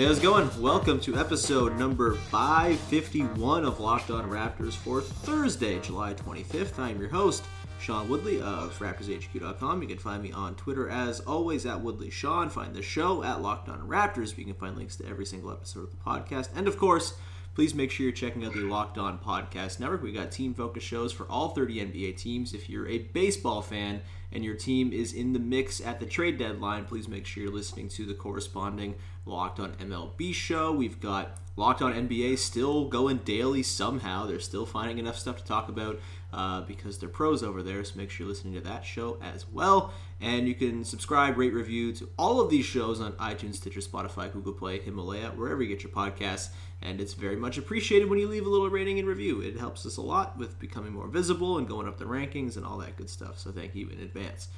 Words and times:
Hey, 0.00 0.06
how's 0.06 0.16
it 0.16 0.22
going? 0.22 0.62
Welcome 0.62 0.98
to 1.00 1.18
episode 1.18 1.78
number 1.78 2.14
551 2.14 3.66
of 3.66 3.80
Locked 3.80 4.10
On 4.10 4.30
Raptors 4.30 4.72
for 4.72 5.02
Thursday, 5.02 5.78
July 5.78 6.14
25th. 6.14 6.78
I'm 6.78 6.98
your 6.98 7.10
host, 7.10 7.44
Sean 7.78 8.08
Woodley 8.08 8.40
of 8.40 8.78
RaptorsHQ.com. 8.78 9.82
You 9.82 9.88
can 9.88 9.98
find 9.98 10.22
me 10.22 10.32
on 10.32 10.54
Twitter 10.54 10.88
as 10.88 11.20
always 11.20 11.66
at 11.66 11.82
Woodley 11.82 12.08
Sean. 12.08 12.48
Find 12.48 12.74
the 12.74 12.80
show 12.80 13.22
at 13.22 13.42
Locked 13.42 13.68
On 13.68 13.86
Raptors. 13.86 14.38
You 14.38 14.46
can 14.46 14.54
find 14.54 14.74
links 14.74 14.96
to 14.96 15.06
every 15.06 15.26
single 15.26 15.52
episode 15.52 15.84
of 15.84 15.90
the 15.90 15.98
podcast. 15.98 16.48
And 16.56 16.66
of 16.66 16.78
course, 16.78 17.12
please 17.54 17.74
make 17.74 17.90
sure 17.90 18.04
you're 18.04 18.14
checking 18.14 18.46
out 18.46 18.54
the 18.54 18.60
Locked 18.60 18.96
On 18.96 19.18
Podcast 19.18 19.80
Network. 19.80 20.02
We 20.02 20.12
got 20.12 20.32
team 20.32 20.54
focused 20.54 20.86
shows 20.86 21.12
for 21.12 21.26
all 21.26 21.50
30 21.50 21.74
NBA 21.74 22.16
teams. 22.16 22.54
If 22.54 22.70
you're 22.70 22.88
a 22.88 23.00
baseball 23.00 23.60
fan 23.60 24.00
and 24.32 24.42
your 24.42 24.54
team 24.54 24.94
is 24.94 25.12
in 25.12 25.34
the 25.34 25.38
mix 25.38 25.78
at 25.78 26.00
the 26.00 26.06
trade 26.06 26.38
deadline, 26.38 26.86
please 26.86 27.06
make 27.06 27.26
sure 27.26 27.42
you're 27.42 27.52
listening 27.52 27.90
to 27.90 28.06
the 28.06 28.14
corresponding 28.14 28.94
Locked 29.26 29.60
On 29.60 29.72
MLB 29.72 30.34
show. 30.34 30.72
We've 30.72 31.00
got 31.00 31.36
Locked 31.56 31.82
On 31.82 31.92
NBA 31.92 32.38
still 32.38 32.86
going 32.86 33.18
daily 33.18 33.62
somehow. 33.62 34.26
They're 34.26 34.40
still 34.40 34.66
finding 34.66 34.98
enough 34.98 35.18
stuff 35.18 35.36
to 35.38 35.44
talk 35.44 35.68
about 35.68 36.00
uh, 36.32 36.62
because 36.62 36.98
they're 36.98 37.08
pros 37.08 37.42
over 37.42 37.62
there. 37.62 37.84
So 37.84 37.96
make 37.96 38.10
sure 38.10 38.24
you're 38.24 38.32
listening 38.32 38.54
to 38.54 38.60
that 38.62 38.84
show 38.84 39.18
as 39.22 39.46
well. 39.48 39.92
And 40.20 40.46
you 40.48 40.54
can 40.54 40.84
subscribe, 40.84 41.36
rate, 41.36 41.52
review 41.52 41.92
to 41.94 42.08
all 42.18 42.40
of 42.40 42.50
these 42.50 42.64
shows 42.64 43.00
on 43.00 43.12
iTunes, 43.12 43.56
Stitcher, 43.56 43.80
Spotify, 43.80 44.32
Google 44.32 44.52
Play, 44.52 44.80
Himalaya, 44.80 45.30
wherever 45.30 45.62
you 45.62 45.68
get 45.68 45.82
your 45.82 45.92
podcasts. 45.92 46.50
And 46.82 47.00
it's 47.00 47.14
very 47.14 47.36
much 47.36 47.58
appreciated 47.58 48.08
when 48.08 48.18
you 48.18 48.28
leave 48.28 48.46
a 48.46 48.50
little 48.50 48.70
rating 48.70 48.98
and 48.98 49.06
review. 49.06 49.40
It 49.42 49.58
helps 49.58 49.84
us 49.84 49.96
a 49.96 50.02
lot 50.02 50.38
with 50.38 50.58
becoming 50.58 50.92
more 50.92 51.08
visible 51.08 51.58
and 51.58 51.68
going 51.68 51.86
up 51.86 51.98
the 51.98 52.04
rankings 52.06 52.56
and 52.56 52.64
all 52.64 52.78
that 52.78 52.96
good 52.96 53.10
stuff. 53.10 53.38
So 53.38 53.50
thank 53.50 53.74
you 53.74 53.88
in 53.90 54.00
advance. 54.00 54.48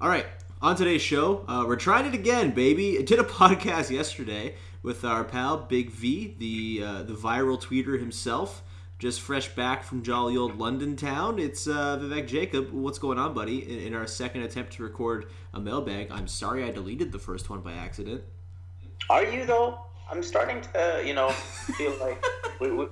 All 0.00 0.08
right, 0.08 0.26
on 0.62 0.76
today's 0.76 1.02
show, 1.02 1.44
uh, 1.48 1.64
we're 1.66 1.74
trying 1.74 2.06
it 2.06 2.14
again, 2.14 2.52
baby. 2.52 2.96
I 2.96 3.02
did 3.02 3.18
a 3.18 3.24
podcast 3.40 3.90
yesterday 3.90 4.54
with 4.82 5.04
our 5.04 5.24
pal 5.24 5.58
Big 5.58 5.90
V, 5.90 6.36
the 6.38 6.86
uh, 6.86 7.02
the 7.02 7.14
viral 7.14 7.60
tweeter 7.60 7.98
himself 7.98 8.62
just 9.00 9.20
fresh 9.20 9.48
back 9.48 9.82
from 9.82 10.04
jolly 10.04 10.36
old 10.36 10.56
London 10.56 10.94
town. 10.94 11.40
It's 11.40 11.66
uh, 11.66 11.98
Vivek 12.00 12.28
Jacob. 12.28 12.70
What's 12.70 13.00
going 13.00 13.18
on, 13.18 13.34
buddy? 13.34 13.68
In, 13.68 13.88
in, 13.88 13.94
our 13.94 14.06
second 14.06 14.42
attempt 14.42 14.74
to 14.74 14.84
record 14.84 15.26
a 15.52 15.58
mailbag, 15.58 16.12
I'm 16.12 16.28
sorry 16.28 16.62
I 16.62 16.70
deleted 16.70 17.10
the 17.10 17.18
first 17.18 17.50
one 17.50 17.62
by 17.62 17.72
accident. 17.72 18.22
Are 19.10 19.24
you 19.24 19.44
though? 19.44 19.80
I'm 20.08 20.22
starting 20.22 20.60
to, 20.60 21.02
you 21.04 21.14
know, 21.14 21.30
feel 21.76 21.98
like 21.98 22.24
we, 22.60 22.70
we, 22.70 22.86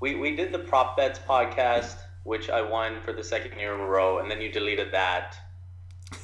we 0.00 0.14
we 0.16 0.36
did 0.36 0.52
the 0.52 0.58
prop 0.58 0.98
bets 0.98 1.18
podcast, 1.26 1.96
which 2.24 2.50
I 2.50 2.60
won 2.60 3.00
for 3.00 3.14
the 3.14 3.24
second 3.24 3.58
year 3.58 3.74
in 3.74 3.80
a 3.80 3.86
row, 3.86 4.18
and 4.18 4.30
then 4.30 4.42
you 4.42 4.52
deleted 4.52 4.92
that. 4.92 5.38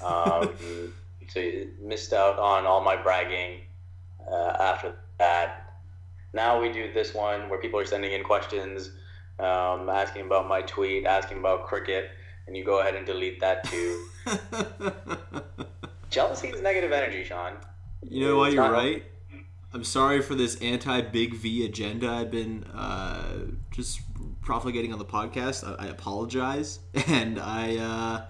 Um, 0.05 0.93
so 1.29 1.41
you 1.41 1.71
missed 1.81 2.13
out 2.13 2.39
on 2.39 2.67
all 2.67 2.83
my 2.83 2.97
bragging 2.97 3.61
uh, 4.31 4.57
after 4.61 4.95
that. 5.19 5.73
Now 6.33 6.61
we 6.61 6.73
do 6.73 6.93
this 6.93 7.15
one 7.15 7.49
where 7.49 7.61
people 7.61 7.79
are 7.79 7.87
sending 7.87 8.13
in 8.13 8.23
questions 8.25 8.91
um, 9.39 9.89
asking 9.89 10.27
about 10.27 10.49
my 10.49 10.63
tweet, 10.63 11.07
asking 11.07 11.39
about 11.39 11.67
cricket, 11.67 12.11
and 12.47 12.57
you 12.57 12.65
go 12.65 12.81
ahead 12.81 12.95
and 12.95 13.07
delete 13.07 13.41
that 13.41 13.65
too. 13.65 14.07
Jealousy 16.11 16.49
is 16.49 16.63
negative 16.63 16.93
energy, 16.93 17.25
Sean. 17.25 17.55
You 18.03 18.29
know 18.29 18.37
why 18.39 18.51
You're 18.51 18.71
right. 18.71 19.05
I'm 19.73 19.83
sorry 19.83 20.23
for 20.23 20.37
this 20.37 20.57
anti 20.61 21.01
Big 21.01 21.35
V 21.35 21.65
agenda 21.65 22.09
I've 22.09 22.31
been 22.31 22.63
uh, 22.65 23.47
just 23.73 24.01
profligating 24.41 24.93
on 24.93 25.01
the 25.01 25.05
podcast. 25.05 25.65
I, 25.67 25.87
I 25.87 25.89
apologize, 25.89 26.79
and 27.09 27.41
I, 27.41 27.77
uh, 27.77 28.25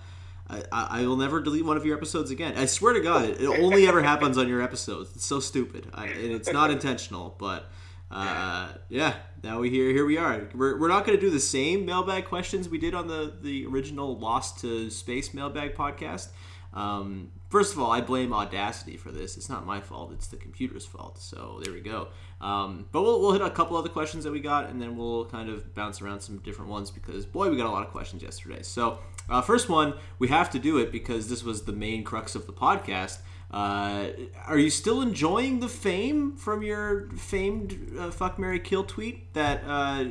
I 0.49 0.62
I 0.72 1.06
will 1.06 1.16
never 1.16 1.41
delete 1.41 1.65
one 1.65 1.77
of 1.77 1.87
your 1.87 1.97
episodes 1.97 2.31
again. 2.31 2.55
I 2.56 2.66
swear 2.66 2.93
to 2.93 3.00
God, 3.00 3.25
it, 3.25 3.47
only 3.47 3.86
ever 3.86 4.03
happens 4.03 4.36
on 4.39 4.48
your 4.48 4.63
episodes. 4.63 5.10
It's 5.15 5.24
so 5.24 5.41
stupid, 5.41 5.86
I, 5.95 6.07
and 6.07 6.33
it's 6.33 6.53
not 6.53 6.71
intentional, 6.71 7.34
but 7.39 7.71
uh, 8.10 8.68
yeah, 8.89 9.15
now 9.42 9.60
we 9.60 9.71
here 9.71 9.91
here 9.91 10.04
we 10.07 10.18
are. 10.18 10.48
We're, 10.54 10.78
we're 10.78 10.89
not 10.89 11.04
going 11.07 11.18
to 11.18 11.21
do 11.21 11.30
the 11.30 11.41
same 11.41 11.84
mailbag 11.84 12.27
questions 12.27 12.68
we 12.68 12.78
did 12.78 12.95
on 12.95 13.09
the 13.09 13.33
the 13.41 13.66
original 13.66 14.16
Lost 14.18 14.60
to 14.60 14.91
Space 14.91 15.34
mailbag 15.34 15.74
podcast. 15.74 16.28
Um, 16.74 17.30
first 17.51 17.72
of 17.72 17.78
all, 17.80 17.91
I 17.91 18.01
blame 18.01 18.33
Audacity 18.33 18.97
for 18.97 19.13
this. 19.13 19.36
It's 19.36 19.48
not 19.48 19.65
my 19.65 19.80
fault. 19.80 20.13
It's 20.13 20.27
the 20.27 20.36
computer's 20.36 20.84
fault. 20.84 21.18
So 21.18 21.60
there 21.63 21.72
we 21.72 21.80
go. 21.80 22.09
Um, 22.41 22.86
but 22.91 23.03
we'll, 23.03 23.21
we'll 23.21 23.33
hit 23.33 23.42
a 23.42 23.51
couple 23.51 23.77
other 23.77 23.89
questions 23.89 24.24
that 24.24 24.33
we 24.33 24.41
got, 24.41 24.68
and 24.68 24.83
then 24.83 24.97
we'll 24.97 25.24
kind 25.27 25.48
of 25.48 25.72
bounce 25.74 26.03
around 26.03 26.21
some 26.21 26.39
different 26.39 26.71
ones 26.71 26.91
because 26.91 27.24
boy, 27.24 27.48
we 27.48 27.57
got 27.57 27.66
a 27.66 27.71
lot 27.71 27.86
of 27.86 27.92
questions 27.92 28.22
yesterday. 28.22 28.63
So 28.63 28.98
uh, 29.28 29.42
first 29.42 29.68
one, 29.68 29.94
we 30.18 30.28
have 30.28 30.50
to 30.50 30.59
do 30.59 30.78
it 30.78 30.92
because 30.92 31.28
this 31.28 31.42
was 31.42 31.65
the 31.65 31.72
main 31.72 32.04
crux 32.04 32.34
of 32.34 32.47
the 32.47 32.53
podcast. 32.53 33.18
Uh, 33.50 34.09
are 34.47 34.59
you 34.59 34.68
still 34.68 35.00
enjoying 35.00 35.60
the 35.60 35.68
fame 35.68 36.36
from 36.36 36.62
your 36.62 37.09
famed 37.16 37.92
uh, 37.97 38.10
"fuck 38.10 38.36
Mary 38.36 38.59
Kill" 38.59 38.82
tweet 38.82 39.32
that 39.34 39.62
uh, 39.65 40.06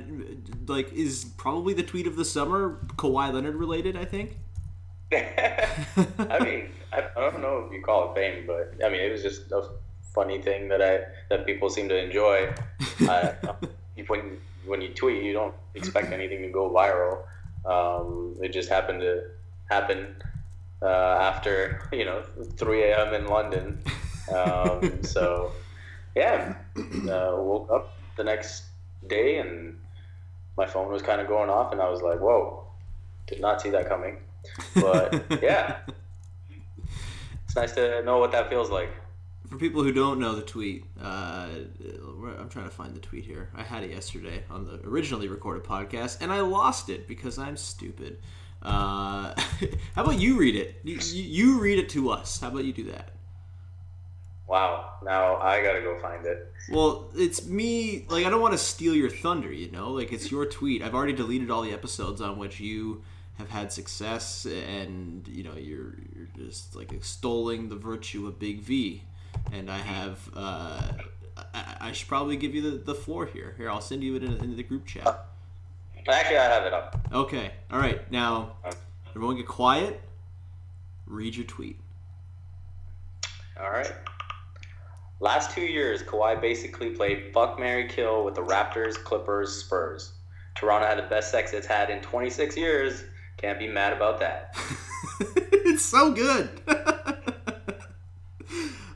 like 0.68 0.94
is 0.94 1.26
probably 1.38 1.74
the 1.74 1.84
tweet 1.84 2.08
of 2.08 2.16
the 2.16 2.24
summer, 2.24 2.80
Kawhi 2.96 3.34
Leonard 3.34 3.56
related? 3.56 3.98
I 3.98 4.06
think. 4.06 4.38
I 5.12 6.40
mean, 6.42 6.70
I, 6.94 7.04
I 7.18 7.30
don't 7.30 7.42
know 7.42 7.66
if 7.68 7.74
you 7.74 7.82
call 7.82 8.12
it 8.12 8.16
fame, 8.16 8.48
but 8.48 8.74
I 8.84 8.90
mean, 8.90 9.02
it 9.02 9.12
was 9.12 9.22
just 9.22 9.52
a 9.52 9.70
funny 10.16 10.42
thing 10.42 10.70
that 10.70 10.82
I 10.82 11.02
that 11.30 11.46
people 11.46 11.70
seem 11.70 11.90
to 11.90 11.98
enjoy. 11.98 12.54
uh, 13.10 13.34
when 14.08 14.38
when 14.66 14.82
you 14.82 14.94
tweet, 14.94 15.22
you 15.22 15.34
don't 15.34 15.54
expect 15.76 16.14
anything 16.14 16.42
to 16.44 16.50
go 16.50 16.70
viral. 16.70 17.24
Um, 17.66 18.36
it 18.42 18.50
just 18.50 18.70
happened 18.70 19.02
to 19.02 19.24
happen 19.70 20.16
uh, 20.82 20.86
after 20.86 21.88
you 21.92 22.06
know 22.06 22.24
3 22.58 22.84
a.m. 22.84 23.14
in 23.14 23.28
London. 23.28 23.82
Um, 24.34 25.04
so 25.04 25.52
yeah, 26.16 26.56
uh, 26.78 27.36
woke 27.38 27.70
up 27.72 27.98
the 28.16 28.24
next 28.24 28.64
day 29.08 29.38
and 29.38 29.78
my 30.58 30.66
phone 30.66 30.92
was 30.92 31.02
kind 31.02 31.20
of 31.20 31.28
going 31.28 31.50
off, 31.50 31.72
and 31.72 31.82
I 31.82 31.90
was 31.90 32.02
like, 32.02 32.20
"Whoa, 32.20 32.66
did 33.28 33.42
not 33.42 33.62
see 33.62 33.70
that 33.72 33.88
coming." 33.88 34.18
But 34.76 35.24
yeah, 35.42 35.80
it's 37.46 37.56
nice 37.56 37.72
to 37.74 38.04
know 38.04 38.20
what 38.20 38.32
that 38.32 38.50
feels 38.50 38.70
like. 38.70 38.92
For 39.54 39.60
people 39.60 39.84
who 39.84 39.94
don't 39.94 40.20
know 40.20 40.34
the 40.34 40.42
tweet, 40.42 40.84
uh, 41.00 41.48
I'm 42.40 42.50
trying 42.50 42.66
to 42.66 42.72
find 42.72 42.96
the 42.96 43.00
tweet 43.00 43.24
here. 43.24 43.52
I 43.56 43.62
had 43.62 43.84
it 43.84 43.92
yesterday 43.92 44.44
on 44.50 44.66
the 44.66 44.80
originally 44.84 45.28
recorded 45.28 45.64
podcast, 45.64 46.18
and 46.22 46.34
I 46.34 46.40
lost 46.42 46.90
it 46.90 47.08
because 47.08 47.38
I'm 47.38 47.56
stupid. 47.56 48.18
Uh, 48.64 49.36
how 49.96 50.02
about 50.06 50.20
you 50.20 50.40
read 50.40 50.56
it? 50.56 50.78
You, 50.84 50.98
you 51.14 51.60
read 51.60 51.78
it 51.78 51.90
to 51.90 52.10
us. 52.10 52.40
How 52.40 52.48
about 52.48 52.66
you 52.66 52.74
do 52.74 52.86
that? 52.86 53.12
Wow. 54.48 54.94
Now 55.04 55.36
I 55.36 55.62
gotta 55.62 55.82
go 55.82 56.00
find 56.00 56.26
it. 56.26 56.52
Well, 56.72 57.12
it's 57.16 57.46
me. 57.46 58.08
Like 58.10 58.26
I 58.26 58.32
don't 58.32 58.42
want 58.42 58.56
to 58.56 58.58
steal 58.58 58.96
your 58.96 59.12
thunder. 59.12 59.54
You 59.54 59.70
know, 59.70 59.92
like 59.92 60.12
it's 60.12 60.32
your 60.32 60.48
tweet. 60.48 60.82
I've 60.82 60.96
already 60.96 61.14
deleted 61.14 61.52
all 61.52 61.62
the 61.62 61.74
episodes 61.74 62.22
on 62.22 62.40
which 62.40 62.60
you 62.60 63.04
have 63.36 63.52
had 63.52 63.72
success, 63.72 64.48
and 64.48 65.28
you 65.28 65.44
know 65.44 65.54
you're 65.54 65.94
you're 66.16 66.30
just 66.36 66.76
like 66.76 66.92
extolling 66.92 67.70
the 67.70 67.76
virtue 67.76 68.26
of 68.26 68.40
Big 68.40 68.62
V. 68.62 69.04
And 69.52 69.70
I 69.70 69.78
have. 69.78 70.30
Uh, 70.34 70.92
I, 71.54 71.76
I 71.82 71.92
should 71.92 72.08
probably 72.08 72.38
give 72.38 72.54
you 72.54 72.62
the, 72.62 72.78
the 72.78 72.96
floor 72.96 73.26
here. 73.26 73.56
Here, 73.58 73.70
I'll 73.70 73.82
send 73.82 74.04
you 74.04 74.16
it 74.16 74.24
in, 74.24 74.34
into 74.34 74.56
the 74.56 74.64
group 74.64 74.86
chat. 74.86 75.26
Actually, 76.08 76.38
I 76.38 76.46
have 76.46 76.66
it 76.66 76.74
up. 76.74 77.08
Okay. 77.12 77.52
All 77.72 77.80
right. 77.80 78.10
Now, 78.12 78.54
everyone 79.16 79.38
get 79.38 79.48
quiet. 79.48 80.02
Read 81.06 81.36
your 81.36 81.46
tweet. 81.46 81.80
All 83.60 83.70
right. 83.72 83.92
Last 85.20 85.52
two 85.52 85.62
years, 85.62 86.04
Kawhi 86.04 86.42
basically 86.42 86.90
played 86.90 87.32
fuck, 87.34 87.58
Mary, 87.58 87.88
kill 87.88 88.26
with 88.26 88.36
the 88.36 88.42
Raptors, 88.42 88.96
Clippers, 88.96 89.64
Spurs. 89.64 90.14
Toronto 90.56 90.88
had 90.88 90.98
the 90.98 91.04
best 91.04 91.32
sex 91.32 91.54
it's 91.54 91.66
had 91.66 91.90
in 91.90 92.02
26 92.02 92.58
years. 92.58 93.04
Can't 93.38 93.58
be 93.58 93.68
mad 93.68 93.94
about 93.94 94.20
that. 94.20 94.56
it's 95.20 95.84
so 95.84 96.12
good. 96.12 96.50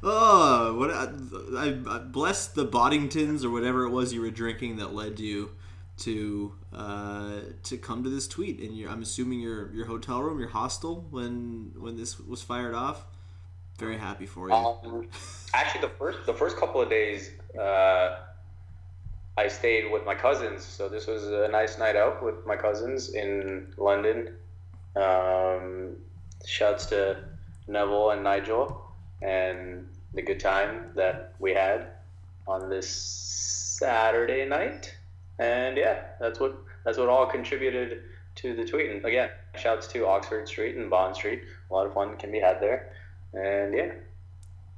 oh, 0.08 0.76
what 0.78 0.92
I, 0.92 1.96
I 1.96 2.00
bless 2.00 2.48
the 2.48 2.66
Boddingtons 2.66 3.44
or 3.44 3.50
whatever 3.50 3.84
it 3.84 3.90
was 3.90 4.14
you 4.14 4.22
were 4.22 4.32
drinking 4.32 4.78
that 4.78 4.94
led 4.94 5.20
you 5.20 5.52
to 6.00 6.54
uh, 6.74 7.40
to 7.64 7.78
come 7.78 8.04
to 8.04 8.10
this 8.10 8.28
tweet. 8.28 8.60
And 8.60 8.90
I'm 8.90 9.02
assuming 9.02 9.40
your 9.40 9.72
your 9.74 9.86
hotel 9.86 10.22
room, 10.22 10.40
your 10.40 10.50
hostel, 10.50 11.08
when 11.10 11.72
when 11.78 11.98
this 11.98 12.20
was 12.20 12.42
fired 12.42 12.76
off. 12.76 13.06
Very 13.78 13.98
happy 13.98 14.26
for 14.26 14.50
you. 14.50 14.56
Um, 14.56 15.08
actually, 15.54 15.82
the 15.82 15.94
first 16.00 16.26
the 16.26 16.34
first 16.34 16.58
couple 16.58 16.82
of 16.82 16.90
days, 16.90 17.32
uh, 17.60 18.18
I 19.38 19.48
stayed 19.48 19.92
with 19.92 20.06
my 20.06 20.16
cousins. 20.16 20.64
So 20.64 20.90
this 20.90 21.06
was 21.06 21.28
a 21.28 21.48
nice 21.50 21.78
night 21.78 21.96
out 21.96 22.24
with 22.24 22.46
my 22.46 22.56
cousins 22.56 23.14
in 23.14 23.74
London. 23.78 24.36
Um, 24.96 25.98
shouts 26.46 26.88
to 26.88 27.24
Neville 27.68 28.12
and 28.12 28.24
Nigel 28.24 28.88
and 29.22 29.88
the 30.14 30.22
good 30.22 30.40
time 30.40 30.92
that 30.96 31.34
we 31.40 31.54
had 31.54 31.88
on 32.48 32.70
this 32.70 32.90
Saturday 32.90 34.46
night. 34.46 34.96
And 35.40 35.78
yeah, 35.78 36.02
that's 36.20 36.40
what 36.40 36.58
that's 36.84 36.98
what 36.98 37.10
all 37.10 37.26
contributed 37.26 38.04
to 38.36 38.56
the 38.56 38.66
tweet. 38.66 38.90
And 38.90 39.06
again, 39.06 39.30
shouts 39.56 39.88
to 39.88 40.08
Oxford 40.08 40.48
Street 40.48 40.76
and 40.76 40.90
Bond 40.90 41.16
Street. 41.16 41.44
A 41.70 41.74
lot 41.74 41.86
of 41.86 41.94
fun 41.94 42.18
can 42.18 42.32
be 42.32 42.40
had 42.40 42.60
there. 42.60 42.94
And 43.34 43.74
yeah, 43.76 43.92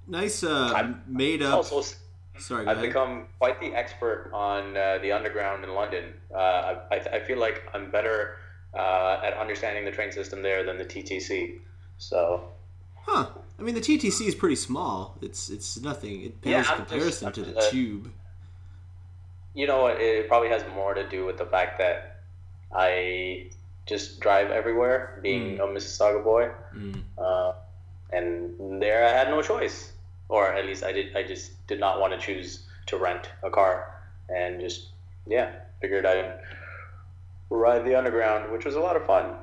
nice 0.07 0.43
uh, 0.43 0.73
I'm 0.75 1.01
made 1.07 1.41
up. 1.41 1.53
also 1.55 1.95
Sorry, 2.37 2.65
I've 2.67 2.77
ahead. 2.77 2.87
become 2.89 3.27
quite 3.37 3.59
the 3.59 3.73
expert 3.75 4.31
on 4.33 4.75
uh, 4.75 4.97
the 5.01 5.11
underground 5.11 5.63
in 5.63 5.73
London. 5.73 6.13
Uh, 6.33 6.75
I, 6.91 6.95
I 7.13 7.19
feel 7.19 7.37
like 7.37 7.63
I'm 7.73 7.91
better 7.91 8.37
uh, 8.73 9.19
at 9.23 9.33
understanding 9.37 9.85
the 9.85 9.91
train 9.91 10.11
system 10.11 10.41
there 10.41 10.63
than 10.63 10.77
the 10.77 10.85
TTC. 10.85 11.59
So 11.97 12.49
Huh. 12.95 13.27
I 13.59 13.63
mean, 13.63 13.75
the 13.75 13.81
TTC 13.81 14.27
is 14.27 14.35
pretty 14.35 14.55
small. 14.55 15.17
It's 15.21 15.49
it's 15.49 15.79
nothing. 15.81 16.21
It 16.23 16.41
pales 16.41 16.51
Yeah, 16.51 16.59
in 16.59 16.65
I'm 16.65 16.77
just- 16.77 16.89
comparison 16.89 17.31
to 17.33 17.41
the 17.43 17.61
tube. 17.69 18.11
you 19.53 19.67
know 19.67 19.81
what? 19.83 19.99
It 19.99 20.27
probably 20.27 20.49
has 20.49 20.63
more 20.73 20.93
to 20.93 21.07
do 21.09 21.25
with 21.25 21.37
the 21.37 21.45
fact 21.45 21.77
that 21.79 22.21
I 22.73 23.47
just 23.85 24.19
drive 24.19 24.51
everywhere, 24.51 25.19
being 25.23 25.59
a 25.59 25.63
Mississauga 25.63 26.23
boy. 26.23 26.51
Mm. 26.75 27.01
Uh, 27.17 27.53
and 28.11 28.81
there 28.81 29.05
I 29.05 29.09
had 29.09 29.27
no 29.29 29.41
choice, 29.41 29.91
or 30.29 30.53
at 30.53 30.65
least 30.65 30.83
I 30.83 30.91
did. 30.91 31.15
I 31.15 31.23
just 31.23 31.51
did 31.67 31.79
not 31.79 31.99
want 31.99 32.13
to 32.13 32.19
choose 32.19 32.67
to 32.87 32.97
rent 32.97 33.29
a 33.43 33.49
car, 33.49 33.93
and 34.29 34.59
just 34.61 34.89
yeah, 35.27 35.51
figured 35.81 36.05
I'd 36.05 36.39
ride 37.49 37.83
the 37.85 37.95
underground, 37.95 38.51
which 38.51 38.65
was 38.65 38.75
a 38.75 38.79
lot 38.79 38.95
of 38.95 39.05
fun. 39.05 39.35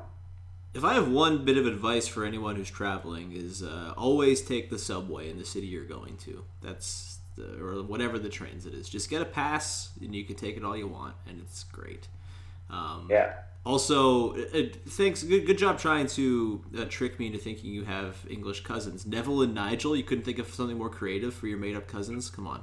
If 0.74 0.84
I 0.84 0.94
have 0.94 1.08
one 1.08 1.44
bit 1.44 1.56
of 1.56 1.66
advice 1.66 2.06
for 2.06 2.24
anyone 2.24 2.56
who's 2.56 2.70
traveling, 2.70 3.32
is 3.32 3.62
uh, 3.62 3.94
always 3.96 4.42
take 4.42 4.68
the 4.68 4.78
subway 4.78 5.30
in 5.30 5.38
the 5.38 5.44
city 5.44 5.66
you're 5.66 5.84
going 5.84 6.16
to. 6.18 6.44
That's 6.60 7.18
the, 7.36 7.58
or 7.62 7.82
whatever 7.82 8.18
the 8.18 8.28
transit 8.28 8.74
is. 8.74 8.88
Just 8.88 9.08
get 9.08 9.22
a 9.22 9.24
pass, 9.24 9.90
and 10.00 10.14
you 10.14 10.24
can 10.24 10.36
take 10.36 10.56
it 10.56 10.64
all 10.64 10.76
you 10.76 10.86
want, 10.86 11.14
and 11.26 11.40
it's 11.40 11.64
great. 11.64 12.08
Um, 12.70 13.06
Yeah. 13.10 13.32
Also, 13.64 14.36
uh, 14.36 14.68
thanks. 14.90 15.24
Good, 15.24 15.44
good 15.44 15.58
job 15.58 15.78
trying 15.78 16.06
to 16.08 16.62
uh, 16.78 16.84
trick 16.84 17.18
me 17.18 17.26
into 17.26 17.38
thinking 17.38 17.72
you 17.72 17.84
have 17.84 18.16
English 18.30 18.62
cousins. 18.62 19.04
Neville 19.06 19.42
and 19.42 19.54
Nigel. 19.54 19.96
You 19.96 20.04
couldn't 20.04 20.22
think 20.24 20.38
of 20.38 20.52
something 20.54 20.78
more 20.78 20.88
creative 20.88 21.34
for 21.34 21.48
your 21.48 21.58
made-up 21.58 21.88
cousins. 21.88 22.30
Come 22.30 22.46
on. 22.46 22.62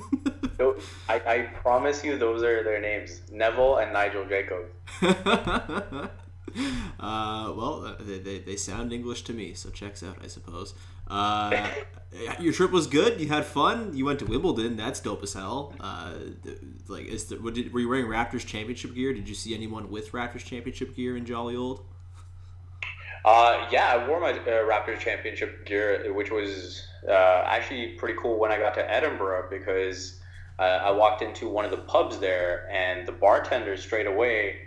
So 0.56 0.78
I, 1.06 1.16
I 1.26 1.38
promise 1.60 2.02
you, 2.02 2.16
those 2.16 2.42
are 2.42 2.64
their 2.64 2.80
names: 2.80 3.20
Neville 3.30 3.76
and 3.76 3.92
Nigel 3.92 4.24
Jacob. 4.26 4.70
uh, 7.00 7.52
well, 7.56 7.84
uh, 7.84 7.94
they, 8.00 8.18
they, 8.18 8.38
they 8.38 8.56
sound 8.56 8.92
English 8.92 9.22
to 9.22 9.32
me, 9.32 9.54
so 9.54 9.70
checks 9.70 10.02
out, 10.02 10.16
I 10.22 10.28
suppose. 10.28 10.74
Uh, 11.08 11.68
your 12.40 12.52
trip 12.52 12.70
was 12.70 12.86
good. 12.86 13.20
You 13.20 13.28
had 13.28 13.44
fun. 13.44 13.96
You 13.96 14.04
went 14.04 14.18
to 14.20 14.24
Wimbledon. 14.24 14.76
That's 14.76 15.00
dope 15.00 15.22
as 15.22 15.34
hell. 15.34 15.74
Uh, 15.80 16.14
like, 16.88 17.06
is 17.06 17.24
the, 17.24 17.36
did, 17.50 17.72
were 17.72 17.80
you 17.80 17.88
wearing 17.88 18.06
Raptors 18.06 18.46
championship 18.46 18.94
gear? 18.94 19.12
Did 19.12 19.28
you 19.28 19.34
see 19.34 19.54
anyone 19.54 19.90
with 19.90 20.12
Raptors 20.12 20.44
championship 20.44 20.96
gear 20.96 21.16
in 21.16 21.26
Jolly 21.26 21.56
Old? 21.56 21.84
Uh, 23.24 23.66
yeah, 23.72 23.92
I 23.92 24.08
wore 24.08 24.20
my 24.20 24.30
uh, 24.30 24.44
Raptors 24.44 25.00
championship 25.00 25.66
gear, 25.66 26.12
which 26.12 26.30
was 26.30 26.86
actually 27.08 27.88
pretty 27.94 28.18
cool 28.20 28.38
when 28.38 28.52
I 28.52 28.58
got 28.58 28.74
to 28.74 28.90
Edinburgh 28.90 29.48
because 29.50 30.20
I 30.58 30.90
walked 30.92 31.22
into 31.22 31.48
one 31.48 31.64
of 31.64 31.70
the 31.70 31.78
pubs 31.78 32.18
there, 32.18 32.68
and 32.70 33.06
the 33.06 33.12
bartender 33.12 33.76
straight 33.76 34.06
away 34.06 34.60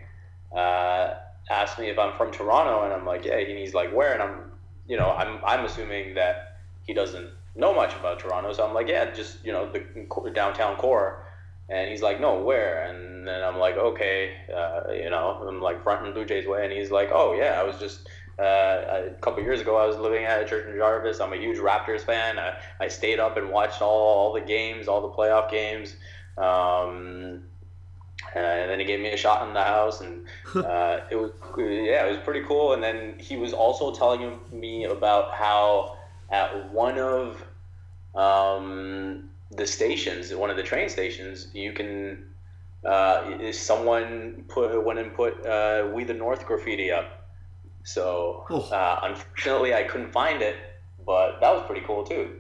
asked 1.50 1.80
me 1.80 1.90
if 1.90 1.98
I'm 1.98 2.16
from 2.18 2.32
Toronto, 2.32 2.84
and 2.84 2.94
I'm 2.94 3.06
like, 3.06 3.26
yeah, 3.26 3.38
and 3.38 3.58
he's 3.58 3.74
like, 3.74 3.94
where? 3.94 4.14
And 4.14 4.22
I'm, 4.22 4.52
you 4.88 4.98
know, 4.98 5.12
I'm 5.12 5.44
I'm 5.46 5.66
assuming 5.66 6.16
that 6.16 6.58
he 6.86 6.94
doesn't 6.94 7.30
know 7.56 7.74
much 7.74 7.94
about 7.96 8.20
Toronto, 8.20 8.54
so 8.54 8.66
I'm 8.66 8.74
like, 8.74 8.88
yeah, 8.88 9.12
just 9.12 9.44
you 9.46 9.52
know, 9.52 9.72
the 9.72 10.32
downtown 10.32 10.78
core. 10.78 11.26
And 11.72 11.92
he's 11.92 12.02
like, 12.02 12.20
no, 12.20 12.42
where? 12.42 12.82
And 12.86 13.28
then 13.28 13.44
I'm 13.44 13.60
like, 13.60 13.78
okay, 13.78 14.34
uh, 14.52 14.92
you 14.92 15.12
know, 15.12 15.46
I'm 15.48 15.62
like 15.62 15.84
fronting 15.84 16.14
Blue 16.14 16.26
Jays 16.26 16.48
way, 16.48 16.64
and 16.64 16.74
he's 16.74 16.90
like, 16.90 17.10
oh 17.12 17.34
yeah, 17.34 17.60
I 17.60 17.64
was 17.64 17.78
just 17.78 18.10
uh, 18.40 19.10
a 19.10 19.14
couple 19.22 19.44
years 19.44 19.60
ago, 19.60 19.76
I 19.76 19.86
was 19.86 19.98
living 19.98 20.24
at 20.24 20.42
a 20.42 20.46
Church 20.46 20.66
and 20.66 20.78
Jarvis. 20.78 21.20
I'm 21.20 21.34
a 21.34 21.36
huge 21.36 21.58
Raptors 21.58 22.02
fan. 22.02 22.40
I, 22.40 22.58
I 22.80 22.88
stayed 22.88 23.20
up 23.20 23.36
and 23.36 23.50
watched 23.50 23.82
all, 23.82 23.90
all 23.90 24.34
the 24.34 24.42
games, 24.42 24.88
all 24.88 25.02
the 25.02 25.10
playoff 25.10 25.52
games. 25.52 25.96
Um, 26.38 27.44
and 28.36 28.70
then 28.70 28.80
he 28.80 28.86
gave 28.86 29.00
me 29.00 29.12
a 29.12 29.18
shot 29.18 29.48
in 29.48 29.54
the 29.54 29.64
house, 29.64 30.02
and 30.02 30.26
uh, 30.56 31.02
it 31.10 31.16
was 31.16 31.32
yeah, 31.58 32.06
it 32.06 32.10
was 32.10 32.20
pretty 32.24 32.46
cool. 32.46 32.74
And 32.74 32.84
then 32.84 33.18
he 33.20 33.38
was 33.38 33.54
also 33.54 33.94
telling 33.94 34.40
me 34.52 34.86
about 34.86 35.34
how 35.34 35.98
at 36.30 36.72
one 36.72 36.98
of 36.98 37.44
um, 38.16 39.30
the 39.52 39.66
stations, 39.66 40.34
one 40.34 40.50
of 40.50 40.58
the 40.58 40.64
train 40.64 40.90
stations, 40.90 41.48
you 41.54 41.74
can 41.74 42.26
uh, 42.86 43.52
someone 43.52 44.46
put 44.48 44.84
went 44.84 45.00
and 45.00 45.14
put 45.14 45.46
uh, 45.46 45.90
"We 45.94 46.04
the 46.04 46.14
North" 46.14 46.46
graffiti 46.46 46.92
up. 46.92 47.28
So 47.84 48.46
uh, 48.50 49.00
unfortunately, 49.04 49.74
I 49.74 49.84
couldn't 49.84 50.12
find 50.12 50.42
it, 50.42 50.58
but 51.06 51.40
that 51.40 51.54
was 51.54 51.66
pretty 51.66 51.86
cool 51.86 52.04
too, 52.04 52.40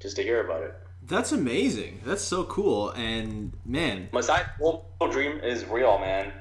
just 0.00 0.16
to 0.16 0.22
hear 0.22 0.44
about 0.44 0.62
it. 0.62 0.74
That's 1.08 1.32
amazing. 1.32 2.02
That's 2.04 2.22
so 2.22 2.44
cool. 2.44 2.90
And 2.90 3.52
man, 3.64 4.08
Masai 4.12 4.42
Full 4.58 4.84
Dream 5.10 5.40
is 5.40 5.64
real, 5.64 5.98
man. 5.98 6.32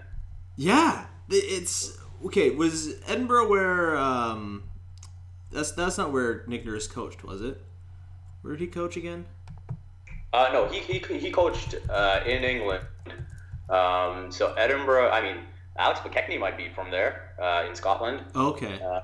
yeah, 0.56 1.06
it's 1.30 1.98
okay, 2.26 2.50
was 2.52 2.96
Edinburgh 3.08 3.48
where 3.48 3.96
um, 3.96 4.64
that's 5.52 5.72
that's 5.72 5.98
not 5.98 6.12
where 6.12 6.44
Nick 6.48 6.66
Nurse 6.66 6.88
coached, 6.88 7.24
was 7.24 7.42
it? 7.42 7.62
Where 8.42 8.54
did 8.56 8.62
he 8.62 8.68
coach 8.68 8.98
again? 8.98 9.26
Uh, 10.34 10.50
no, 10.52 10.68
he, 10.68 10.80
he, 10.80 11.00
he 11.18 11.32
coached 11.32 11.76
uh, 11.90 12.20
in 12.26 12.44
England. 12.44 12.84
Um, 13.70 14.32
so 14.32 14.54
Edinburgh, 14.54 15.10
I 15.10 15.22
mean, 15.22 15.38
Alex 15.78 16.02
McKechnie 16.02 16.40
might 16.40 16.58
be 16.58 16.70
from 16.70 16.92
there 16.92 17.34
uh, 17.42 17.66
in 17.68 17.74
Scotland. 17.76 18.24
Okay. 18.36 18.80
Uh, 18.82 19.02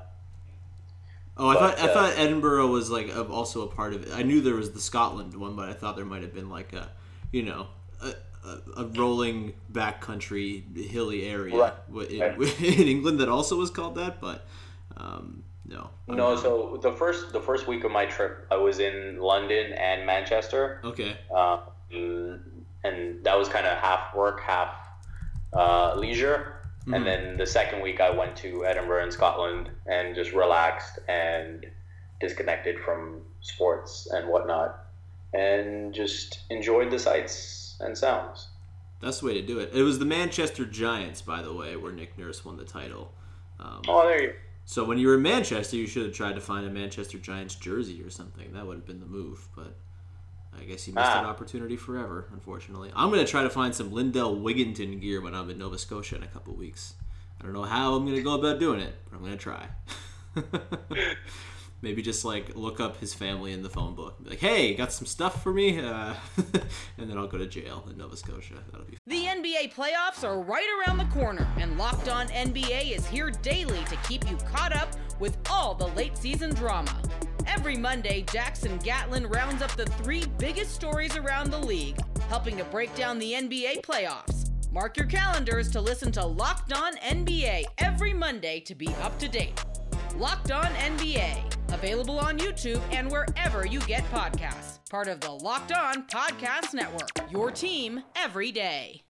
oh, 1.37 1.47
I 1.49 1.53
but, 1.55 1.77
thought 1.77 1.79
I 1.79 1.89
uh, 1.89 1.93
thought 1.93 2.13
Edinburgh 2.17 2.67
was 2.67 2.89
like 2.89 3.07
a, 3.09 3.25
also 3.25 3.63
a 3.63 3.67
part 3.67 3.93
of 3.93 4.03
it. 4.03 4.13
I 4.13 4.23
knew 4.23 4.41
there 4.41 4.55
was 4.55 4.71
the 4.71 4.81
Scotland 4.81 5.35
one, 5.35 5.55
but 5.55 5.69
I 5.69 5.73
thought 5.73 5.95
there 5.95 6.05
might 6.05 6.21
have 6.21 6.33
been 6.33 6.49
like 6.49 6.73
a, 6.73 6.89
you 7.31 7.43
know, 7.43 7.67
a, 8.01 8.13
a, 8.47 8.83
a 8.83 8.85
rolling 8.87 9.53
backcountry 9.71 10.75
hilly 10.89 11.25
area 11.27 11.55
Right. 11.55 11.73
in, 12.11 12.19
Right. 12.19 12.61
in 12.61 12.87
England 12.87 13.19
that 13.19 13.29
also 13.29 13.57
was 13.57 13.69
called 13.69 13.95
that. 13.95 14.19
But 14.21 14.45
um, 14.97 15.43
no. 15.65 15.89
No, 16.07 16.35
so 16.35 16.77
the 16.81 16.91
first 16.91 17.31
the 17.31 17.39
first 17.39 17.67
week 17.67 17.83
of 17.83 17.91
my 17.91 18.05
trip, 18.05 18.45
I 18.51 18.57
was 18.57 18.79
in 18.79 19.17
London 19.19 19.73
and 19.73 20.05
Manchester, 20.05 20.81
Okay. 20.83 21.17
uh, 21.33 21.59
and 21.91 23.23
that 23.23 23.37
was 23.37 23.47
kind 23.47 23.65
of 23.65 23.77
half 23.77 24.13
work, 24.15 24.41
half 24.41 24.75
uh, 25.53 25.95
leisure. 25.95 26.52
And 26.91 27.05
then 27.05 27.37
the 27.37 27.45
second 27.45 27.81
week, 27.81 28.01
I 28.01 28.09
went 28.09 28.35
to 28.37 28.65
Edinburgh 28.65 29.05
in 29.05 29.11
Scotland 29.11 29.69
and 29.85 30.13
just 30.15 30.33
relaxed 30.33 30.99
and 31.07 31.65
disconnected 32.19 32.79
from 32.79 33.21
sports 33.41 34.07
and 34.11 34.27
whatnot, 34.27 34.85
and 35.33 35.93
just 35.93 36.39
enjoyed 36.49 36.91
the 36.91 36.99
sights 36.99 37.77
and 37.79 37.97
sounds. 37.97 38.47
That's 39.01 39.19
the 39.19 39.27
way 39.27 39.33
to 39.35 39.41
do 39.41 39.59
it. 39.59 39.71
It 39.73 39.83
was 39.83 39.99
the 39.99 40.05
Manchester 40.05 40.65
Giants, 40.65 41.21
by 41.21 41.41
the 41.41 41.53
way, 41.53 41.75
where 41.75 41.91
Nick 41.91 42.17
Nurse 42.17 42.43
won 42.43 42.57
the 42.57 42.63
title. 42.65 43.13
Um, 43.59 43.81
Oh, 43.87 44.07
there 44.07 44.21
you. 44.21 44.33
So 44.65 44.85
when 44.85 44.97
you 44.97 45.07
were 45.07 45.15
in 45.15 45.21
Manchester, 45.21 45.75
you 45.75 45.87
should 45.87 46.05
have 46.05 46.13
tried 46.13 46.35
to 46.35 46.41
find 46.41 46.65
a 46.65 46.69
Manchester 46.69 47.17
Giants 47.17 47.55
jersey 47.55 48.01
or 48.01 48.09
something. 48.09 48.53
That 48.53 48.65
would 48.65 48.75
have 48.75 48.85
been 48.85 49.01
the 49.01 49.05
move, 49.05 49.47
but 49.55 49.75
I 50.59 50.63
guess 50.65 50.87
you 50.87 50.93
missed 50.93 51.05
Ah. 51.07 51.21
that 51.21 51.25
opportunity 51.25 51.75
forever, 51.75 52.27
unfortunately. 52.33 52.91
I'm 52.95 53.09
going 53.09 53.23
to 53.23 53.29
try 53.29 53.43
to 53.43 53.49
find 53.49 53.73
some 53.75 53.91
Lindell 53.91 54.35
Wigginton 54.37 54.99
gear 55.01 55.21
when 55.21 55.33
I'm 55.35 55.49
in 55.49 55.57
Nova 55.57 55.77
Scotia 55.77 56.15
in 56.15 56.23
a 56.23 56.27
couple 56.27 56.53
weeks. 56.55 56.93
I 57.39 57.43
don't 57.43 57.53
know 57.53 57.63
how 57.63 57.95
I'm 57.95 58.03
going 58.05 58.15
to 58.15 58.21
go 58.23 58.35
about 58.35 58.59
doing 58.59 58.79
it, 58.79 58.93
but 59.09 59.17
I'm 59.17 59.23
going 59.23 59.37
to 59.37 59.37
try. 59.37 59.67
Maybe 61.81 62.01
just 62.01 62.23
like 62.23 62.55
look 62.55 62.79
up 62.79 62.97
his 63.01 63.13
family 63.13 63.51
in 63.51 63.61
the 63.61 63.69
phone 63.69 63.93
book. 63.93 64.23
Be 64.23 64.29
like, 64.29 64.39
hey, 64.39 64.73
got 64.73 64.93
some 64.93 65.05
stuff 65.05 65.43
for 65.43 65.51
me? 65.53 65.79
Uh, 65.81 66.13
and 66.97 67.09
then 67.09 67.17
I'll 67.17 67.27
go 67.27 67.37
to 67.37 67.45
jail 67.45 67.85
in 67.91 67.97
Nova 67.97 68.15
Scotia. 68.15 68.53
That'll 68.71 68.85
be 68.85 68.93
fun. 68.93 68.99
The 69.07 69.25
NBA 69.25 69.73
playoffs 69.73 70.23
are 70.23 70.39
right 70.39 70.65
around 70.79 70.97
the 70.97 71.05
corner, 71.13 71.45
and 71.57 71.77
Locked 71.77 72.07
On 72.07 72.27
NBA 72.29 72.95
is 72.95 73.05
here 73.05 73.31
daily 73.31 73.83
to 73.85 73.97
keep 74.07 74.29
you 74.31 74.37
caught 74.37 74.73
up 74.73 74.91
with 75.19 75.37
all 75.49 75.75
the 75.75 75.87
late 75.87 76.17
season 76.17 76.51
drama. 76.55 76.95
Every 77.47 77.77
Monday, 77.77 78.25
Jackson 78.31 78.77
Gatlin 78.79 79.27
rounds 79.27 79.61
up 79.61 79.71
the 79.75 79.85
three 79.85 80.23
biggest 80.37 80.73
stories 80.73 81.15
around 81.17 81.51
the 81.51 81.57
league, 81.57 81.97
helping 82.29 82.57
to 82.57 82.63
break 82.65 82.93
down 82.95 83.19
the 83.19 83.33
NBA 83.33 83.81
playoffs. 83.81 84.49
Mark 84.71 84.97
your 84.97 85.05
calendars 85.05 85.69
to 85.71 85.81
listen 85.81 86.11
to 86.13 86.25
Locked 86.25 86.73
On 86.73 86.95
NBA 86.97 87.65
every 87.77 88.13
Monday 88.13 88.59
to 88.61 88.75
be 88.75 88.87
up 89.01 89.17
to 89.19 89.27
date. 89.27 89.63
Locked 90.15 90.51
On 90.51 90.65
NBA, 90.65 91.73
available 91.73 92.19
on 92.19 92.37
YouTube 92.39 92.81
and 92.91 93.11
wherever 93.11 93.65
you 93.65 93.79
get 93.81 94.03
podcasts. 94.11 94.79
Part 94.89 95.07
of 95.07 95.19
the 95.19 95.31
Locked 95.31 95.71
On 95.71 96.03
Podcast 96.07 96.73
Network, 96.73 97.31
your 97.31 97.51
team 97.51 98.03
every 98.15 98.51
day. 98.51 99.01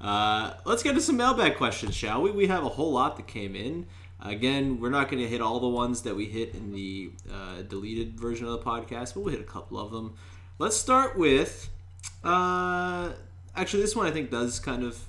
Uh, 0.00 0.54
let's 0.64 0.82
get 0.82 0.94
to 0.94 1.00
some 1.00 1.16
mailbag 1.16 1.56
questions, 1.56 1.94
shall 1.94 2.22
we? 2.22 2.30
We 2.30 2.46
have 2.46 2.64
a 2.64 2.70
whole 2.70 2.92
lot 2.92 3.16
that 3.16 3.26
came 3.26 3.54
in. 3.54 3.86
Again, 4.22 4.80
we're 4.80 4.90
not 4.90 5.10
going 5.10 5.22
to 5.22 5.28
hit 5.28 5.40
all 5.40 5.60
the 5.60 5.68
ones 5.68 6.02
that 6.02 6.14
we 6.14 6.26
hit 6.26 6.54
in 6.54 6.72
the 6.72 7.10
uh, 7.32 7.62
deleted 7.62 8.20
version 8.20 8.46
of 8.46 8.52
the 8.52 8.58
podcast, 8.58 9.14
but 9.14 9.20
we'll 9.20 9.32
hit 9.32 9.40
a 9.40 9.44
couple 9.44 9.78
of 9.78 9.90
them. 9.90 10.14
Let's 10.58 10.76
start 10.76 11.18
with. 11.18 11.70
Uh, 12.22 13.12
actually, 13.56 13.82
this 13.82 13.96
one 13.96 14.06
I 14.06 14.10
think 14.10 14.30
does 14.30 14.58
kind 14.58 14.82
of. 14.82 15.02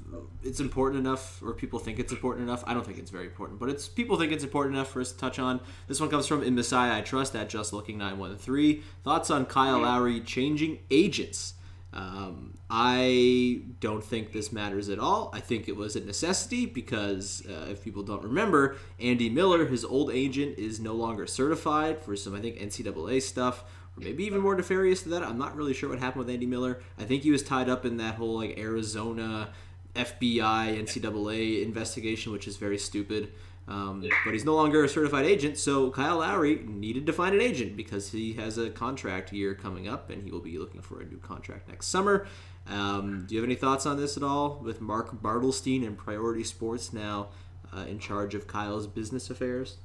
It's 0.44 0.62
important 0.62 1.06
enough, 1.06 1.42
or 1.44 1.54
people 1.54 1.78
think 1.78 2.00
it's 2.00 2.14
important 2.14 2.48
enough. 2.48 2.64
I 2.66 2.74
don't 2.74 2.86
think 2.86 3.00
it's 3.00 3.12
very 3.12 3.26
important, 3.26 3.60
but 3.60 3.68
it's 3.70 3.88
people 3.88 4.18
think 4.18 4.32
it's 4.32 4.46
important 4.46 4.76
enough 4.76 4.90
for 4.90 5.02
us 5.02 5.12
to 5.12 5.18
touch 5.18 5.40
on. 5.40 5.60
This 5.88 6.00
one 6.00 6.10
comes 6.10 6.26
from 6.26 6.42
In 6.42 6.56
Masai 6.56 6.98
I 6.98 7.02
Trust 7.02 7.36
at 7.36 7.50
Just 7.50 7.74
Looking 7.74 7.98
913. 7.98 8.82
Thoughts 9.04 9.30
on 9.30 9.46
Kyle 9.46 9.80
Lowry 9.80 10.22
changing 10.22 10.80
agents? 10.90 11.56
Um, 11.94 12.58
I 12.70 13.64
don't 13.82 14.04
think 14.04 14.32
this 14.32 14.54
matters 14.54 14.88
at 14.88 14.98
all. 14.98 15.30
I 15.34 15.42
think 15.42 15.68
it 15.68 15.76
was 15.76 15.96
a 15.96 16.00
necessity 16.00 16.66
because 16.66 17.44
uh, 17.50 17.68
if 17.70 17.84
people 17.84 18.02
don't 18.02 18.24
remember, 18.24 18.78
Andy 19.00 19.30
Miller, 19.30 19.66
his 19.66 19.84
old 19.84 20.10
agent, 20.12 20.58
is 20.58 20.80
no 20.80 20.94
longer 20.94 21.28
certified 21.28 22.02
for 22.02 22.16
some, 22.16 22.34
I 22.34 22.40
think, 22.40 22.58
NCAA 22.58 23.22
stuff, 23.22 23.66
or 23.98 24.04
maybe 24.04 24.24
even 24.24 24.40
more 24.40 24.56
nefarious 24.56 25.02
than 25.02 25.12
that. 25.12 25.24
I'm 25.24 25.38
not 25.38 25.56
really 25.56 25.74
sure 25.74 25.90
what 25.90 26.00
happened 26.00 26.26
with 26.26 26.34
Andy 26.34 26.46
Miller. 26.46 26.82
I 26.98 27.04
think 27.04 27.24
he 27.24 27.32
was 27.32 27.44
tied 27.44 27.68
up 27.68 27.86
in 27.86 27.98
that 27.98 28.16
whole 28.16 28.38
like 28.38 28.58
Arizona 28.58 29.50
FBI 29.94 30.82
NCAA 30.82 31.64
investigation, 31.64 32.32
which 32.32 32.48
is 32.48 32.56
very 32.56 32.78
stupid. 32.78 33.34
Um, 33.68 34.04
but 34.26 34.34
he's 34.34 34.44
no 34.44 34.56
longer 34.56 34.84
a 34.84 34.90
certified 34.90 35.26
agent, 35.26 35.58
so 35.58 35.92
Kyle 35.92 36.18
Lowry 36.18 36.64
needed 36.66 37.06
to 37.06 37.14
find 37.14 37.34
an 37.34 37.42
agent 37.42 37.78
because 37.78 38.12
he 38.12 38.34
has 38.34 38.58
a 38.58 38.70
contract 38.70 39.32
year 39.32 39.54
coming 39.54 39.88
up 39.88 40.10
and 40.10 40.24
he 40.24 40.32
will 40.32 40.42
be 40.42 40.58
looking 40.58 40.82
for 40.82 41.00
a 41.00 41.06
new 41.06 41.18
contract 41.18 41.70
next 41.70 41.88
summer. 41.88 42.28
Um, 42.68 43.26
do 43.28 43.36
you 43.36 43.42
have 43.42 43.48
any 43.48 43.56
thoughts 43.56 43.86
on 43.86 43.98
this 43.98 44.18
at 44.18 44.24
all? 44.24 44.60
With 44.62 44.82
Mark 44.82 45.22
Bartelstein 45.22 45.86
and 45.86 45.98
Priority 45.98 46.44
Sports 46.44 46.92
now 46.92 47.30
uh, 47.76 47.86
in 47.88 48.00
charge 48.00 48.36
of 48.36 48.48
Kyle's 48.48 48.88
business 48.88 49.30
affairs? 49.30 49.78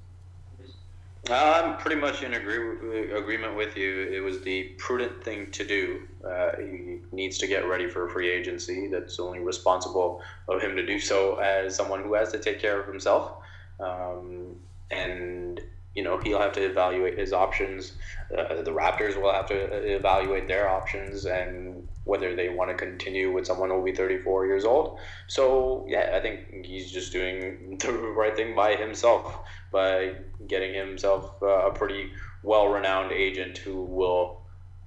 I'm 1.29 1.77
pretty 1.79 2.01
much 2.01 2.23
in 2.23 2.35
agree- 2.35 3.13
agreement 3.13 3.57
with 3.57 3.77
you. 3.77 4.09
It 4.13 4.21
was 4.21 4.41
the 4.43 4.75
prudent 4.79 5.25
thing 5.25 5.51
to 5.51 5.65
do. 5.65 6.03
Uh, 6.25 6.53
he 6.57 6.99
needs 7.11 7.39
to 7.39 7.47
get 7.47 7.67
ready 7.67 7.89
for 7.89 8.09
free 8.09 8.31
agency. 8.31 8.87
That's 8.89 9.19
only 9.19 9.41
responsible 9.41 10.23
of 10.49 10.61
him 10.61 10.77
to 10.77 10.87
do 10.87 11.01
so 11.01 11.37
as 11.37 11.75
someone 11.75 12.03
who 12.03 12.15
has 12.15 12.31
to 12.33 12.39
take 12.39 12.61
care 12.61 12.81
of 12.81 12.87
himself. 12.87 13.39
Um, 13.81 14.57
and 14.91 15.61
you 15.95 16.03
know 16.03 16.19
he'll 16.19 16.41
have 16.41 16.53
to 16.53 16.65
evaluate 16.65 17.19
his 17.19 17.33
options. 17.33 17.93
Uh, 18.37 18.63
the 18.63 18.71
Raptors 18.71 19.21
will 19.21 19.33
have 19.33 19.47
to 19.47 19.95
evaluate 19.95 20.47
their 20.47 20.69
options 20.69 21.25
and 21.25 21.89
whether 22.05 22.37
they 22.37 22.49
want 22.49 22.71
to 22.71 22.77
continue 22.77 23.33
with 23.33 23.47
someone 23.47 23.71
who 23.71 23.77
will 23.77 23.85
be 23.85 23.93
34 23.93 24.47
years 24.47 24.65
old. 24.65 24.99
So 25.27 25.85
yeah, 25.89 26.13
I 26.15 26.21
think 26.21 26.65
he's 26.65 26.93
just 26.93 27.13
doing 27.13 27.79
the 27.81 27.93
right 27.93 28.37
thing 28.37 28.55
by 28.55 28.77
himself 28.77 29.41
by 29.73 30.15
getting 30.47 30.75
himself 30.75 31.43
uh, 31.43 31.69
a 31.69 31.73
pretty 31.73 32.11
well-renowned 32.43 33.11
agent 33.11 33.59
who 33.59 33.83
will 33.83 34.43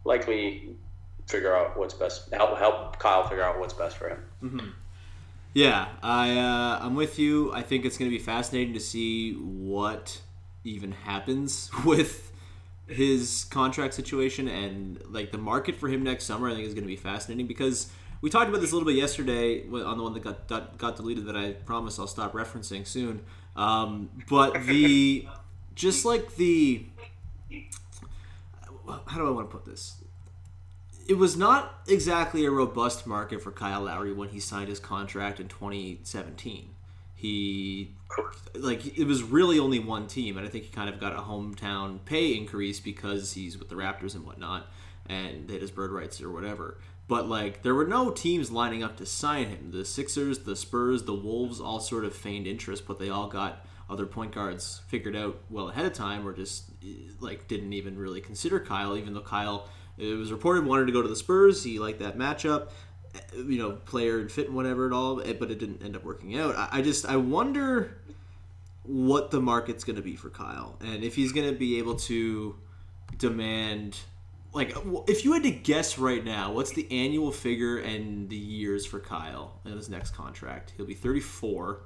likely 0.05 0.75
figure 1.27 1.55
out 1.55 1.77
what's 1.77 1.93
best 1.93 2.31
help 2.33 2.57
help 2.57 2.97
Kyle 2.99 3.27
figure 3.27 3.43
out 3.43 3.59
what's 3.59 3.73
best 3.73 3.97
for 3.97 4.09
him. 4.09 4.23
Yeah, 5.53 5.87
I 6.03 6.37
uh, 6.37 6.79
I'm 6.81 6.95
with 6.95 7.17
you. 7.17 7.51
I 7.53 7.61
think 7.63 7.85
it's 7.85 7.97
going 7.97 8.09
to 8.09 8.15
be 8.15 8.23
fascinating 8.23 8.73
to 8.73 8.79
see 8.79 9.33
what 9.33 10.21
even 10.63 10.91
happens 10.91 11.69
with 11.85 12.31
his 12.87 13.45
contract 13.49 13.93
situation 13.93 14.47
and 14.47 15.01
like 15.09 15.31
the 15.31 15.37
market 15.37 15.75
for 15.75 15.87
him 15.87 16.03
next 16.03 16.25
summer. 16.25 16.49
I 16.49 16.53
think 16.53 16.67
is 16.67 16.73
going 16.73 16.83
to 16.83 16.87
be 16.87 16.95
fascinating 16.95 17.47
because 17.47 17.91
we 18.21 18.29
talked 18.29 18.49
about 18.49 18.61
this 18.61 18.71
a 18.71 18.75
little 18.75 18.87
bit 18.87 18.95
yesterday 18.95 19.63
on 19.67 19.97
the 19.97 20.03
one 20.03 20.13
that 20.13 20.23
got 20.23 20.47
got, 20.47 20.77
got 20.77 20.95
deleted 20.95 21.25
that 21.25 21.35
I 21.35 21.53
promise 21.53 21.97
I'll 21.97 22.07
stop 22.07 22.33
referencing 22.33 22.85
soon. 22.85 23.21
Um, 23.55 24.09
but 24.29 24.53
the 24.65 25.27
just 25.75 26.05
like 26.05 26.35
the 26.35 26.85
how 29.07 29.17
do 29.17 29.27
I 29.27 29.31
want 29.31 29.49
to 29.49 29.55
put 29.55 29.65
this? 29.65 29.98
It 31.09 31.17
was 31.17 31.35
not 31.35 31.73
exactly 31.87 32.45
a 32.45 32.51
robust 32.51 33.07
market 33.07 33.41
for 33.41 33.51
Kyle 33.51 33.81
Lowry 33.81 34.13
when 34.13 34.29
he 34.29 34.39
signed 34.39 34.69
his 34.69 34.79
contract 34.79 35.39
in 35.39 35.47
2017. 35.47 36.69
He 37.15 37.95
like 38.53 38.95
it 38.95 39.05
was 39.05 39.23
really 39.23 39.57
only 39.57 39.79
one 39.79 40.05
team, 40.05 40.37
and 40.37 40.45
I 40.45 40.49
think 40.49 40.65
he 40.65 40.69
kind 40.69 40.87
of 40.87 40.99
got 40.99 41.13
a 41.13 41.21
hometown 41.21 42.05
pay 42.05 42.37
increase 42.37 42.79
because 42.79 43.33
he's 43.33 43.57
with 43.57 43.69
the 43.69 43.75
Raptors 43.75 44.13
and 44.13 44.23
whatnot, 44.23 44.67
and 45.07 45.47
they 45.47 45.53
had 45.53 45.63
his 45.63 45.71
bird 45.71 45.89
rights 45.89 46.21
or 46.21 46.31
whatever. 46.31 46.77
But 47.07 47.27
like 47.27 47.63
there 47.63 47.73
were 47.73 47.87
no 47.87 48.11
teams 48.11 48.51
lining 48.51 48.83
up 48.83 48.95
to 48.97 49.05
sign 49.07 49.47
him. 49.47 49.71
The 49.71 49.85
Sixers, 49.85 50.39
the 50.39 50.55
Spurs, 50.55 51.03
the 51.03 51.15
Wolves 51.15 51.59
all 51.59 51.79
sort 51.79 52.05
of 52.05 52.15
feigned 52.15 52.45
interest, 52.45 52.85
but 52.87 52.99
they 52.99 53.09
all 53.09 53.27
got 53.27 53.65
other 53.89 54.05
point 54.05 54.33
guards 54.33 54.81
figured 54.87 55.15
out 55.15 55.39
well 55.49 55.69
ahead 55.69 55.85
of 55.85 55.93
time, 55.93 56.27
or 56.27 56.33
just 56.33 56.65
like 57.19 57.47
didn't 57.47 57.73
even 57.73 57.97
really 57.97 58.21
consider 58.21 58.59
Kyle, 58.59 58.95
even 58.95 59.13
though 59.13 59.21
Kyle 59.21 59.67
it 59.97 60.17
was 60.17 60.31
reported 60.31 60.65
wanted 60.65 60.85
to 60.85 60.91
go 60.91 61.01
to 61.01 61.07
the 61.07 61.15
Spurs. 61.15 61.63
He 61.63 61.77
liked 61.79 61.99
that 61.99 62.17
matchup, 62.17 62.69
you 63.35 63.57
know, 63.57 63.71
player 63.71 64.19
and 64.19 64.31
fit 64.31 64.47
and 64.47 64.55
whatever 64.55 64.85
at 64.85 64.93
all, 64.93 65.21
eh, 65.21 65.33
but 65.37 65.51
it 65.51 65.59
didn't 65.59 65.83
end 65.83 65.95
up 65.95 66.03
working 66.05 66.37
out. 66.37 66.55
I, 66.71 66.81
just 66.81 67.05
I 67.05 67.17
wonder 67.17 67.97
what 68.83 69.31
the 69.31 69.41
market's 69.41 69.83
going 69.83 69.97
to 69.97 70.01
be 70.01 70.15
for 70.15 70.29
Kyle, 70.29 70.77
and 70.79 71.03
if 71.03 71.15
he's 71.15 71.31
going 71.33 71.49
to 71.49 71.57
be 71.57 71.77
able 71.79 71.95
to 71.95 72.55
demand. 73.17 73.97
Like, 74.51 74.75
if 75.07 75.25
you 75.25 75.33
had 75.33 75.43
to 75.43 75.51
guess 75.51 75.99
right 75.99 76.25
now, 76.25 76.53
what's 76.53 76.71
the 76.71 76.87
annual 76.89 77.31
figure 77.31 77.77
and 77.77 78.27
the 78.29 78.35
years 78.35 78.83
for 78.83 78.99
Kyle 78.99 79.59
in 79.63 79.73
his 79.73 79.89
next 79.89 80.15
contract? 80.15 80.73
He'll 80.75 80.87
be 80.87 80.95
34. 80.95 81.81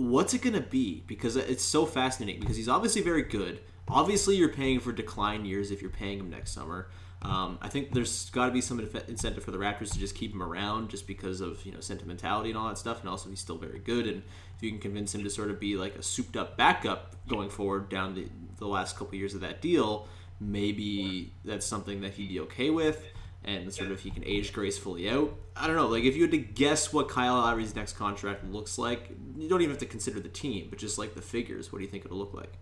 What's 0.00 0.32
it 0.32 0.40
going 0.40 0.54
to 0.54 0.60
be? 0.60 1.04
Because 1.06 1.36
it's 1.36 1.64
so 1.64 1.84
fascinating. 1.84 2.40
Because 2.40 2.56
he's 2.56 2.68
obviously 2.68 3.02
very 3.02 3.22
good. 3.22 3.60
Obviously, 3.88 4.36
you're 4.36 4.48
paying 4.48 4.80
for 4.80 4.92
decline 4.92 5.44
years 5.44 5.70
if 5.70 5.82
you're 5.82 5.90
paying 5.90 6.18
him 6.18 6.30
next 6.30 6.52
summer. 6.52 6.88
Um, 7.22 7.58
I 7.60 7.68
think 7.68 7.92
there's 7.92 8.30
got 8.30 8.46
to 8.46 8.52
be 8.52 8.62
some 8.62 8.80
incentive 8.80 9.44
for 9.44 9.50
the 9.50 9.58
Raptors 9.58 9.92
to 9.92 9.98
just 9.98 10.14
keep 10.14 10.32
him 10.32 10.42
around, 10.42 10.88
just 10.88 11.06
because 11.06 11.42
of 11.42 11.64
you 11.66 11.72
know 11.72 11.80
sentimentality 11.80 12.48
and 12.48 12.58
all 12.58 12.68
that 12.68 12.78
stuff, 12.78 13.00
and 13.00 13.10
also 13.10 13.28
he's 13.28 13.40
still 13.40 13.58
very 13.58 13.78
good. 13.78 14.06
And 14.06 14.22
if 14.56 14.62
you 14.62 14.70
can 14.70 14.80
convince 14.80 15.14
him 15.14 15.22
to 15.24 15.30
sort 15.30 15.50
of 15.50 15.60
be 15.60 15.76
like 15.76 15.96
a 15.96 16.02
souped-up 16.02 16.56
backup 16.56 17.16
going 17.28 17.50
forward 17.50 17.90
down 17.90 18.14
the, 18.14 18.26
the 18.56 18.66
last 18.66 18.96
couple 18.96 19.16
years 19.16 19.34
of 19.34 19.42
that 19.42 19.60
deal, 19.60 20.08
maybe 20.40 21.34
that's 21.44 21.66
something 21.66 22.00
that 22.00 22.14
he'd 22.14 22.28
be 22.28 22.40
okay 22.40 22.70
with, 22.70 23.04
and 23.44 23.72
sort 23.72 23.86
of 23.90 23.92
if 23.92 24.00
he 24.00 24.10
can 24.10 24.24
age 24.24 24.52
gracefully 24.52 25.08
out. 25.08 25.34
I 25.56 25.66
don't 25.66 25.76
know. 25.76 25.88
Like 25.88 26.04
if 26.04 26.14
you 26.16 26.22
had 26.22 26.30
to 26.32 26.38
guess 26.38 26.92
what 26.92 27.08
Kyle 27.08 27.34
Lowry's 27.34 27.74
next 27.74 27.94
contract 27.94 28.44
looks 28.44 28.78
like, 28.78 29.10
you 29.36 29.48
don't 29.48 29.60
even 29.62 29.70
have 29.70 29.80
to 29.80 29.86
consider 29.86 30.20
the 30.20 30.28
team, 30.28 30.66
but 30.68 30.78
just 30.78 30.98
like 30.98 31.14
the 31.14 31.22
figures. 31.22 31.72
What 31.72 31.78
do 31.78 31.84
you 31.84 31.90
think 31.90 32.04
it'll 32.04 32.18
look 32.18 32.34
like? 32.34 32.52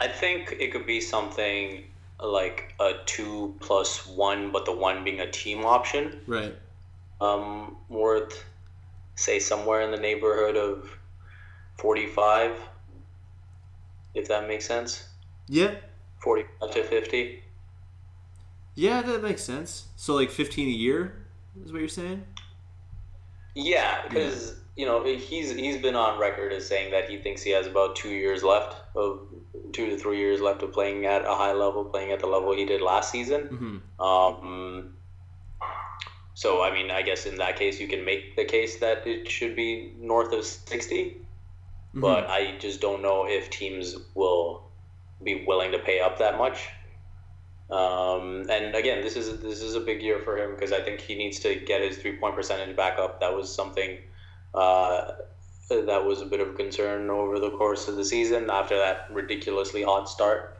I 0.00 0.06
think 0.06 0.56
it 0.60 0.72
could 0.72 0.86
be 0.86 1.00
something 1.00 1.84
like 2.22 2.74
a 2.80 2.92
two 3.06 3.56
plus 3.60 4.06
one, 4.06 4.52
but 4.52 4.64
the 4.64 4.72
one 4.72 5.04
being 5.04 5.20
a 5.20 5.30
team 5.30 5.64
option. 5.64 6.20
Right. 6.26 6.54
Um, 7.20 7.76
worth 7.88 8.44
say 9.16 9.40
somewhere 9.40 9.80
in 9.80 9.90
the 9.90 9.96
neighborhood 9.96 10.56
of 10.56 10.96
forty-five, 11.76 12.56
if 14.14 14.28
that 14.28 14.46
makes 14.46 14.66
sense. 14.66 15.08
Yeah. 15.48 15.74
Forty-five 16.22 16.70
to 16.70 16.84
fifty. 16.84 17.42
Yeah, 18.78 19.02
that 19.02 19.22
makes 19.22 19.42
sense. 19.42 19.88
So 19.96 20.14
like 20.14 20.30
15 20.30 20.68
a 20.68 20.70
year 20.70 21.26
is 21.64 21.72
what 21.72 21.80
you're 21.80 21.88
saying? 21.88 22.24
Yeah, 23.54 24.02
because 24.08 24.54
you 24.76 24.86
know 24.86 25.04
he's 25.04 25.50
he's 25.50 25.78
been 25.78 25.96
on 25.96 26.20
record 26.20 26.52
as 26.52 26.66
saying 26.66 26.92
that 26.92 27.08
he 27.08 27.18
thinks 27.18 27.42
he 27.42 27.50
has 27.50 27.66
about 27.66 27.96
two 27.96 28.10
years 28.10 28.44
left 28.44 28.76
of 28.94 29.26
two 29.72 29.86
to 29.86 29.96
three 29.98 30.18
years 30.18 30.40
left 30.40 30.62
of 30.62 30.72
playing 30.72 31.06
at 31.06 31.24
a 31.24 31.34
high 31.34 31.52
level, 31.52 31.84
playing 31.84 32.12
at 32.12 32.20
the 32.20 32.26
level 32.26 32.54
he 32.54 32.64
did 32.64 32.80
last 32.80 33.10
season. 33.10 33.82
Mm-hmm. 34.00 34.02
Um, 34.02 34.94
so 36.34 36.62
I 36.62 36.72
mean, 36.72 36.92
I 36.92 37.02
guess 37.02 37.26
in 37.26 37.36
that 37.38 37.56
case 37.56 37.80
you 37.80 37.88
can 37.88 38.04
make 38.04 38.36
the 38.36 38.44
case 38.44 38.78
that 38.78 39.06
it 39.06 39.28
should 39.28 39.56
be 39.56 39.92
north 39.98 40.32
of 40.32 40.44
60 40.44 41.16
but 41.94 42.28
I 42.28 42.56
just 42.58 42.80
don't 42.80 43.02
know 43.02 43.26
if 43.26 43.50
teams 43.50 43.96
will 44.14 44.70
be 45.22 45.44
willing 45.46 45.72
to 45.72 45.78
pay 45.78 46.00
up 46.00 46.18
that 46.18 46.38
much. 46.38 46.68
Um, 47.70 48.46
and 48.48 48.74
again, 48.74 49.02
this 49.02 49.16
is 49.16 49.40
this 49.40 49.60
is 49.60 49.74
a 49.74 49.80
big 49.80 50.02
year 50.02 50.20
for 50.20 50.38
him 50.38 50.54
because 50.54 50.72
I 50.72 50.80
think 50.80 51.00
he 51.00 51.14
needs 51.14 51.38
to 51.40 51.54
get 51.54 51.82
his 51.82 51.98
three 51.98 52.16
point 52.16 52.34
percentage 52.34 52.74
back 52.76 52.98
up. 52.98 53.20
That 53.20 53.34
was 53.34 53.54
something 53.54 53.98
uh, 54.54 55.12
that 55.68 56.04
was 56.04 56.22
a 56.22 56.26
bit 56.26 56.40
of 56.40 56.48
a 56.48 56.52
concern 56.54 57.10
over 57.10 57.38
the 57.38 57.50
course 57.50 57.88
of 57.88 57.96
the 57.96 58.04
season 58.04 58.48
after 58.48 58.78
that 58.78 59.08
ridiculously 59.10 59.82
hot 59.82 60.08
start 60.08 60.56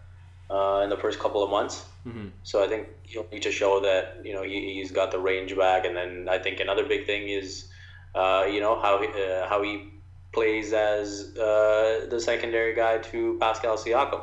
uh, 0.51 0.81
in 0.85 0.91
the 0.91 0.99
first 0.99 1.19
couple 1.19 1.43
of 1.43 1.51
months. 1.51 1.85
Mhm. 2.07 2.31
So 2.43 2.63
I 2.63 2.69
think 2.69 2.89
he'll 3.05 3.27
need 3.33 3.43
to 3.43 3.53
show 3.53 3.81
that 3.81 4.21
you 4.23 4.35
know 4.35 4.43
he, 4.43 4.75
he's 4.75 4.93
got 4.93 5.11
the 5.11 5.19
range 5.19 5.57
back. 5.57 5.87
And 5.87 5.97
then 5.97 6.29
I 6.29 6.39
think 6.39 6.61
another 6.61 6.85
big 6.85 7.07
thing 7.07 7.29
is 7.29 7.71
uh, 8.15 8.47
you 8.51 8.61
know 8.61 8.79
how 8.81 9.01
he, 9.01 9.09
uh, 9.09 9.49
how 9.49 9.63
he 9.63 9.89
plays 10.33 10.75
as 10.75 11.35
uh, 11.39 12.07
the 12.11 12.21
secondary 12.21 12.75
guy 12.75 12.99
to 12.99 13.39
Pascal 13.41 13.79
Siakam. 13.79 14.23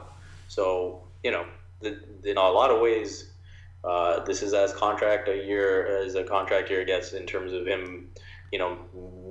So 0.50 1.02
you 1.24 1.32
know, 1.32 1.46
the, 1.82 1.98
in 2.26 2.38
a 2.38 2.50
lot 2.50 2.72
of 2.72 2.82
ways, 2.82 3.32
uh, 3.84 4.24
this 4.26 4.42
is 4.42 4.54
as 4.54 4.74
contract 4.74 5.30
a 5.30 5.36
year 5.36 6.04
as 6.04 6.16
a 6.16 6.24
contract 6.24 6.70
year 6.70 6.84
gets 6.86 7.14
in 7.14 7.26
terms 7.26 7.54
of 7.54 7.66
him, 7.68 8.10
you 8.52 8.60
know, 8.60 8.78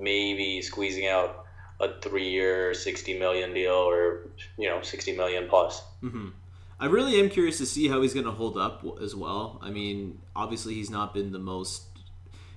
maybe 0.00 0.62
squeezing 0.62 1.06
out 1.06 1.44
a 1.80 2.00
three-year, 2.00 2.72
sixty 2.74 3.18
million 3.18 3.52
deal 3.52 3.72
or 3.74 4.28
you 4.56 4.68
know, 4.68 4.80
sixty 4.82 5.16
million 5.16 5.48
plus. 5.48 5.82
Mm-hmm. 6.02 6.28
I 6.80 6.86
really 6.86 7.20
am 7.20 7.30
curious 7.30 7.58
to 7.58 7.66
see 7.66 7.88
how 7.88 8.02
he's 8.02 8.14
going 8.14 8.26
to 8.26 8.32
hold 8.32 8.58
up 8.58 8.84
as 9.00 9.14
well. 9.14 9.58
I 9.62 9.70
mean, 9.70 10.20
obviously 10.34 10.74
he's 10.74 10.90
not 10.90 11.14
been 11.14 11.32
the 11.32 11.38
most. 11.38 11.84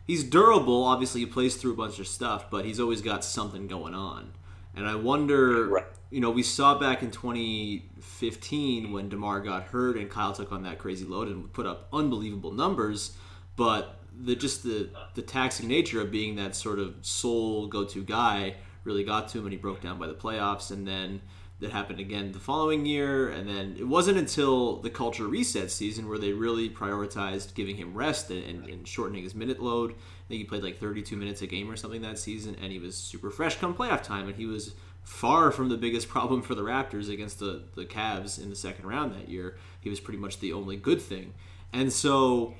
He's 0.05 0.23
durable. 0.23 0.83
Obviously, 0.83 1.21
he 1.21 1.27
plays 1.27 1.55
through 1.55 1.73
a 1.73 1.75
bunch 1.75 1.99
of 1.99 2.07
stuff, 2.07 2.49
but 2.49 2.65
he's 2.65 2.79
always 2.79 3.01
got 3.01 3.23
something 3.23 3.67
going 3.67 3.93
on. 3.93 4.33
And 4.75 4.87
I 4.87 4.95
wonder, 4.95 5.67
Right. 5.67 5.85
You 6.09 6.21
know, 6.21 6.31
we 6.31 6.43
saw 6.43 6.77
back 6.79 7.03
in 7.03 7.11
2015 7.11 8.91
when 8.91 9.09
DeMar 9.09 9.41
got 9.41 9.63
hurt 9.63 9.97
and 9.97 10.09
Kyle 10.09 10.33
took 10.33 10.51
on 10.51 10.63
that 10.63 10.79
crazy 10.79 11.05
load 11.05 11.27
and 11.27 11.51
put 11.51 11.65
up 11.65 11.87
unbelievable 11.91 12.51
numbers, 12.51 13.15
but 13.55 13.99
the 14.19 14.35
just 14.35 14.63
the 14.63 14.89
the 15.13 15.21
taxing 15.21 15.67
nature 15.67 16.01
of 16.01 16.09
being 16.11 16.35
that 16.37 16.55
sort 16.55 16.79
of 16.79 16.95
sole 17.01 17.67
go-to 17.67 18.03
guy 18.03 18.55
really 18.83 19.03
got 19.03 19.27
to 19.27 19.37
him 19.37 19.45
and 19.45 19.51
he 19.51 19.57
broke 19.57 19.81
down 19.81 19.99
by 19.99 20.07
the 20.07 20.13
playoffs 20.13 20.71
and 20.71 20.87
then 20.87 21.21
that 21.59 21.71
happened 21.71 21.99
again 21.99 22.31
the 22.31 22.39
following 22.39 22.85
year. 22.85 23.29
And 23.29 23.49
then 23.49 23.75
it 23.79 23.87
wasn't 23.87 24.17
until 24.17 24.77
the 24.77 24.89
culture 24.89 25.27
reset 25.27 25.71
season 25.71 26.07
where 26.07 26.19
they 26.19 26.31
really 26.31 26.69
prioritized 26.69 27.55
giving 27.55 27.75
him 27.75 27.95
rest 27.95 28.29
and, 28.29 28.43
and, 28.43 28.69
and 28.69 28.87
shortening 28.87 29.23
his 29.23 29.33
minute 29.33 29.61
load. 29.61 29.91
I 29.91 30.27
think 30.27 30.39
he 30.39 30.43
played 30.43 30.63
like 30.63 30.77
32 30.77 31.15
minutes 31.15 31.41
a 31.41 31.47
game 31.47 31.69
or 31.69 31.75
something 31.75 32.01
that 32.03 32.19
season 32.19 32.55
and 32.61 32.71
he 32.71 32.79
was 32.79 32.95
super 32.95 33.31
fresh 33.31 33.55
come 33.57 33.73
playoff 33.73 34.03
time 34.03 34.27
and 34.27 34.35
he 34.35 34.45
was 34.45 34.75
far 35.07 35.51
from 35.51 35.69
the 35.69 35.77
biggest 35.77 36.09
problem 36.15 36.41
for 36.41 36.53
the 36.53 36.61
raptors 36.61 37.09
against 37.09 37.39
the, 37.39 37.63
the 37.75 37.85
Cavs 37.85 38.41
in 38.41 38.49
the 38.49 38.55
second 38.55 38.85
round 38.85 39.13
that 39.13 39.29
year. 39.29 39.57
He 39.79 39.89
was 39.89 39.99
pretty 39.99 40.19
much 40.19 40.39
the 40.39 40.53
only 40.53 40.75
good 40.75 41.01
thing. 41.01 41.33
And 41.73 41.91
so 41.91 42.53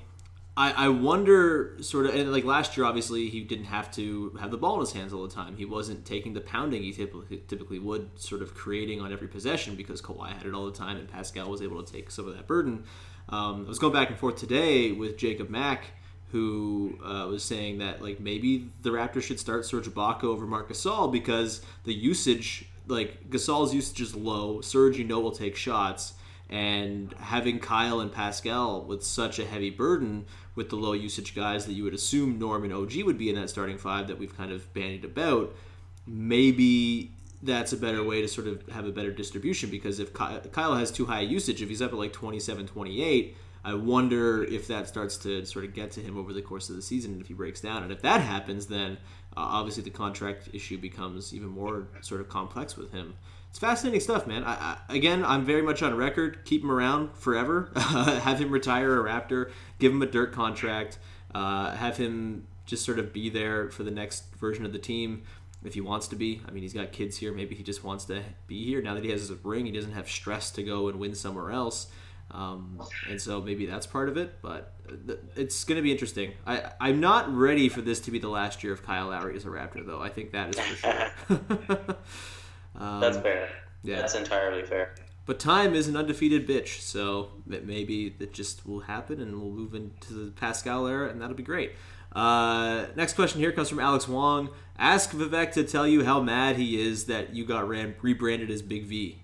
I, 0.56 0.86
I 0.86 0.88
wonder 0.88 1.76
sort 1.80 2.06
of 2.06 2.14
and 2.14 2.32
like 2.32 2.44
last 2.44 2.76
year 2.76 2.86
obviously 2.86 3.28
he 3.28 3.42
didn't 3.42 3.66
have 3.66 3.90
to 3.92 4.36
have 4.40 4.50
the 4.50 4.56
ball 4.56 4.74
in 4.74 4.80
his 4.80 4.92
hands 4.92 5.12
all 5.12 5.22
the 5.22 5.34
time. 5.34 5.56
He 5.56 5.66
wasn't 5.66 6.04
taking 6.06 6.32
the 6.32 6.40
pounding 6.40 6.82
he 6.82 6.92
typically, 6.92 7.78
would 7.78 8.18
sort 8.18 8.40
of 8.40 8.54
creating 8.54 9.00
on 9.00 9.12
every 9.12 9.28
possession 9.28 9.76
because 9.76 10.00
Kawhi 10.00 10.32
had 10.32 10.46
it 10.46 10.54
all 10.54 10.66
the 10.66 10.72
time 10.72 10.96
and 10.96 11.08
Pascal 11.08 11.50
was 11.50 11.60
able 11.60 11.82
to 11.82 11.92
take 11.92 12.10
some 12.10 12.26
of 12.26 12.34
that 12.34 12.46
burden. 12.46 12.84
Um, 13.28 13.66
I 13.66 13.68
was 13.68 13.78
going 13.78 13.92
back 13.92 14.08
and 14.08 14.18
forth 14.18 14.36
today 14.36 14.90
with 14.92 15.18
Jacob 15.18 15.50
Mack 15.50 15.84
who 16.30 16.98
uh, 17.02 17.26
was 17.28 17.42
saying 17.42 17.78
that 17.78 18.02
like 18.02 18.20
maybe 18.20 18.68
the 18.82 18.90
Raptors 18.90 19.22
should 19.22 19.40
start 19.40 19.64
Serge 19.64 19.88
Ibaka 19.88 20.24
over 20.24 20.46
Marc 20.46 20.70
Gasol 20.70 21.10
because 21.10 21.62
the 21.84 21.94
usage 21.94 22.68
like 22.86 23.30
Gasol's 23.30 23.74
usage 23.74 24.00
is 24.00 24.14
low. 24.14 24.60
Serge 24.60 24.98
you 24.98 25.04
know 25.04 25.20
will 25.20 25.32
take 25.32 25.56
shots. 25.56 26.14
And 26.50 27.12
having 27.20 27.58
Kyle 27.58 28.00
and 28.00 28.10
Pascal 28.10 28.82
with 28.82 29.02
such 29.04 29.38
a 29.38 29.44
heavy 29.44 29.68
burden 29.68 30.24
with 30.54 30.70
the 30.70 30.76
low 30.76 30.94
usage 30.94 31.34
guys 31.34 31.66
that 31.66 31.74
you 31.74 31.84
would 31.84 31.92
assume 31.92 32.38
Norm 32.38 32.64
and 32.64 32.72
OG 32.72 33.02
would 33.04 33.18
be 33.18 33.28
in 33.28 33.34
that 33.34 33.50
starting 33.50 33.76
five 33.76 34.08
that 34.08 34.18
we've 34.18 34.34
kind 34.34 34.50
of 34.50 34.72
bandied 34.72 35.04
about, 35.04 35.54
maybe 36.06 37.12
that's 37.42 37.72
a 37.72 37.76
better 37.76 38.02
way 38.02 38.20
to 38.20 38.28
sort 38.28 38.46
of 38.46 38.66
have 38.68 38.86
a 38.86 38.90
better 38.90 39.12
distribution 39.12 39.70
because 39.70 40.00
if 40.00 40.12
Kyle 40.12 40.74
has 40.74 40.90
too 40.90 41.06
high 41.06 41.20
usage, 41.20 41.62
if 41.62 41.68
he's 41.68 41.82
up 41.82 41.92
at 41.92 41.98
like 41.98 42.12
27, 42.12 42.66
28, 42.66 43.36
I 43.68 43.74
wonder 43.74 44.42
if 44.44 44.66
that 44.68 44.88
starts 44.88 45.18
to 45.18 45.44
sort 45.44 45.66
of 45.66 45.74
get 45.74 45.90
to 45.92 46.00
him 46.00 46.16
over 46.16 46.32
the 46.32 46.40
course 46.40 46.70
of 46.70 46.76
the 46.76 46.80
season 46.80 47.12
and 47.12 47.20
if 47.20 47.28
he 47.28 47.34
breaks 47.34 47.60
down. 47.60 47.82
And 47.82 47.92
if 47.92 48.00
that 48.00 48.22
happens, 48.22 48.66
then 48.66 48.92
uh, 49.36 49.40
obviously 49.40 49.82
the 49.82 49.90
contract 49.90 50.48
issue 50.54 50.78
becomes 50.78 51.34
even 51.34 51.48
more 51.48 51.86
sort 52.00 52.22
of 52.22 52.30
complex 52.30 52.78
with 52.78 52.92
him. 52.92 53.14
It's 53.50 53.58
fascinating 53.58 54.00
stuff, 54.00 54.26
man. 54.26 54.42
I, 54.42 54.54
I, 54.54 54.78
again, 54.88 55.22
I'm 55.22 55.44
very 55.44 55.60
much 55.60 55.82
on 55.82 55.94
record. 55.94 56.46
Keep 56.46 56.64
him 56.64 56.70
around 56.70 57.14
forever. 57.14 57.70
have 57.76 58.40
him 58.40 58.50
retire 58.50 59.06
a 59.06 59.10
Raptor. 59.10 59.50
Give 59.78 59.92
him 59.92 60.00
a 60.00 60.06
dirt 60.06 60.32
contract. 60.32 60.98
Uh, 61.34 61.76
have 61.76 61.98
him 61.98 62.46
just 62.64 62.86
sort 62.86 62.98
of 62.98 63.12
be 63.12 63.28
there 63.28 63.70
for 63.70 63.82
the 63.82 63.90
next 63.90 64.34
version 64.36 64.64
of 64.64 64.72
the 64.72 64.78
team 64.78 65.24
if 65.62 65.74
he 65.74 65.82
wants 65.82 66.08
to 66.08 66.16
be. 66.16 66.40
I 66.48 66.52
mean, 66.52 66.62
he's 66.62 66.72
got 66.72 66.92
kids 66.92 67.18
here. 67.18 67.34
Maybe 67.34 67.54
he 67.54 67.62
just 67.62 67.84
wants 67.84 68.06
to 68.06 68.22
be 68.46 68.64
here. 68.64 68.80
Now 68.80 68.94
that 68.94 69.04
he 69.04 69.10
has 69.10 69.28
his 69.28 69.44
ring, 69.44 69.66
he 69.66 69.72
doesn't 69.72 69.92
have 69.92 70.08
stress 70.08 70.50
to 70.52 70.62
go 70.62 70.88
and 70.88 70.98
win 70.98 71.14
somewhere 71.14 71.50
else. 71.50 71.88
Um, 72.30 72.80
and 73.08 73.20
so 73.20 73.40
maybe 73.40 73.64
that's 73.66 73.86
part 73.86 74.08
of 74.08 74.16
it. 74.16 74.40
But 74.42 74.74
th- 75.06 75.18
it's 75.36 75.64
going 75.64 75.76
to 75.76 75.82
be 75.82 75.90
interesting. 75.92 76.32
I, 76.46 76.72
I'm 76.80 77.00
not 77.00 77.34
ready 77.34 77.68
for 77.68 77.80
this 77.80 78.00
to 78.00 78.10
be 78.10 78.18
the 78.18 78.28
last 78.28 78.62
year 78.62 78.72
of 78.72 78.82
Kyle 78.82 79.08
Lowry 79.08 79.34
as 79.36 79.44
a 79.44 79.48
Raptor, 79.48 79.86
though. 79.86 80.00
I 80.02 80.10
think 80.10 80.32
that 80.32 80.54
is 80.54 80.60
for 80.60 80.76
sure. 80.76 81.96
um, 82.76 83.00
That's 83.00 83.16
fair. 83.18 83.48
yeah. 83.82 83.96
That's 83.96 84.14
entirely 84.14 84.64
fair. 84.64 84.94
but 85.26 85.38
time 85.38 85.74
is 85.74 85.88
an 85.88 85.96
undefeated 85.96 86.46
bitch, 86.46 86.80
so 86.80 87.30
maybe 87.46 88.10
that 88.18 88.32
just 88.32 88.66
will 88.66 88.80
happen, 88.80 89.20
and 89.20 89.40
we'll 89.40 89.50
move 89.50 89.74
into 89.74 90.12
the 90.12 90.30
Pascal 90.32 90.86
era, 90.86 91.08
and 91.08 91.20
that'll 91.20 91.36
be 91.36 91.42
great. 91.42 91.72
Uh, 92.14 92.86
next 92.96 93.12
question 93.14 93.40
here 93.40 93.52
comes 93.52 93.68
from 93.68 93.80
Alex 93.80 94.08
Wong. 94.08 94.50
Ask 94.78 95.10
Vivek 95.12 95.52
to 95.52 95.64
tell 95.64 95.86
you 95.86 96.04
how 96.04 96.20
mad 96.20 96.56
he 96.56 96.80
is 96.80 97.04
that 97.06 97.34
you 97.34 97.44
got 97.44 97.68
ran- 97.68 97.94
rebranded 98.00 98.50
as 98.50 98.62
Big 98.62 98.84
V. 98.84 99.18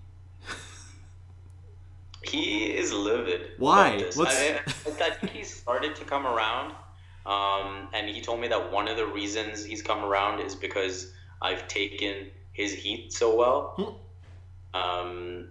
He 2.29 2.65
is 2.67 2.93
livid. 2.93 3.51
Why? 3.59 3.99
What's- 4.15 4.37
I, 4.39 4.61
I 4.87 5.11
think 5.11 5.31
he 5.33 5.45
started 5.45 5.95
to 5.97 6.05
come 6.05 6.27
around, 6.27 6.75
um, 7.27 7.89
and 7.93 8.09
he 8.09 8.21
told 8.21 8.41
me 8.41 8.49
that 8.49 8.73
one 8.73 8.89
of 8.89 8.97
the 8.97 9.07
reasons 9.07 9.65
he's 9.65 9.83
come 9.83 10.05
around 10.05 10.41
is 10.41 10.55
because 10.55 11.13
I've 11.43 11.67
taken 11.69 12.31
his 12.53 12.73
heat 12.73 13.13
so 13.13 13.35
well. 13.37 14.01
Um, 14.75 15.49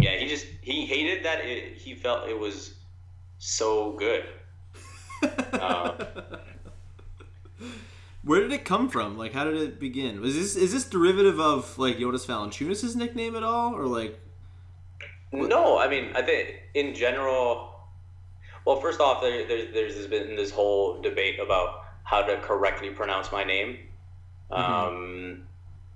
yeah, 0.00 0.16
he 0.18 0.26
just 0.28 0.46
he 0.60 0.86
hated 0.86 1.24
that 1.24 1.44
it, 1.44 1.76
he 1.78 1.94
felt 1.94 2.28
it 2.28 2.38
was 2.38 2.74
so 3.38 3.92
good. 3.92 4.24
Uh, 5.52 5.94
Where 8.22 8.40
did 8.40 8.52
it 8.52 8.64
come 8.64 8.88
from? 8.88 9.18
Like, 9.18 9.32
how 9.34 9.44
did 9.44 9.56
it 9.56 9.78
begin? 9.78 10.20
Was 10.20 10.34
this 10.34 10.56
is 10.56 10.72
this 10.72 10.84
derivative 10.84 11.38
of 11.40 11.76
like 11.78 11.98
Jonas 11.98 12.24
Valanciunas' 12.26 12.96
nickname 12.96 13.36
at 13.36 13.42
all, 13.42 13.74
or 13.74 13.86
like? 13.86 14.18
No, 15.34 15.78
I 15.78 15.88
mean, 15.88 16.12
I 16.14 16.22
think 16.22 16.60
in 16.74 16.94
general. 16.94 17.70
Well, 18.64 18.80
first 18.80 19.00
off, 19.00 19.20
there, 19.20 19.46
there's 19.46 19.72
there's 19.74 20.06
been 20.06 20.36
this 20.36 20.50
whole 20.50 21.00
debate 21.02 21.38
about 21.38 21.84
how 22.04 22.22
to 22.22 22.36
correctly 22.38 22.90
pronounce 22.90 23.30
my 23.32 23.44
name, 23.44 23.78
um, 24.50 25.42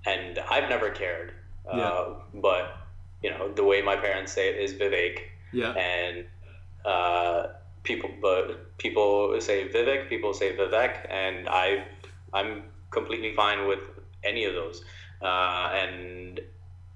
and 0.05 0.37
I've 0.39 0.69
never 0.69 0.89
cared. 0.91 1.33
Yeah. 1.65 1.81
Uh, 1.81 2.15
but 2.35 2.77
you 3.23 3.31
know, 3.31 3.51
the 3.51 3.63
way 3.63 3.81
my 3.81 3.95
parents 3.95 4.31
say 4.33 4.49
it 4.49 4.57
is 4.57 4.73
Vivek, 4.73 5.19
Yeah. 5.51 5.71
and 5.73 6.25
uh, 6.85 7.47
people, 7.83 8.09
but 8.21 8.77
people 8.77 9.39
say 9.41 9.67
Vivek, 9.67 10.09
people 10.09 10.33
say 10.33 10.55
Vivek, 10.55 11.05
and 11.09 11.47
I, 11.49 11.85
I'm 12.33 12.63
completely 12.91 13.35
fine 13.35 13.67
with 13.67 13.79
any 14.23 14.45
of 14.45 14.53
those. 14.53 14.83
Uh, 15.21 15.71
and 15.73 16.39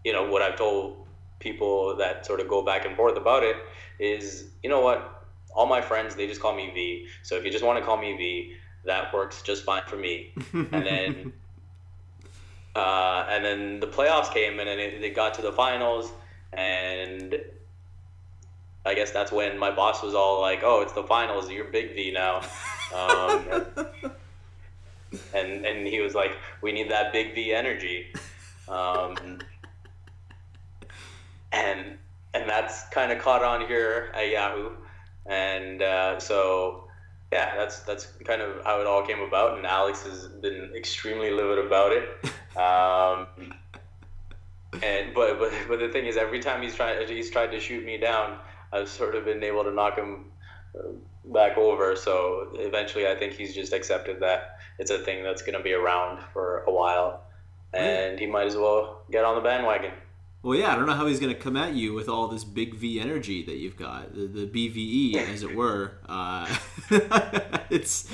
you 0.03 0.13
know 0.13 0.29
what 0.29 0.41
I've 0.41 0.56
told 0.58 1.02
people 1.43 1.95
that 1.97 2.25
sort 2.25 2.39
of 2.39 2.47
go 2.47 2.63
back 2.63 2.86
and 2.86 2.95
forth 2.95 3.17
about 3.17 3.43
it 3.43 3.58
is, 3.99 4.45
you 4.63 4.69
know 4.69 4.79
what, 4.79 5.25
all 5.53 5.67
my 5.67 5.82
friends 5.82 6.15
they 6.15 6.25
just 6.25 6.41
call 6.41 6.56
me 6.56 6.71
V. 6.73 7.08
So 7.21 7.36
if 7.36 7.45
you 7.45 7.51
just 7.51 7.63
want 7.63 7.77
to 7.77 7.86
call 7.86 7.97
me 7.97 8.15
V, 8.17 8.56
that 8.86 9.13
works 9.13 9.41
just 9.41 9.63
fine 9.63 9.84
for 9.86 9.97
me. 9.97 10.34
and 10.53 10.71
then. 10.71 11.34
Uh, 12.75 13.27
and 13.29 13.45
then 13.45 13.79
the 13.79 13.86
playoffs 13.86 14.34
came, 14.34 14.60
and 14.60 14.67
then 14.67 14.79
it, 14.79 14.99
they 14.99 15.12
got 15.12 15.36
to 15.36 15.43
the 15.43 15.51
finals, 15.51 16.12
and 16.53 17.39
I 18.84 18.95
guess 18.95 19.12
that's 19.12 19.32
when 19.32 19.60
my 19.60 19.69
boss 19.69 20.01
was 20.01 20.15
all 20.15 20.41
like, 20.41 20.62
"Oh, 20.63 20.82
it's 20.82 20.93
the 20.93 21.03
finals. 21.03 21.51
You're 21.51 21.65
Big 21.65 21.93
V 21.93 22.12
now," 22.12 22.41
um, 22.95 23.47
and 25.36 25.65
and 25.67 25.88
he 25.88 25.99
was 25.99 26.15
like, 26.15 26.36
"We 26.63 26.71
need 26.71 26.89
that 26.89 27.13
Big 27.13 27.36
V 27.36 27.53
energy," 27.53 28.12
um, 28.67 29.39
and 31.53 31.97
and 32.33 32.49
that's 32.49 32.83
kind 32.89 33.11
of 33.11 33.19
caught 33.19 33.43
on 33.43 33.67
here 33.67 34.11
at 34.15 34.29
Yahoo, 34.29 34.71
and 35.25 35.81
uh, 35.81 36.19
so 36.19 36.89
yeah, 37.31 37.55
that's 37.55 37.79
that's 37.81 38.05
kind 38.25 38.41
of 38.41 38.63
how 38.63 38.81
it 38.81 38.87
all 38.87 39.05
came 39.05 39.21
about. 39.21 39.57
And 39.57 39.65
Alex 39.65 40.03
has 40.03 40.27
been 40.27 40.71
extremely 40.75 41.31
livid 41.31 41.65
about 41.65 41.91
it. 41.91 42.09
Um, 42.53 43.25
and 44.83 45.11
but, 45.15 45.39
but 45.39 45.51
but 45.67 45.79
the 45.79 45.89
thing 45.89 46.05
is, 46.05 46.17
every 46.17 46.39
time 46.39 46.61
he's 46.61 46.75
tried 46.75 47.09
he's 47.09 47.31
tried 47.31 47.47
to 47.47 47.59
shoot 47.59 47.83
me 47.83 47.97
down, 47.97 48.37
I've 48.71 48.89
sort 48.89 49.15
of 49.15 49.25
been 49.25 49.43
able 49.43 49.63
to 49.63 49.71
knock 49.71 49.97
him 49.97 50.25
uh, 50.77 50.89
back 51.25 51.57
over. 51.57 51.95
So 51.95 52.49
eventually, 52.53 53.07
I 53.07 53.15
think 53.15 53.33
he's 53.33 53.55
just 53.55 53.73
accepted 53.73 54.19
that 54.19 54.59
it's 54.77 54.91
a 54.91 54.99
thing 54.99 55.23
that's 55.23 55.41
going 55.41 55.57
to 55.57 55.63
be 55.63 55.73
around 55.73 56.23
for 56.31 56.59
a 56.65 56.71
while, 56.71 57.23
and 57.73 58.19
he 58.19 58.27
might 58.27 58.45
as 58.45 58.55
well 58.55 59.01
get 59.09 59.25
on 59.25 59.33
the 59.33 59.41
bandwagon. 59.41 59.93
Well, 60.43 60.60
yeah, 60.60 60.73
I 60.73 60.75
don't 60.75 60.88
know 60.88 60.93
how 60.93 61.08
he's 61.08 61.21
going 61.21 61.34
to 61.34 61.39
come 61.39 61.56
at 61.56 61.73
you 61.73 61.93
with 61.93 62.10
all 62.10 62.27
this 62.27 62.43
big 62.43 62.75
V 62.75 62.99
energy 62.99 63.43
that 63.43 63.56
you've 63.56 63.77
got, 63.77 64.13
the, 64.13 64.27
the 64.27 64.45
BVE, 64.45 65.15
as 65.15 65.41
it 65.41 65.56
were. 65.56 65.93
Uh, 66.06 66.53
it's 67.69 68.10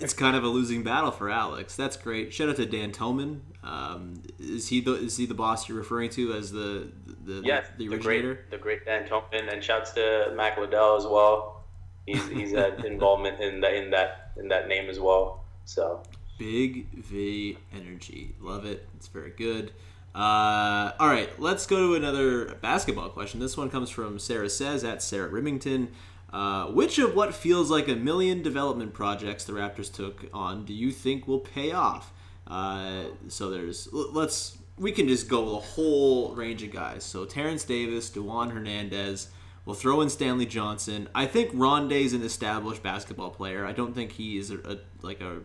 it's 0.00 0.12
kind 0.12 0.34
of 0.36 0.42
a 0.42 0.48
losing 0.48 0.82
battle 0.82 1.12
for 1.12 1.30
Alex. 1.30 1.76
That's 1.76 1.96
great. 1.96 2.34
Shout 2.34 2.48
out 2.48 2.56
to 2.56 2.66
Dan 2.66 2.90
Toman. 2.90 3.40
Um, 3.62 4.20
is 4.40 4.66
he 4.66 4.80
the 4.80 4.94
is 4.94 5.16
he 5.16 5.26
the 5.26 5.34
boss 5.34 5.68
you're 5.68 5.78
referring 5.78 6.10
to 6.10 6.32
as 6.32 6.50
the 6.50 6.90
the, 7.24 7.40
Yes, 7.44 7.68
the 7.78 7.86
the 7.86 7.94
originator? 7.94 8.34
great, 8.34 8.50
the 8.50 8.58
great 8.58 8.84
Dan 8.84 9.06
Toman, 9.06 9.52
and 9.52 9.62
shouts 9.62 9.92
to 9.92 10.32
Mac 10.36 10.58
Liddell 10.58 10.96
as 10.96 11.06
well. 11.06 11.62
He's 12.04 12.26
he's 12.30 12.52
had 12.52 12.84
involvement 12.84 13.40
in 13.40 13.60
that 13.60 13.74
in 13.74 13.90
that 13.90 14.32
in 14.36 14.48
that 14.48 14.66
name 14.66 14.90
as 14.90 14.98
well. 14.98 15.44
So 15.66 16.02
Big 16.36 16.92
V 16.94 17.58
energy. 17.72 18.34
Love 18.40 18.64
it. 18.66 18.88
It's 18.96 19.06
very 19.06 19.30
good. 19.30 19.72
Uh, 20.14 20.92
all 21.00 21.08
right, 21.08 21.28
let's 21.40 21.66
go 21.66 21.88
to 21.88 21.94
another 21.94 22.54
basketball 22.56 23.08
question. 23.08 23.40
This 23.40 23.56
one 23.56 23.68
comes 23.68 23.90
from 23.90 24.18
Sarah 24.18 24.48
Says 24.48 24.84
at 24.84 25.02
Sarah 25.02 25.28
Remington. 25.28 25.90
Uh, 26.32 26.66
which 26.66 26.98
of 26.98 27.14
what 27.14 27.32
feels 27.32 27.70
like 27.70 27.86
a 27.86 27.94
million 27.94 28.42
development 28.42 28.92
projects 28.92 29.44
the 29.44 29.52
Raptors 29.52 29.92
took 29.92 30.26
on 30.34 30.64
do 30.64 30.74
you 30.74 30.90
think 30.90 31.28
will 31.28 31.38
pay 31.38 31.70
off? 31.70 32.12
Uh, 32.46 33.04
so 33.28 33.50
there's 33.50 33.88
let's 33.92 34.58
we 34.76 34.90
can 34.90 35.06
just 35.06 35.28
go 35.28 35.56
a 35.56 35.60
whole 35.60 36.34
range 36.34 36.62
of 36.64 36.72
guys. 36.72 37.04
So 37.04 37.24
Terrence 37.24 37.64
Davis, 37.64 38.10
Dewan 38.10 38.50
Hernandez. 38.50 39.28
We'll 39.64 39.76
throw 39.76 40.00
in 40.00 40.10
Stanley 40.10 40.44
Johnson. 40.44 41.08
I 41.14 41.26
think 41.26 41.50
Rondae's 41.54 42.12
an 42.12 42.22
established 42.22 42.82
basketball 42.82 43.30
player. 43.30 43.64
I 43.64 43.72
don't 43.72 43.94
think 43.94 44.12
he 44.12 44.36
is 44.36 44.50
a, 44.50 44.58
a 44.58 44.78
like 45.02 45.20
a 45.20 45.38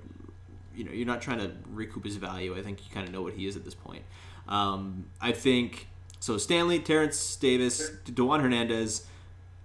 you 0.76 0.86
know, 0.86 0.92
you're 0.92 1.06
not 1.06 1.22
trying 1.22 1.40
to 1.40 1.52
recoup 1.70 2.06
his 2.06 2.16
value. 2.16 2.58
I 2.58 2.62
think 2.62 2.80
you 2.86 2.94
kind 2.94 3.06
of 3.06 3.14
know 3.14 3.22
what 3.22 3.34
he 3.34 3.48
is 3.48 3.56
at 3.56 3.66
this 3.66 3.76
point. 3.76 4.04
Um, 4.50 5.06
I 5.22 5.32
think 5.32 5.88
so. 6.20 6.38
Stanley, 6.38 6.80
Terrence 6.80 7.36
Davis, 7.38 7.90
Dewan 8.12 8.42
Hernandez, 8.42 9.06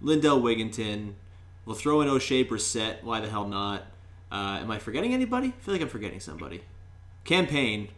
Lindell 0.00 0.40
Wigginton. 0.40 1.14
We'll 1.64 1.74
throw 1.74 2.00
in 2.02 2.08
Oshae 2.08 2.46
Brissett. 2.46 3.02
Why 3.02 3.20
the 3.20 3.28
hell 3.28 3.48
not? 3.48 3.82
Uh, 4.30 4.58
am 4.60 4.70
I 4.70 4.78
forgetting 4.78 5.14
anybody? 5.14 5.48
I 5.48 5.60
feel 5.62 5.74
like 5.74 5.80
I'm 5.82 5.88
forgetting 5.88 6.20
somebody. 6.20 6.62
Cam 7.24 7.46
Payne. 7.46 7.88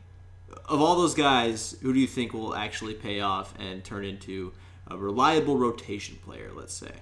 Of 0.69 0.81
all 0.81 0.95
those 0.97 1.15
guys, 1.15 1.77
who 1.83 1.93
do 1.93 1.99
you 1.99 2.07
think 2.07 2.33
will 2.33 2.55
actually 2.55 2.95
pay 2.95 3.21
off 3.21 3.53
and 3.59 3.83
turn 3.85 4.05
into 4.05 4.53
a 4.87 4.97
reliable 4.97 5.59
rotation 5.59 6.17
player? 6.25 6.51
Let's 6.55 6.73
say. 6.73 6.93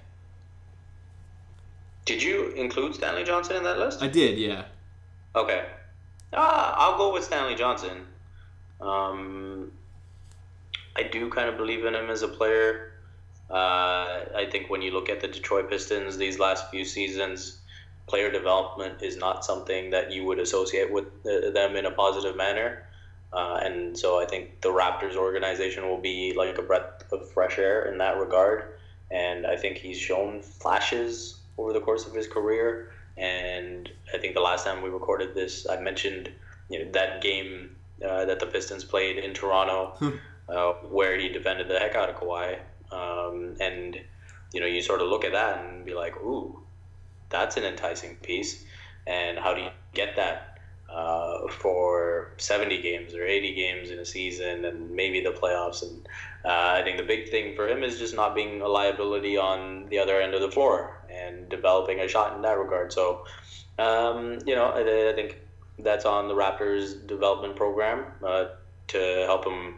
did 2.05 2.21
you 2.23 2.49
include 2.51 2.95
Stanley 2.95 3.23
Johnson 3.23 3.57
in 3.57 3.63
that 3.63 3.77
list? 3.77 4.01
I 4.01 4.07
did, 4.07 4.37
yeah. 4.39 4.65
Okay. 5.35 5.65
Uh, 6.33 6.73
I'll 6.75 6.97
go 6.97 7.13
with 7.13 7.23
Stanley 7.23 7.55
Johnson. 7.55 8.05
Um, 8.81 9.71
I 10.95 11.03
do 11.03 11.29
kind 11.29 11.49
of 11.49 11.57
believe 11.57 11.85
in 11.85 11.93
him 11.95 12.09
as 12.09 12.21
a 12.21 12.27
player. 12.27 12.93
Uh, 13.49 14.25
I 14.35 14.47
think 14.51 14.69
when 14.69 14.81
you 14.81 14.91
look 14.91 15.09
at 15.09 15.19
the 15.19 15.27
Detroit 15.27 15.69
Pistons 15.69 16.17
these 16.17 16.39
last 16.39 16.69
few 16.71 16.85
seasons, 16.85 17.59
player 18.07 18.31
development 18.31 19.01
is 19.01 19.17
not 19.17 19.43
something 19.45 19.89
that 19.91 20.11
you 20.11 20.25
would 20.25 20.39
associate 20.39 20.91
with 20.91 21.05
uh, 21.25 21.51
them 21.51 21.75
in 21.75 21.85
a 21.85 21.91
positive 21.91 22.35
manner. 22.35 22.87
Uh, 23.33 23.59
and 23.61 23.97
so 23.97 24.19
I 24.19 24.25
think 24.25 24.61
the 24.61 24.69
Raptors 24.69 25.15
organization 25.15 25.87
will 25.87 25.99
be 25.99 26.33
like 26.35 26.57
a 26.57 26.61
breath 26.61 27.03
of 27.11 27.29
fresh 27.31 27.59
air 27.59 27.85
in 27.85 27.97
that 27.97 28.17
regard. 28.17 28.75
And 29.11 29.45
I 29.45 29.57
think 29.57 29.77
he's 29.77 29.97
shown 29.97 30.41
flashes 30.41 31.39
over 31.57 31.73
the 31.73 31.81
course 31.81 32.05
of 32.07 32.13
his 32.13 32.27
career. 32.27 32.91
And 33.17 33.89
I 34.13 34.17
think 34.17 34.33
the 34.33 34.41
last 34.41 34.65
time 34.65 34.81
we 34.81 34.89
recorded 34.89 35.35
this, 35.35 35.67
I 35.69 35.79
mentioned 35.79 36.29
you 36.69 36.83
know 36.83 36.91
that 36.91 37.21
game 37.21 37.75
uh, 38.05 38.25
that 38.25 38.39
the 38.39 38.45
Pistons 38.45 38.83
played 38.83 39.17
in 39.17 39.33
Toronto, 39.33 39.93
uh, 40.49 40.73
where 40.89 41.19
he 41.19 41.29
defended 41.29 41.67
the 41.67 41.79
heck 41.79 41.95
out 41.95 42.09
of 42.09 42.15
Kawhi. 42.15 42.59
Um, 42.91 43.55
and 43.59 43.99
you 44.53 44.61
know, 44.61 44.67
you 44.67 44.81
sort 44.81 45.01
of 45.01 45.07
look 45.07 45.25
at 45.25 45.33
that 45.33 45.65
and 45.65 45.85
be 45.85 45.93
like, 45.93 46.15
"Ooh, 46.17 46.61
that's 47.29 47.57
an 47.57 47.63
enticing 47.63 48.15
piece." 48.17 48.63
And 49.07 49.37
how 49.37 49.53
do 49.53 49.61
you 49.61 49.69
get 49.93 50.15
that 50.15 50.59
uh, 50.89 51.47
for 51.49 52.31
70 52.37 52.81
games 52.81 53.13
or 53.13 53.23
80 53.23 53.53
games 53.53 53.91
in 53.91 53.99
a 53.99 54.05
season, 54.05 54.65
and 54.65 54.91
maybe 54.91 55.21
the 55.21 55.31
playoffs? 55.31 55.83
And 55.83 56.07
uh, 56.45 56.79
I 56.79 56.83
think 56.83 56.97
the 56.97 57.03
big 57.03 57.29
thing 57.29 57.55
for 57.55 57.67
him 57.67 57.83
is 57.83 57.99
just 57.99 58.15
not 58.15 58.35
being 58.35 58.61
a 58.61 58.67
liability 58.67 59.37
on 59.37 59.87
the 59.89 59.99
other 59.99 60.21
end 60.21 60.33
of 60.33 60.41
the 60.41 60.51
floor 60.51 61.01
and 61.09 61.49
developing 61.49 61.99
a 61.99 62.07
shot 62.07 62.35
in 62.35 62.41
that 62.43 62.57
regard. 62.57 62.93
So, 62.93 63.25
um, 63.77 64.39
you 64.45 64.55
know, 64.55 64.65
I, 64.65 65.09
I 65.09 65.13
think 65.13 65.39
that's 65.79 66.05
on 66.05 66.27
the 66.27 66.33
Raptors 66.33 67.05
development 67.05 67.55
program 67.55 68.05
uh, 68.25 68.45
to 68.87 69.23
help 69.25 69.45
him 69.45 69.75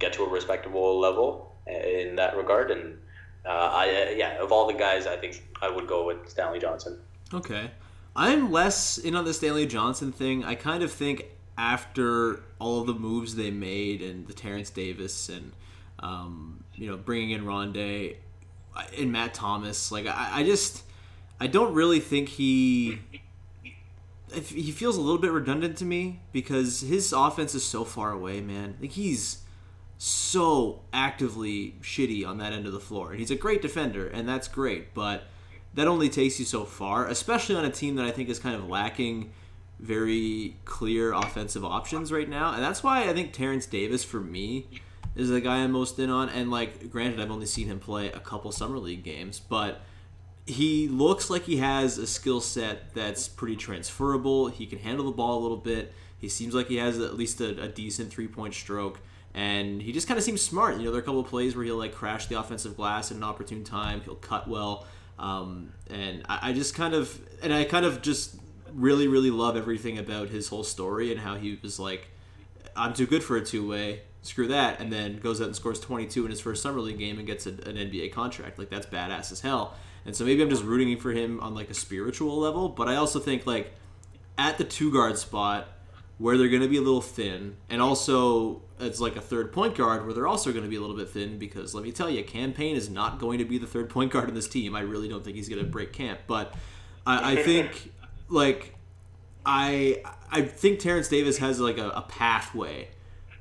get 0.00 0.12
to 0.14 0.24
a 0.24 0.28
respectable 0.28 0.98
level 0.98 1.54
in 1.66 2.16
that 2.16 2.36
regard. 2.36 2.72
And 2.72 2.98
uh, 3.46 3.48
I, 3.48 4.14
yeah, 4.16 4.42
of 4.42 4.50
all 4.50 4.66
the 4.66 4.74
guys, 4.74 5.06
I 5.06 5.16
think 5.16 5.42
I 5.62 5.70
would 5.70 5.86
go 5.86 6.04
with 6.06 6.28
Stanley 6.28 6.58
Johnson. 6.58 6.98
Okay. 7.32 7.70
I'm 8.16 8.50
less 8.50 8.98
in 8.98 9.14
on 9.14 9.24
the 9.24 9.32
Stanley 9.32 9.66
Johnson 9.66 10.10
thing. 10.10 10.44
I 10.44 10.56
kind 10.56 10.82
of 10.82 10.90
think 10.90 11.26
after 11.56 12.42
all 12.58 12.84
the 12.84 12.94
moves 12.94 13.36
they 13.36 13.50
made 13.50 14.02
and 14.02 14.26
the 14.26 14.32
Terrence 14.32 14.70
Davis 14.70 15.28
and 15.28 15.52
um, 16.00 16.64
you 16.74 16.90
know 16.90 16.96
bringing 16.96 17.30
in 17.30 17.44
Rondae 17.44 18.16
and 18.98 19.12
Matt 19.12 19.34
Thomas, 19.34 19.92
like 19.92 20.06
I, 20.06 20.40
I 20.40 20.42
just 20.42 20.82
I 21.38 21.46
don't 21.46 21.72
really 21.72 22.00
think 22.00 22.30
he 22.30 22.98
he 24.32 24.70
feels 24.72 24.96
a 24.96 25.00
little 25.00 25.20
bit 25.20 25.32
redundant 25.32 25.76
to 25.78 25.84
me 25.84 26.20
because 26.32 26.80
his 26.80 27.12
offense 27.12 27.54
is 27.54 27.64
so 27.64 27.84
far 27.84 28.12
away, 28.12 28.40
man. 28.40 28.76
Like 28.80 28.92
he's 28.92 29.38
so 30.02 30.80
actively 30.94 31.74
shitty 31.82 32.26
on 32.26 32.38
that 32.38 32.54
end 32.54 32.64
of 32.64 32.72
the 32.72 32.80
floor. 32.80 33.10
And 33.10 33.20
he's 33.20 33.30
a 33.30 33.36
great 33.36 33.60
defender, 33.60 34.08
and 34.08 34.26
that's 34.26 34.48
great, 34.48 34.94
but 34.94 35.24
that 35.74 35.86
only 35.86 36.08
takes 36.08 36.38
you 36.38 36.46
so 36.46 36.64
far, 36.64 37.06
especially 37.06 37.54
on 37.54 37.66
a 37.66 37.70
team 37.70 37.96
that 37.96 38.06
I 38.06 38.10
think 38.10 38.30
is 38.30 38.38
kind 38.38 38.56
of 38.56 38.66
lacking 38.66 39.30
very 39.78 40.56
clear 40.64 41.12
offensive 41.12 41.66
options 41.66 42.10
right 42.10 42.30
now. 42.30 42.54
And 42.54 42.62
that's 42.62 42.82
why 42.82 43.10
I 43.10 43.12
think 43.12 43.34
Terrence 43.34 43.66
Davis, 43.66 44.02
for 44.02 44.20
me, 44.20 44.68
is 45.14 45.28
the 45.28 45.42
guy 45.42 45.56
I'm 45.58 45.72
most 45.72 45.98
in 45.98 46.08
on. 46.08 46.30
And, 46.30 46.50
like, 46.50 46.88
granted, 46.88 47.20
I've 47.20 47.30
only 47.30 47.44
seen 47.44 47.66
him 47.66 47.78
play 47.78 48.06
a 48.06 48.20
couple 48.20 48.50
Summer 48.52 48.78
League 48.78 49.04
games, 49.04 49.38
but 49.38 49.82
he 50.46 50.88
looks 50.88 51.28
like 51.28 51.42
he 51.42 51.58
has 51.58 51.98
a 51.98 52.06
skill 52.06 52.40
set 52.40 52.94
that's 52.94 53.28
pretty 53.28 53.56
transferable. 53.56 54.48
He 54.48 54.64
can 54.64 54.78
handle 54.78 55.04
the 55.04 55.12
ball 55.12 55.38
a 55.38 55.42
little 55.42 55.58
bit. 55.58 55.92
He 56.18 56.30
seems 56.30 56.54
like 56.54 56.68
he 56.68 56.76
has 56.76 56.98
at 56.98 57.18
least 57.18 57.42
a, 57.42 57.60
a 57.62 57.68
decent 57.68 58.10
three 58.10 58.28
point 58.28 58.54
stroke, 58.54 59.00
and 59.34 59.80
he 59.80 59.92
just 59.92 60.08
kind 60.08 60.18
of 60.18 60.24
seems 60.24 60.42
smart. 60.42 60.76
You 60.76 60.84
know, 60.84 60.90
there 60.90 60.98
are 60.98 61.02
a 61.02 61.04
couple 61.04 61.20
of 61.20 61.26
plays 61.26 61.54
where 61.54 61.64
he'll 61.64 61.76
like 61.76 61.94
crash 61.94 62.26
the 62.26 62.38
offensive 62.38 62.76
glass 62.76 63.10
at 63.10 63.16
an 63.16 63.22
opportune 63.22 63.64
time. 63.64 64.00
He'll 64.00 64.16
cut 64.16 64.48
well, 64.48 64.86
um, 65.18 65.72
and 65.88 66.22
I, 66.28 66.50
I 66.50 66.52
just 66.52 66.74
kind 66.74 66.94
of 66.94 67.18
and 67.42 67.52
I 67.52 67.64
kind 67.64 67.84
of 67.84 68.02
just 68.02 68.36
really 68.72 69.08
really 69.08 69.30
love 69.30 69.56
everything 69.56 69.98
about 69.98 70.28
his 70.28 70.48
whole 70.48 70.64
story 70.64 71.10
and 71.10 71.20
how 71.20 71.36
he 71.36 71.58
was 71.62 71.78
like, 71.78 72.08
I'm 72.76 72.94
too 72.94 73.06
good 73.06 73.22
for 73.22 73.36
a 73.36 73.44
two 73.44 73.68
way. 73.68 74.02
Screw 74.22 74.48
that, 74.48 74.80
and 74.80 74.92
then 74.92 75.18
goes 75.18 75.40
out 75.40 75.46
and 75.46 75.56
scores 75.56 75.80
22 75.80 76.26
in 76.26 76.30
his 76.30 76.40
first 76.40 76.62
summer 76.62 76.80
league 76.80 76.98
game 76.98 77.18
and 77.18 77.26
gets 77.26 77.46
a, 77.46 77.50
an 77.50 77.76
NBA 77.76 78.12
contract. 78.12 78.58
Like 78.58 78.68
that's 78.68 78.86
badass 78.86 79.32
as 79.32 79.40
hell. 79.40 79.74
And 80.04 80.16
so 80.16 80.24
maybe 80.24 80.42
I'm 80.42 80.50
just 80.50 80.64
rooting 80.64 80.98
for 80.98 81.12
him 81.12 81.40
on 81.40 81.54
like 81.54 81.70
a 81.70 81.74
spiritual 81.74 82.38
level, 82.38 82.68
but 82.68 82.88
I 82.88 82.96
also 82.96 83.18
think 83.18 83.46
like 83.46 83.72
at 84.36 84.58
the 84.58 84.64
two 84.64 84.92
guard 84.92 85.18
spot 85.18 85.68
where 86.20 86.36
they're 86.36 86.50
going 86.50 86.60
to 86.60 86.68
be 86.68 86.76
a 86.76 86.82
little 86.82 87.00
thin, 87.00 87.56
and 87.70 87.80
also 87.80 88.60
it's 88.78 89.00
like 89.00 89.16
a 89.16 89.22
third 89.22 89.52
point 89.52 89.74
guard 89.74 90.04
where 90.04 90.12
they're 90.12 90.28
also 90.28 90.52
going 90.52 90.62
to 90.62 90.68
be 90.68 90.76
a 90.76 90.80
little 90.80 90.94
bit 90.94 91.08
thin 91.08 91.38
because 91.38 91.74
let 91.74 91.82
me 91.82 91.90
tell 91.90 92.10
you, 92.10 92.22
Cam 92.22 92.52
Payne 92.52 92.76
is 92.76 92.90
not 92.90 93.18
going 93.18 93.38
to 93.38 93.46
be 93.46 93.56
the 93.56 93.66
third 93.66 93.88
point 93.88 94.12
guard 94.12 94.28
in 94.28 94.34
this 94.34 94.46
team. 94.46 94.76
I 94.76 94.80
really 94.80 95.08
don't 95.08 95.24
think 95.24 95.36
he's 95.36 95.48
going 95.48 95.64
to 95.64 95.68
break 95.68 95.94
camp, 95.94 96.20
but 96.26 96.52
I, 97.06 97.32
I 97.32 97.36
think 97.42 97.90
like 98.28 98.74
I 99.46 100.02
I 100.30 100.42
think 100.42 100.80
Terrence 100.80 101.08
Davis 101.08 101.38
has 101.38 101.58
like 101.58 101.78
a, 101.78 101.88
a 101.88 102.02
pathway 102.02 102.88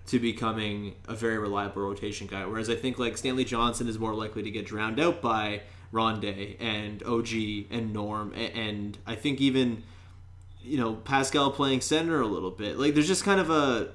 to 0.07 0.17
becoming 0.17 0.95
a 1.05 1.15
very 1.15 1.37
reliable 1.37 1.81
rotation 1.81 2.27
guy. 2.27 2.45
Whereas 2.45 2.69
I 2.69 2.75
think 2.75 2.97
like 2.97 3.17
Stanley 3.17 3.43
Johnson 3.43 3.89
is 3.89 3.99
more 3.99 4.15
likely 4.15 4.41
to 4.43 4.51
get 4.51 4.65
drowned 4.65 5.01
out 5.01 5.21
by 5.21 5.63
Rondae 5.91 6.55
and 6.61 7.03
OG 7.03 7.67
and 7.77 7.91
Norm, 7.91 8.31
and, 8.33 8.53
and 8.53 8.97
I 9.05 9.15
think 9.15 9.41
even 9.41 9.83
you 10.61 10.77
know 10.77 10.95
Pascal 10.95 11.51
playing 11.51 11.81
center 11.81 12.21
a 12.21 12.27
little 12.27 12.51
bit. 12.51 12.77
Like 12.77 12.93
there's 12.93 13.07
just 13.07 13.23
kind 13.23 13.39
of 13.39 13.49
a 13.49 13.91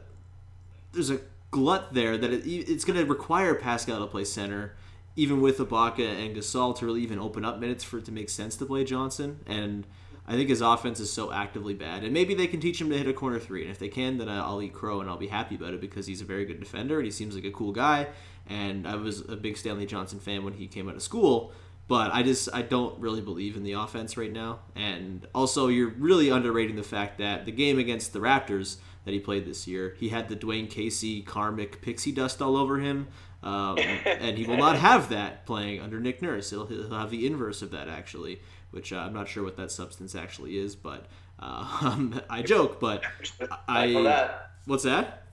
there's 0.93 1.11
a 1.11 1.21
glut 1.51 1.95
there 1.95 2.17
that 2.17 2.33
it, 2.33 2.47
it's 2.47 2.85
going 2.85 2.99
to 2.99 3.05
require 3.05 3.55
Pascal 3.55 4.01
to 4.01 4.07
play 4.07 4.25
center, 4.25 4.75
even 5.17 5.41
with 5.41 5.59
Ibaka 5.59 6.27
and 6.27 6.37
Gasol 6.37 6.77
to 6.79 6.87
really 6.87 7.03
even 7.03 7.19
open 7.19 7.45
up 7.45 7.59
minutes 7.59 7.85
for 7.85 7.99
it 7.99 8.05
to 8.07 8.13
make 8.13 8.29
sense 8.29 8.57
to 8.57 8.67
play 8.67 8.85
Johnson. 8.85 9.41
And 9.47 9.87
I 10.27 10.33
think 10.33 10.49
his 10.49 10.63
offense 10.63 11.01
is 11.01 11.13
so 11.13 11.33
actively 11.33 11.75
bad, 11.75 12.03
and 12.03 12.13
maybe 12.13 12.35
they 12.35 12.47
can 12.47 12.59
teach 12.59 12.81
him 12.81 12.89
to 12.91 12.97
hit 12.97 13.07
a 13.07 13.13
corner 13.13 13.39
three. 13.39 13.63
And 13.63 13.71
if 13.71 13.79
they 13.79 13.89
can, 13.89 14.17
then 14.19 14.29
I'll 14.29 14.63
eat 14.63 14.73
crow 14.73 15.01
and 15.01 15.11
I'll 15.11 15.19
be 15.19 15.29
happy 15.29 15.55
about 15.55 15.75
it 15.75 15.81
because 15.81 16.07
he's 16.07 16.23
a 16.23 16.25
very 16.25 16.45
good 16.45 16.61
defender 16.61 16.97
and 16.97 17.05
he 17.05 17.11
seems 17.11 17.35
like 17.35 17.45
a 17.45 17.51
cool 17.51 17.73
guy. 17.73 18.09
And 18.49 18.87
I 18.87 18.97
was 18.97 19.21
a 19.21 19.37
big 19.37 19.57
Stanley 19.57 19.87
Johnson 19.87 20.21
fan 20.21 20.45
when 20.45 20.55
he 20.55 20.67
came 20.67 20.89
out 20.89 20.97
of 20.97 21.03
school. 21.03 21.53
But 21.87 22.15
I 22.15 22.23
just 22.23 22.49
I 22.55 22.63
don't 22.63 22.99
really 22.99 23.21
believe 23.21 23.57
in 23.57 23.63
the 23.63 23.73
offense 23.73 24.17
right 24.17 24.33
now, 24.33 24.61
and 24.75 25.27
also 25.35 25.69
you're 25.69 25.91
really 25.91 26.31
underrating 26.31 26.77
the 26.77 26.83
fact 26.83 27.19
that 27.19 27.45
the 27.45 27.53
game 27.53 27.79
against 27.79 28.13
the 28.13 28.21
Raptors 28.21 28.79
that 29.05 29.13
he 29.13 29.21
played 29.21 29.45
this 29.45 29.67
year, 29.67 29.95
he 29.99 30.09
had 30.09 30.29
the 30.29 30.37
Dwane 30.37 30.71
Casey 30.71 31.21
karmic 31.21 31.83
pixie 31.83 32.13
dust 32.13 32.41
all 32.41 32.57
over 32.57 32.79
him, 32.79 33.09
um, 33.43 33.77
and 34.07 34.39
he 34.39 34.47
will 34.47 34.57
not 34.57 34.79
have 34.79 35.11
that 35.11 35.45
playing 35.47 35.81
under 35.81 36.01
Nick 36.01 36.23
Nurse. 36.23 36.51
He'll, 36.51 36.67
he'll 36.67 36.91
have 36.91 37.11
the 37.11 37.27
inverse 37.27 37.61
of 37.61 37.71
that 37.73 37.89
actually, 37.89 38.41
which 38.71 38.93
uh, 38.93 38.97
I'm 38.97 39.13
not 39.13 39.29
sure 39.29 39.45
what 39.45 39.57
that 39.59 39.71
substance 39.71 40.15
actually 40.15 40.57
is, 40.57 40.75
but 40.75 41.07
uh, 41.39 42.21
I 42.31 42.43
joke. 42.43 42.81
But 42.81 43.05
I, 43.69 44.31
what's 44.65 44.85
that? 44.85 45.24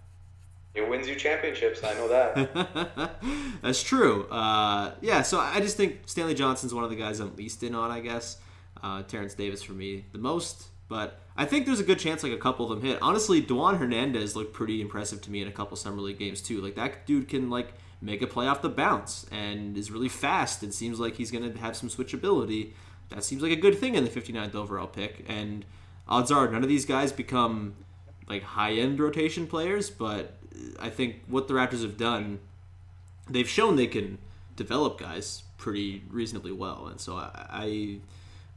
It 0.74 0.88
wins 0.90 1.08
you 1.08 1.16
championships. 1.16 1.84
I 1.84 1.94
know 1.96 2.08
that. 2.08 3.20
That's 3.62 3.84
true. 3.84 4.28
Uh, 4.30 4.94
yeah, 5.02 5.22
so 5.22 5.40
I 5.40 5.60
just 5.60 5.76
think 5.76 6.02
Stanley 6.06 6.34
Johnson's 6.34 6.74
one 6.74 6.84
of 6.84 6.90
the 6.90 6.96
guys 6.96 7.20
I'm 7.20 7.36
least 7.36 7.64
in 7.64 7.76
on, 7.76 7.92
I 7.92 8.00
guess. 8.00 8.38
Uh, 8.82 9.04
Terrence 9.04 9.34
Davis 9.34 9.62
for 9.62 9.74
me 9.74 10.06
the 10.12 10.18
most, 10.18 10.70
but 10.88 11.20
I 11.38 11.46
think 11.46 11.66
there's 11.66 11.80
a 11.80 11.84
good 11.84 12.00
chance 12.00 12.24
like 12.24 12.32
a 12.32 12.38
couple 12.38 12.72
of 12.72 12.80
them 12.80 12.90
hit. 12.90 13.00
Honestly, 13.02 13.42
Dewan 13.42 13.76
Hernandez 13.76 14.36
looked 14.36 14.54
pretty 14.54 14.82
impressive 14.82 15.22
to 15.22 15.32
me 15.32 15.42
in 15.42 15.48
a 15.48 15.52
couple 15.52 15.78
summer 15.78 16.02
league 16.02 16.18
games 16.18 16.42
too. 16.42 16.62
Like 16.62 16.76
that 16.76 17.06
dude 17.06 17.28
can 17.28 17.50
like 17.50 17.74
make 18.02 18.22
a 18.22 18.28
play 18.28 18.48
off 18.48 18.62
the 18.62 18.70
bounce 18.70 19.28
and 19.32 19.78
is 19.78 19.92
really 19.92 20.10
fast 20.10 20.64
and 20.64 20.74
seems 20.74 21.00
like 21.00 21.16
he's 21.16 21.32
gonna 21.32 21.56
have 21.60 21.76
some 21.76 21.90
switchability. 21.90 22.72
That 23.10 23.24
seems 23.24 23.44
like 23.44 23.52
a 23.52 23.58
good 23.58 23.78
thing 23.78 23.96
in 23.96 24.04
the 24.04 24.10
59th 24.10 24.56
overall 24.56 24.88
pick. 24.88 25.26
And 25.28 25.64
odds 26.08 26.32
are 26.32 26.50
none 26.50 26.64
of 26.64 26.70
these 26.70 26.86
guys 26.86 27.12
become 27.12 27.76
like 28.28 28.42
high 28.42 28.74
end 28.74 29.00
rotation 29.00 29.46
players, 29.46 29.90
but 29.90 30.41
I 30.80 30.90
think 30.90 31.24
what 31.28 31.48
the 31.48 31.54
Raptors 31.54 31.82
have 31.82 31.98
done, 31.98 32.40
they've 33.30 33.48
shown 33.50 33.76
they 33.76 33.88
can 33.88 34.18
develop 34.56 35.00
guys 35.00 35.44
pretty 35.58 36.04
reasonably 36.10 36.52
well, 36.52 36.88
and 36.88 37.00
so 37.00 37.16
I, 37.16 37.48
I, 37.50 37.98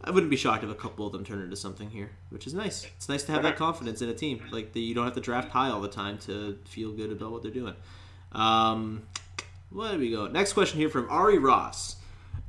I 0.03 0.11
wouldn't 0.11 0.31
be 0.31 0.37
shocked 0.37 0.65
if 0.65 0.71
a 0.71 0.75
couple 0.75 1.07
of 1.07 1.13
them 1.13 1.25
turn 1.25 1.41
into 1.41 1.57
something 1.57 1.91
here, 1.91 2.11
which 2.31 2.47
is 2.47 2.55
nice. 2.55 2.87
It's 2.97 3.09
nice 3.09 3.23
to 3.25 3.33
have 3.33 3.43
that 3.43 3.57
confidence 3.57 4.03
in 4.03 4.09
a 4.09 4.15
team, 4.15 4.43
like 4.51 4.73
that 4.73 4.81
you 4.81 4.95
don't 4.95 5.05
have 5.05 5.15
to 5.15 5.21
draft 5.21 5.51
high 5.51 5.69
all 5.69 5.81
the 5.81 5.89
time 5.89 6.19
to 6.19 6.59
feel 6.65 6.93
good 6.93 7.13
about 7.13 7.31
what 7.31 7.43
they're 7.43 7.51
doing. 7.51 7.75
Um, 8.33 9.03
where 9.71 9.93
do 9.93 9.99
we 9.99 10.11
go? 10.11 10.27
Next 10.27 10.53
question 10.53 10.79
here 10.79 10.89
from 10.89 11.09
Ari 11.11 11.39
Ross. 11.39 11.97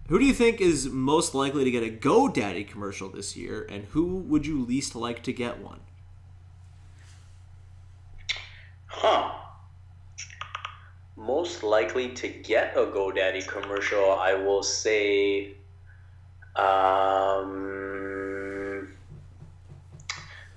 Who 0.07 0.19
do 0.19 0.25
you 0.25 0.33
think 0.33 0.61
is 0.61 0.87
most 0.87 1.33
likely 1.33 1.63
to 1.63 1.71
get 1.71 1.83
a 1.83 1.89
GoDaddy 1.89 2.67
commercial 2.67 3.09
this 3.09 3.35
year, 3.35 3.65
and 3.69 3.85
who 3.85 4.17
would 4.17 4.45
you 4.45 4.63
least 4.63 4.95
like 4.95 5.23
to 5.23 5.33
get 5.33 5.59
one? 5.59 5.79
Huh. 8.97 9.31
Most 11.17 11.63
likely 11.63 12.09
to 12.13 12.27
get 12.27 12.75
a 12.75 12.85
GoDaddy 12.85 13.47
commercial, 13.47 14.11
I 14.11 14.33
will 14.33 14.63
say. 14.63 15.55
Um, 16.55 17.73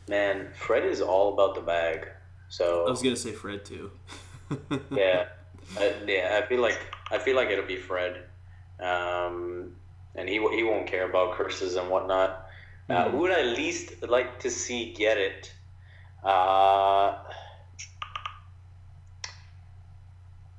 man, 0.08 0.48
Fred 0.54 0.84
is 0.84 1.00
all 1.00 1.34
about 1.34 1.54
the 1.56 1.60
bag. 1.60 2.08
So 2.48 2.86
I 2.86 2.90
was 2.90 3.02
gonna 3.02 3.16
say 3.16 3.32
Fred 3.32 3.64
too. 3.64 3.90
yeah, 4.90 5.26
I, 5.76 5.92
yeah. 6.06 6.40
I 6.42 6.46
feel 6.46 6.60
like 6.60 6.78
I 7.10 7.18
feel 7.18 7.36
like 7.36 7.50
it'll 7.50 7.66
be 7.66 7.76
Fred, 7.76 8.22
um, 8.80 9.72
and 10.14 10.28
he 10.28 10.34
he 10.54 10.62
won't 10.62 10.86
care 10.86 11.08
about 11.10 11.34
curses 11.34 11.74
and 11.74 11.90
whatnot. 11.90 12.46
Uh, 12.88 13.04
Hmm. 13.04 13.10
who 13.10 13.18
would 13.18 13.32
I 13.32 13.42
least 13.42 14.02
like 14.08 14.38
to 14.40 14.50
see 14.50 14.94
get 14.94 15.18
it? 15.18 15.52
Uh, 16.24 17.18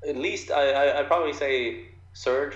at 0.08 0.16
least 0.16 0.52
I, 0.52 0.72
I 0.72 1.00
I'd 1.00 1.08
probably 1.08 1.34
say 1.34 1.88
Serge, 2.14 2.56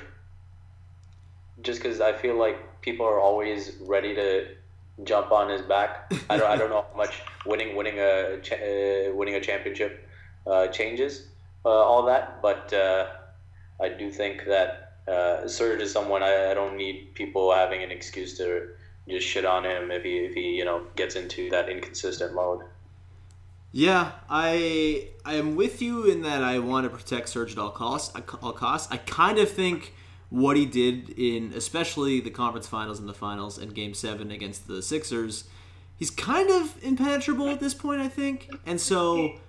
just 1.62 1.82
because 1.82 2.02
I 2.02 2.14
feel 2.14 2.36
like 2.36 2.82
people 2.82 3.06
are 3.06 3.20
always 3.20 3.74
ready 3.82 4.16
to 4.16 4.48
jump 5.04 5.32
on 5.32 5.50
his 5.50 5.62
back. 5.62 6.12
I 6.30 6.38
don't 6.38 6.50
I 6.50 6.56
don't 6.56 6.70
know 6.70 6.86
how 6.90 6.98
much 6.98 7.22
winning 7.46 7.76
winning 7.76 8.00
a 8.00 8.40
uh, 8.40 9.14
winning 9.14 9.36
a 9.36 9.42
championship 9.42 10.08
uh, 10.48 10.68
changes 10.68 11.28
uh, 11.66 11.70
all 11.70 12.04
that, 12.06 12.42
but 12.42 12.74
uh, 12.74 13.08
I 13.82 13.90
do 13.90 14.12
think 14.12 14.46
that 14.46 14.94
uh, 15.08 15.48
Serge 15.48 15.82
is 15.82 15.92
someone 15.92 16.24
I, 16.24 16.52
I 16.52 16.54
don't 16.54 16.78
need 16.78 17.14
people 17.14 17.54
having 17.54 17.84
an 17.84 17.92
excuse 17.92 18.38
to 18.38 18.70
just 19.08 19.28
shit 19.28 19.46
on 19.46 19.66
him 19.66 19.92
if 19.92 20.04
he 20.04 20.20
if 20.20 20.34
he 20.34 20.52
you 20.52 20.66
know 20.66 20.84
gets 20.96 21.16
into 21.16 21.50
that 21.50 21.70
inconsistent 21.70 22.34
mode. 22.34 22.62
Yeah, 23.76 24.12
I 24.30 25.10
I 25.26 25.34
am 25.34 25.56
with 25.56 25.82
you 25.82 26.06
in 26.06 26.22
that 26.22 26.44
I 26.44 26.60
want 26.60 26.86
to 26.86 26.96
protect 26.96 27.28
Serge 27.28 27.54
at 27.54 27.58
all 27.58 27.72
costs. 27.72 28.16
All 28.42 28.54
costs. 28.54 28.88
I 28.92 28.98
kind 28.98 29.40
of 29.40 29.50
think 29.50 29.96
what 30.30 30.56
he 30.56 30.68
did 30.68 31.10
in 31.18 31.52
especially 31.56 32.20
the 32.20 32.30
conference 32.30 32.68
finals 32.68 33.00
and 33.00 33.10
the 33.10 33.16
finals 33.16 33.58
and 33.58 33.74
Game 33.74 33.96
Seven 33.96 34.30
against 34.30 34.68
the 34.68 34.84
Sixers, 34.84 35.46
he's 35.96 36.12
kind 36.12 36.52
of 36.52 36.78
impenetrable 36.84 37.50
at 37.50 37.60
this 37.60 37.74
point. 37.74 38.00
I 38.00 38.10
think, 38.10 38.48
and 38.68 38.80
so 38.80 39.40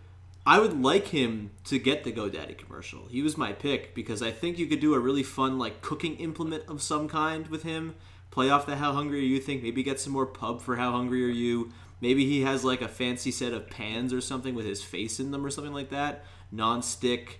I 0.46 0.58
would 0.58 0.82
like 0.82 1.08
him 1.08 1.50
to 1.64 1.78
get 1.78 2.04
the 2.04 2.12
GoDaddy 2.12 2.56
commercial. 2.56 3.06
He 3.10 3.20
was 3.20 3.36
my 3.36 3.52
pick 3.52 3.94
because 3.94 4.22
I 4.22 4.30
think 4.30 4.58
you 4.58 4.66
could 4.66 4.80
do 4.80 4.94
a 4.94 4.98
really 4.98 5.22
fun 5.22 5.58
like 5.58 5.82
cooking 5.82 6.16
implement 6.16 6.64
of 6.66 6.80
some 6.80 7.08
kind 7.08 7.46
with 7.48 7.62
him. 7.62 7.94
Play 8.34 8.50
off 8.50 8.66
the 8.66 8.74
How 8.74 8.92
Hungry 8.92 9.20
Are 9.20 9.22
You 9.22 9.38
think. 9.38 9.62
Maybe 9.62 9.84
get 9.84 10.00
some 10.00 10.12
more 10.12 10.26
pub 10.26 10.60
for 10.60 10.74
How 10.74 10.90
Hungry 10.90 11.24
Are 11.24 11.32
You. 11.32 11.70
Maybe 12.00 12.26
he 12.26 12.42
has 12.42 12.64
like 12.64 12.82
a 12.82 12.88
fancy 12.88 13.30
set 13.30 13.52
of 13.52 13.70
pans 13.70 14.12
or 14.12 14.20
something 14.20 14.56
with 14.56 14.66
his 14.66 14.82
face 14.82 15.20
in 15.20 15.30
them 15.30 15.46
or 15.46 15.50
something 15.50 15.72
like 15.72 15.90
that. 15.90 16.24
Non-stick, 16.50 17.38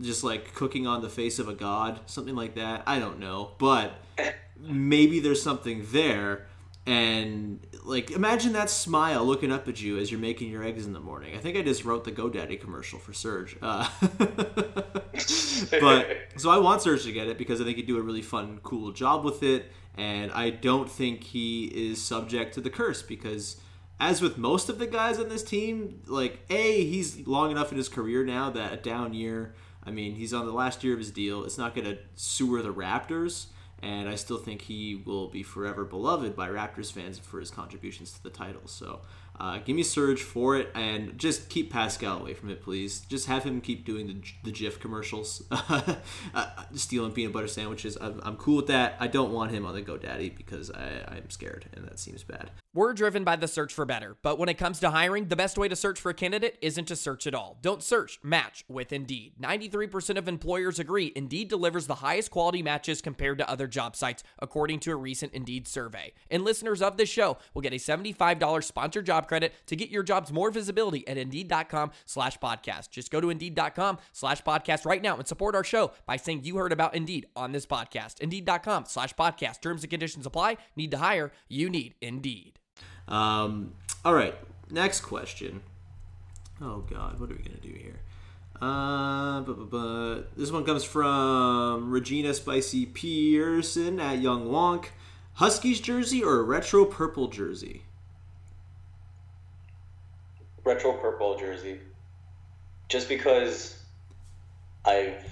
just 0.00 0.24
like 0.24 0.52
cooking 0.52 0.88
on 0.88 1.02
the 1.02 1.08
face 1.08 1.38
of 1.38 1.48
a 1.48 1.54
god, 1.54 2.00
something 2.06 2.34
like 2.34 2.56
that. 2.56 2.82
I 2.84 2.98
don't 2.98 3.20
know, 3.20 3.52
but 3.58 3.92
maybe 4.58 5.20
there's 5.20 5.40
something 5.40 5.86
there. 5.92 6.48
And 6.84 7.64
like, 7.84 8.10
imagine 8.10 8.54
that 8.54 8.70
smile 8.70 9.24
looking 9.24 9.52
up 9.52 9.68
at 9.68 9.80
you 9.80 9.98
as 9.98 10.10
you're 10.10 10.18
making 10.20 10.50
your 10.50 10.64
eggs 10.64 10.84
in 10.84 10.94
the 10.94 11.00
morning. 11.00 11.36
I 11.36 11.38
think 11.38 11.56
I 11.56 11.62
just 11.62 11.84
wrote 11.84 12.02
the 12.02 12.10
GoDaddy 12.10 12.60
commercial 12.60 12.98
for 12.98 13.12
Serge. 13.12 13.56
Uh, 13.62 13.88
but 15.80 16.08
so 16.36 16.50
I 16.50 16.58
want 16.58 16.82
Serge 16.82 17.04
to 17.04 17.12
get 17.12 17.28
it 17.28 17.38
because 17.38 17.60
I 17.60 17.64
think 17.64 17.76
he'd 17.76 17.86
do 17.86 17.98
a 17.98 18.02
really 18.02 18.20
fun, 18.20 18.58
cool 18.64 18.90
job 18.90 19.24
with 19.24 19.44
it. 19.44 19.70
And 19.96 20.32
I 20.32 20.50
don't 20.50 20.90
think 20.90 21.22
he 21.22 21.66
is 21.66 22.02
subject 22.02 22.54
to 22.54 22.60
the 22.60 22.70
curse 22.70 23.00
because, 23.02 23.60
as 24.00 24.20
with 24.20 24.36
most 24.36 24.68
of 24.68 24.78
the 24.78 24.86
guys 24.88 25.20
on 25.20 25.28
this 25.28 25.44
team, 25.44 26.02
like 26.06 26.40
a 26.50 26.84
he's 26.84 27.26
long 27.28 27.50
enough 27.52 27.70
in 27.70 27.78
his 27.78 27.88
career 27.88 28.24
now 28.24 28.50
that 28.50 28.72
a 28.72 28.76
down 28.76 29.14
year. 29.14 29.54
I 29.86 29.90
mean, 29.90 30.14
he's 30.14 30.32
on 30.34 30.46
the 30.46 30.52
last 30.52 30.82
year 30.82 30.94
of 30.94 30.98
his 30.98 31.10
deal. 31.10 31.44
It's 31.44 31.58
not 31.58 31.74
going 31.74 31.86
to 31.86 31.98
sewer 32.16 32.60
the 32.62 32.72
Raptors. 32.72 33.46
and 33.82 34.08
I 34.08 34.14
still 34.14 34.38
think 34.38 34.62
he 34.62 35.02
will 35.04 35.28
be 35.28 35.42
forever 35.42 35.84
beloved 35.84 36.34
by 36.34 36.48
Raptors 36.48 36.90
fans 36.90 37.18
for 37.18 37.38
his 37.38 37.50
contributions 37.50 38.12
to 38.12 38.22
the 38.22 38.30
title. 38.30 38.62
So 38.64 39.00
uh, 39.38 39.58
give 39.58 39.74
me 39.74 39.82
Serge 39.82 40.22
for 40.22 40.56
it, 40.56 40.70
and 40.74 41.18
just 41.18 41.48
keep 41.48 41.72
Pascal 41.72 42.20
away 42.20 42.34
from 42.34 42.50
it, 42.50 42.62
please. 42.62 43.00
Just 43.00 43.26
have 43.26 43.44
him 43.44 43.60
keep 43.60 43.84
doing 43.84 44.06
the, 44.06 44.16
the 44.44 44.52
Jif 44.52 44.78
commercials, 44.78 45.42
uh, 45.50 45.94
stealing 46.74 47.12
peanut 47.12 47.32
butter 47.32 47.48
sandwiches. 47.48 47.98
I'm, 48.00 48.20
I'm 48.22 48.36
cool 48.36 48.56
with 48.56 48.68
that. 48.68 48.96
I 49.00 49.08
don't 49.08 49.32
want 49.32 49.50
him 49.50 49.66
on 49.66 49.74
the 49.74 49.82
GoDaddy 49.82 50.36
because 50.36 50.70
I, 50.70 51.04
I'm 51.08 51.30
scared, 51.30 51.66
and 51.72 51.84
that 51.84 51.98
seems 51.98 52.22
bad. 52.22 52.50
We're 52.72 52.92
driven 52.92 53.22
by 53.22 53.36
the 53.36 53.48
search 53.48 53.72
for 53.72 53.84
better, 53.84 54.16
but 54.22 54.38
when 54.38 54.48
it 54.48 54.54
comes 54.58 54.80
to 54.80 54.90
hiring, 54.90 55.26
the 55.26 55.36
best 55.36 55.58
way 55.58 55.68
to 55.68 55.76
search 55.76 56.00
for 56.00 56.10
a 56.10 56.14
candidate 56.14 56.58
isn't 56.60 56.86
to 56.86 56.96
search 56.96 57.26
at 57.26 57.34
all. 57.34 57.58
Don't 57.62 57.82
search, 57.82 58.18
match 58.22 58.64
with 58.68 58.92
Indeed. 58.92 59.34
93% 59.40 60.16
of 60.16 60.28
employers 60.28 60.78
agree 60.78 61.12
Indeed 61.14 61.48
delivers 61.48 61.86
the 61.86 61.96
highest 61.96 62.30
quality 62.30 62.62
matches 62.62 63.00
compared 63.00 63.38
to 63.38 63.48
other 63.48 63.66
job 63.66 63.94
sites, 63.96 64.24
according 64.38 64.80
to 64.80 64.92
a 64.92 64.96
recent 64.96 65.32
Indeed 65.34 65.68
survey. 65.68 66.12
And 66.30 66.44
listeners 66.44 66.82
of 66.82 66.96
this 66.96 67.08
show 67.08 67.38
will 67.52 67.62
get 67.62 67.72
a 67.72 67.76
$75 67.76 68.64
sponsored 68.64 69.06
job 69.06 69.23
credit 69.26 69.52
to 69.66 69.76
get 69.76 69.90
your 69.90 70.02
jobs 70.02 70.32
more 70.32 70.50
visibility 70.50 71.06
at 71.08 71.16
Indeed.com 71.16 71.92
slash 72.04 72.38
podcast. 72.38 72.90
Just 72.90 73.10
go 73.10 73.20
to 73.20 73.30
Indeed.com 73.30 73.98
slash 74.12 74.42
podcast 74.42 74.84
right 74.84 75.02
now 75.02 75.16
and 75.16 75.26
support 75.26 75.54
our 75.54 75.64
show 75.64 75.92
by 76.06 76.16
saying 76.16 76.42
you 76.44 76.56
heard 76.56 76.72
about 76.72 76.94
Indeed 76.94 77.26
on 77.36 77.52
this 77.52 77.66
podcast. 77.66 78.20
Indeed.com 78.20 78.84
slash 78.86 79.14
podcast. 79.14 79.60
Terms 79.60 79.82
and 79.82 79.90
conditions 79.90 80.26
apply. 80.26 80.56
Need 80.76 80.90
to 80.92 80.98
hire? 80.98 81.32
You 81.48 81.70
need 81.70 81.94
Indeed. 82.00 82.58
Um, 83.08 83.74
all 84.04 84.14
right, 84.14 84.34
next 84.70 85.00
question. 85.02 85.62
Oh 86.60 86.78
God, 86.78 87.20
what 87.20 87.30
are 87.30 87.34
we 87.34 87.42
gonna 87.42 87.56
do 87.60 87.68
here? 87.68 88.00
Uh, 88.60 89.40
but, 89.40 89.70
but, 89.70 90.36
this 90.36 90.50
one 90.50 90.64
comes 90.64 90.84
from 90.84 91.90
Regina 91.90 92.32
Spicy 92.32 92.86
Pearson 92.86 93.98
at 93.98 94.18
Young 94.18 94.46
Wonk. 94.46 94.86
Huskies 95.34 95.80
jersey 95.80 96.22
or 96.22 96.38
a 96.38 96.42
retro 96.42 96.84
purple 96.84 97.28
jersey? 97.28 97.83
Retro 100.64 100.92
purple 100.94 101.38
jersey 101.38 101.80
just 102.88 103.08
because 103.08 103.78
I've 104.84 105.22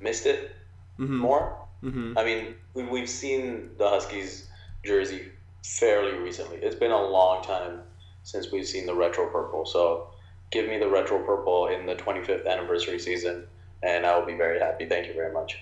missed 0.00 0.26
it 0.26 0.52
mm-hmm. 0.98 1.16
more. 1.16 1.56
Mm-hmm. 1.82 2.18
I 2.18 2.24
mean, 2.24 2.54
we, 2.74 2.84
we've 2.84 3.08
seen 3.08 3.70
the 3.78 3.88
Huskies 3.88 4.48
jersey 4.84 5.28
fairly 5.64 6.18
recently. 6.18 6.58
It's 6.58 6.76
been 6.76 6.90
a 6.90 7.02
long 7.02 7.42
time 7.42 7.80
since 8.22 8.50
we've 8.52 8.66
seen 8.66 8.86
the 8.86 8.94
retro 8.94 9.30
purple. 9.30 9.64
So 9.66 10.10
give 10.50 10.68
me 10.68 10.78
the 10.78 10.88
retro 10.88 11.24
purple 11.24 11.68
in 11.68 11.86
the 11.86 11.94
25th 11.94 12.46
anniversary 12.46 12.98
season, 12.98 13.46
and 13.82 14.04
I 14.06 14.18
will 14.18 14.26
be 14.26 14.36
very 14.36 14.58
happy. 14.58 14.86
Thank 14.86 15.06
you 15.06 15.14
very 15.14 15.32
much. 15.32 15.58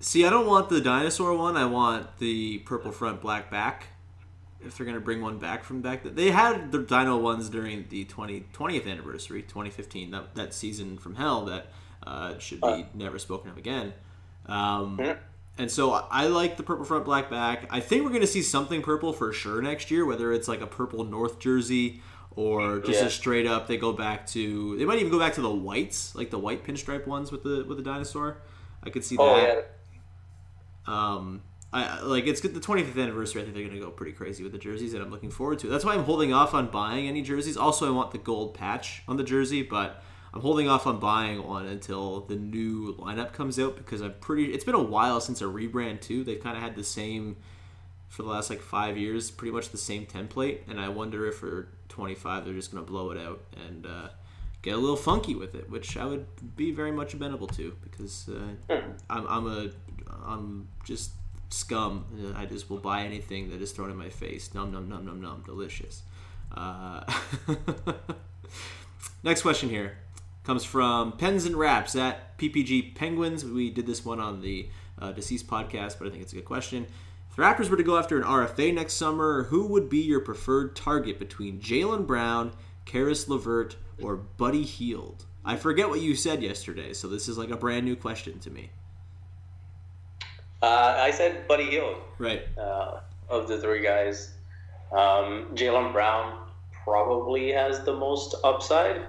See, 0.00 0.24
I 0.24 0.30
don't 0.30 0.46
want 0.46 0.70
the 0.70 0.80
dinosaur 0.80 1.36
one. 1.36 1.56
I 1.56 1.66
want 1.66 2.18
the 2.18 2.58
purple 2.60 2.90
front, 2.90 3.20
black 3.20 3.50
back. 3.50 3.88
If 4.64 4.76
they're 4.76 4.86
gonna 4.86 5.00
bring 5.00 5.22
one 5.22 5.38
back 5.38 5.64
from 5.64 5.80
back, 5.80 6.02
they 6.04 6.30
had 6.30 6.70
the 6.72 6.78
dino 6.80 7.16
ones 7.16 7.48
during 7.48 7.86
the 7.88 8.04
20, 8.04 8.44
20th 8.52 8.86
anniversary, 8.86 9.42
2015, 9.42 10.10
that, 10.10 10.34
that 10.34 10.52
season 10.54 10.98
from 10.98 11.14
hell 11.14 11.44
that 11.46 11.68
uh, 12.06 12.38
should 12.38 12.60
be 12.60 12.86
never 12.94 13.18
spoken 13.18 13.50
of 13.50 13.56
again. 13.56 13.94
Um, 14.46 15.00
and 15.58 15.70
so 15.70 15.92
I 15.92 16.26
like 16.26 16.56
the 16.56 16.62
purple 16.62 16.84
front, 16.84 17.04
black 17.04 17.30
back. 17.30 17.66
I 17.70 17.80
think 17.80 18.04
we're 18.04 18.12
gonna 18.12 18.26
see 18.26 18.42
something 18.42 18.82
purple 18.82 19.12
for 19.12 19.32
sure 19.32 19.62
next 19.62 19.90
year, 19.90 20.04
whether 20.04 20.32
it's 20.32 20.48
like 20.48 20.60
a 20.60 20.66
purple 20.66 21.04
North 21.04 21.38
jersey 21.38 22.02
or 22.36 22.78
just 22.80 23.00
Yeah. 23.00 23.06
a 23.06 23.10
straight 23.10 23.46
up. 23.46 23.66
They 23.66 23.76
go 23.76 23.92
back 23.92 24.26
to. 24.28 24.76
They 24.78 24.84
might 24.84 24.98
even 24.98 25.10
go 25.10 25.18
back 25.18 25.34
to 25.34 25.40
the 25.42 25.50
whites, 25.50 26.14
like 26.14 26.30
the 26.30 26.38
white 26.38 26.64
pinstripe 26.64 27.06
ones 27.06 27.32
with 27.32 27.42
the 27.42 27.64
with 27.66 27.76
the 27.76 27.82
dinosaur. 27.82 28.38
I 28.82 28.90
could 28.90 29.04
see 29.04 29.16
Oh, 29.18 29.36
that. 29.36 29.70
yeah. 30.88 31.14
Um, 31.16 31.42
I 31.72 32.00
like 32.00 32.26
it's. 32.26 32.40
The 32.40 32.48
25th 32.48 33.00
anniversary. 33.00 33.42
I 33.42 33.44
think 33.44 33.56
they're 33.56 33.66
gonna 33.68 33.80
go 33.80 33.90
pretty 33.90 34.12
crazy 34.12 34.42
with 34.42 34.52
the 34.52 34.58
jerseys, 34.58 34.92
and 34.92 35.02
I'm 35.02 35.10
looking 35.10 35.30
forward 35.30 35.60
to. 35.60 35.68
it. 35.68 35.70
That's 35.70 35.84
why 35.84 35.94
I'm 35.94 36.02
holding 36.04 36.32
off 36.32 36.52
on 36.52 36.68
buying 36.68 37.06
any 37.06 37.22
jerseys. 37.22 37.56
Also, 37.56 37.86
I 37.86 37.90
want 37.90 38.10
the 38.10 38.18
gold 38.18 38.54
patch 38.54 39.02
on 39.06 39.16
the 39.16 39.22
jersey, 39.22 39.62
but 39.62 40.02
I'm 40.34 40.40
holding 40.40 40.68
off 40.68 40.86
on 40.86 40.98
buying 40.98 41.46
one 41.46 41.66
until 41.66 42.22
the 42.22 42.34
new 42.34 42.94
lineup 42.96 43.32
comes 43.32 43.58
out 43.58 43.76
because 43.76 44.00
I'm 44.00 44.14
pretty. 44.20 44.46
It's 44.52 44.64
been 44.64 44.74
a 44.74 44.82
while 44.82 45.20
since 45.20 45.40
a 45.40 45.44
rebrand 45.44 46.00
too. 46.00 46.24
They've 46.24 46.42
kind 46.42 46.56
of 46.56 46.62
had 46.62 46.74
the 46.74 46.84
same 46.84 47.36
for 48.08 48.24
the 48.24 48.28
last 48.30 48.50
like 48.50 48.60
five 48.60 48.96
years, 48.98 49.30
pretty 49.30 49.52
much 49.52 49.68
the 49.70 49.78
same 49.78 50.06
template, 50.06 50.60
and 50.68 50.80
I 50.80 50.88
wonder 50.88 51.26
if 51.28 51.36
for 51.36 51.68
25 51.88 52.44
they're 52.44 52.54
just 52.54 52.72
gonna 52.72 52.84
blow 52.84 53.10
it 53.12 53.18
out 53.18 53.42
and. 53.68 53.86
Uh, 53.86 54.08
Get 54.62 54.74
a 54.74 54.76
little 54.76 54.94
funky 54.94 55.34
with 55.34 55.54
it, 55.54 55.70
which 55.70 55.96
I 55.96 56.04
would 56.04 56.26
be 56.54 56.70
very 56.70 56.92
much 56.92 57.14
amenable 57.14 57.46
to 57.46 57.74
because 57.80 58.28
uh, 58.28 58.74
I'm, 59.08 59.26
I'm 59.26 59.46
a 59.46 59.70
I'm 60.22 60.68
just 60.84 61.12
scum. 61.50 62.34
I 62.36 62.46
just 62.46 62.70
will 62.70 62.78
buy 62.78 63.02
anything 63.02 63.50
that 63.50 63.60
is 63.60 63.72
thrown 63.72 63.90
in 63.90 63.96
my 63.96 64.08
face. 64.08 64.54
Num 64.54 64.72
num 64.72 64.88
num 64.88 65.04
num 65.04 65.20
num. 65.20 65.42
Delicious. 65.44 66.02
Uh, 66.54 67.04
next 69.22 69.42
question 69.42 69.68
here 69.68 69.98
comes 70.44 70.64
from 70.64 71.12
Pens 71.12 71.44
and 71.44 71.56
Wraps 71.56 71.94
at 71.94 72.36
PPG 72.38 72.94
Penguins. 72.94 73.44
We 73.44 73.70
did 73.70 73.86
this 73.86 74.04
one 74.04 74.20
on 74.20 74.40
the 74.40 74.68
uh, 74.98 75.12
Deceased 75.12 75.46
podcast, 75.46 75.98
but 75.98 76.08
I 76.08 76.10
think 76.10 76.22
it's 76.22 76.32
a 76.32 76.36
good 76.36 76.44
question. 76.44 76.86
If 77.30 77.36
the 77.36 77.42
Raptors 77.42 77.68
were 77.68 77.76
to 77.76 77.82
go 77.82 77.98
after 77.98 78.16
an 78.16 78.24
RFA 78.24 78.74
next 78.74 78.94
summer, 78.94 79.44
who 79.44 79.66
would 79.66 79.88
be 79.88 80.00
your 80.00 80.20
preferred 80.20 80.74
target 80.74 81.18
between 81.18 81.60
Jaylen 81.60 82.06
Brown, 82.06 82.52
Caris 82.84 83.28
LeVert, 83.28 83.76
or 84.02 84.16
Buddy 84.16 84.64
Hield? 84.64 85.26
I 85.44 85.56
forget 85.56 85.88
what 85.88 86.00
you 86.00 86.16
said 86.16 86.42
yesterday, 86.42 86.92
so 86.92 87.06
this 87.08 87.28
is 87.28 87.38
like 87.38 87.50
a 87.50 87.56
brand 87.56 87.84
new 87.84 87.96
question 87.96 88.40
to 88.40 88.50
me. 88.50 88.70
Uh, 90.62 90.96
I 90.98 91.10
said 91.10 91.48
Buddy 91.48 91.64
Hield. 91.64 91.96
Right. 92.18 92.46
uh, 92.58 93.00
of 93.30 93.48
the 93.48 93.58
three 93.58 93.80
guys. 93.80 94.32
Um, 94.92 95.46
Jaylen 95.54 95.92
Brown 95.92 96.36
probably 96.84 97.52
has 97.52 97.84
the 97.84 97.94
most 97.94 98.34
upside, 98.42 99.02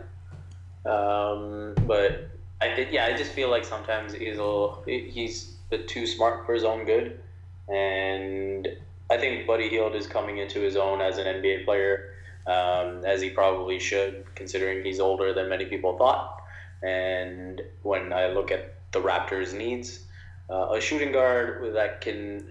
um, 0.85 1.73
but 1.87 2.29
I 2.61 2.67
did, 2.75 2.91
yeah, 2.91 3.05
I 3.05 3.17
just 3.17 3.31
feel 3.31 3.49
like 3.49 3.65
sometimes 3.65 4.13
he's 4.13 4.37
a 4.37 4.43
little, 4.43 4.83
he's 4.85 5.55
a 5.67 5.77
bit 5.77 5.87
too 5.87 6.05
smart 6.05 6.45
for 6.45 6.53
his 6.53 6.63
own 6.63 6.85
good, 6.85 7.19
and 7.67 8.67
I 9.09 9.17
think 9.17 9.47
Buddy 9.47 9.69
Hield 9.69 9.95
is 9.95 10.05
coming 10.05 10.37
into 10.37 10.59
his 10.59 10.75
own 10.75 11.01
as 11.01 11.17
an 11.17 11.25
NBA 11.25 11.65
player, 11.65 12.13
um, 12.45 13.03
as 13.03 13.21
he 13.21 13.31
probably 13.31 13.79
should, 13.79 14.23
considering 14.35 14.85
he's 14.85 14.99
older 14.99 15.33
than 15.33 15.49
many 15.49 15.65
people 15.65 15.97
thought. 15.97 16.43
And 16.83 17.61
when 17.81 18.13
I 18.13 18.27
look 18.27 18.51
at 18.51 18.75
the 18.91 19.01
Raptors' 19.01 19.53
needs, 19.53 20.01
uh, 20.51 20.73
a 20.73 20.81
shooting 20.81 21.11
guard 21.11 21.73
that 21.75 22.01
can 22.01 22.45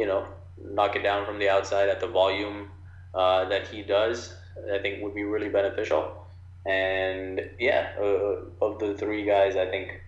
you 0.00 0.06
know, 0.06 0.26
knock 0.56 0.96
it 0.96 1.02
down 1.02 1.26
from 1.26 1.38
the 1.38 1.50
outside 1.50 1.90
at 1.90 2.00
the 2.00 2.06
volume 2.06 2.70
uh, 3.14 3.46
that 3.50 3.68
he 3.68 3.82
does, 3.82 4.34
I 4.72 4.78
think 4.78 5.02
would 5.02 5.14
be 5.14 5.24
really 5.24 5.50
beneficial. 5.50 6.26
And 6.64 7.50
yeah, 7.58 7.92
uh, 8.00 8.36
of 8.62 8.78
the 8.78 8.94
three 8.96 9.26
guys, 9.26 9.56
I 9.56 9.66
think 9.66 10.00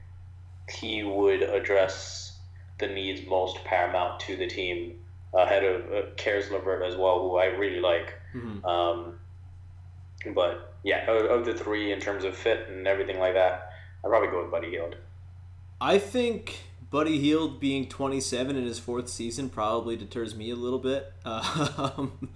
he 0.79 1.03
would 1.03 1.43
address 1.43 2.39
the 2.79 2.87
needs 2.87 3.27
most 3.29 3.63
paramount 3.65 4.21
to 4.21 4.37
the 4.37 4.47
team 4.47 4.99
ahead 5.35 5.63
of 5.63 5.93
uh, 5.93 6.07
Caris 6.17 6.51
LeVert 6.51 6.83
as 6.83 6.97
well, 6.97 7.21
who 7.21 7.37
I 7.37 7.47
really 7.47 7.81
like. 7.81 8.15
Um, 8.65 9.19
but 10.35 10.75
yeah, 10.85 11.11
of, 11.11 11.27
of 11.27 11.45
the 11.45 11.53
three 11.53 11.93
in 11.93 12.01
terms 12.01 12.25
of 12.25 12.35
fit 12.35 12.69
and 12.71 12.87
everything 12.87 13.19
like 13.19 13.35
that, 13.35 13.73
I'd 14.03 14.09
probably 14.09 14.29
go 14.29 14.41
with 14.41 14.51
Buddy 14.51 14.71
Hield. 14.71 14.97
I 15.83 15.99
think 15.99 16.61
Buddy 16.93 17.19
Hield 17.19 17.59
being 17.59 17.89
27 17.89 18.55
in 18.55 18.65
his 18.67 18.79
fourth 18.79 19.09
season 19.09 19.49
probably 19.49 19.97
deters 19.97 20.37
me 20.37 20.51
a 20.51 20.57
little 20.57 20.79
bit. 20.79 21.13
Um, 21.25 22.29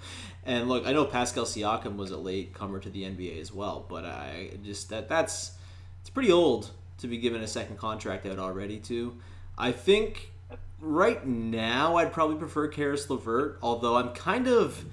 and 0.45 0.69
look, 0.69 0.87
I 0.87 0.93
know 0.93 1.05
Pascal 1.05 1.45
Siakam 1.45 1.97
was 1.97 2.11
a 2.11 2.17
late 2.17 2.55
comer 2.55 2.79
to 2.79 2.89
the 2.89 3.03
NBA 3.03 3.41
as 3.41 3.53
well, 3.53 3.85
but 3.89 4.05
I 4.05 4.51
just 4.65 4.89
that 4.91 5.09
that's 5.09 5.53
it's 6.01 6.11
pretty 6.11 6.33
old 6.33 6.71
to 6.99 7.09
be 7.09 7.19
given 7.19 7.43
a 7.43 7.47
second 7.47 7.79
contract 7.79 8.27
out 8.27 8.39
already. 8.39 8.79
Too, 8.79 9.19
I 9.59 9.73
think 9.73 10.33
right 10.81 11.27
now 11.27 11.97
I'd 11.97 12.13
probably 12.13 12.37
prefer 12.37 12.69
Caris 12.69 13.11
LeVert, 13.11 13.59
although 13.61 13.97
I'm 13.97 14.11
kind 14.11 14.47
of 14.47 14.85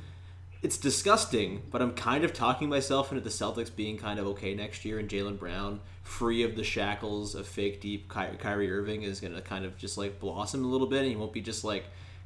it's 0.63 0.78
disgusting, 0.78 1.62
but 1.69 1.82
I'm 1.82 1.91
kind 1.93 2.23
of 2.23 2.32
talking 2.32 2.69
myself 2.69 3.12
into 3.12 3.21
the 3.21 3.30
Celtics 3.30 3.74
being 3.76 3.97
kind 3.97 4.18
of 4.18 4.26
okay 4.28 4.55
next 4.55 4.86
year, 4.86 4.97
and 4.97 5.09
Jaylen 5.09 5.38
Brown, 5.38 5.82
free 6.03 6.43
of 6.43 6.55
the 6.55 6.64
shackles 6.64 7.36
of 7.36 7.45
fake 7.45 7.82
deep 7.82 8.11
Ky- 8.11 8.38
Kyrie 8.39 8.72
Irving, 8.72 9.03
is 9.03 9.20
going 9.20 9.34
to 9.34 9.41
kind 9.41 9.66
of 9.66 9.78
just 9.78 9.97
like 9.97 10.22
blossom 10.22 10.64
a 10.64 10.68
little 10.68 10.88
bit, 10.88 10.99
and 10.99 11.09
he 11.09 11.18
won't 11.18 11.34
be 11.34 11.41
just 11.41 11.66
like 11.66 11.84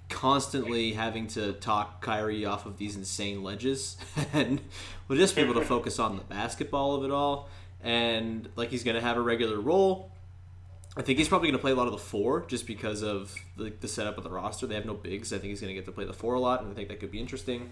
constantly 0.07 0.93
having 0.93 1.25
to 1.27 1.53
talk 1.53 1.99
Kyrie 1.99 2.45
off 2.45 2.67
of 2.67 2.77
these 2.77 2.95
insane 2.95 3.41
ledges, 3.41 3.97
and 4.33 4.61
we'll 5.07 5.17
just 5.17 5.35
be 5.35 5.41
able 5.41 5.55
to 5.55 5.65
focus 5.65 5.97
on 5.97 6.15
the 6.15 6.23
basketball 6.23 6.93
of 6.93 7.03
it 7.03 7.09
all, 7.11 7.49
and 7.83 8.47
like 8.55 8.69
he's 8.69 8.83
going 8.83 8.95
to 8.95 9.01
have 9.01 9.17
a 9.17 9.21
regular 9.21 9.59
role. 9.59 10.11
I 10.95 11.01
think 11.01 11.17
he's 11.17 11.27
probably 11.27 11.47
going 11.47 11.57
to 11.57 11.61
play 11.61 11.71
a 11.71 11.75
lot 11.75 11.87
of 11.87 11.91
the 11.91 11.99
four 11.99 12.45
just 12.47 12.67
because 12.67 13.01
of 13.01 13.33
the, 13.55 13.73
the 13.81 13.87
setup 13.87 14.17
of 14.17 14.23
the 14.23 14.31
roster. 14.31 14.65
They 14.65 14.73
have 14.75 14.85
no 14.85 14.95
bigs. 14.95 15.31
I 15.31 15.37
think 15.37 15.49
he's 15.49 15.61
going 15.61 15.69
to 15.69 15.75
get 15.75 15.85
to 15.85 15.91
play 15.91 16.05
the 16.05 16.13
four 16.13 16.35
a 16.35 16.39
lot, 16.39 16.61
and 16.61 16.71
I 16.71 16.75
think 16.75 16.89
that 16.89 16.99
could 16.99 17.11
be 17.11 17.19
interesting. 17.19 17.71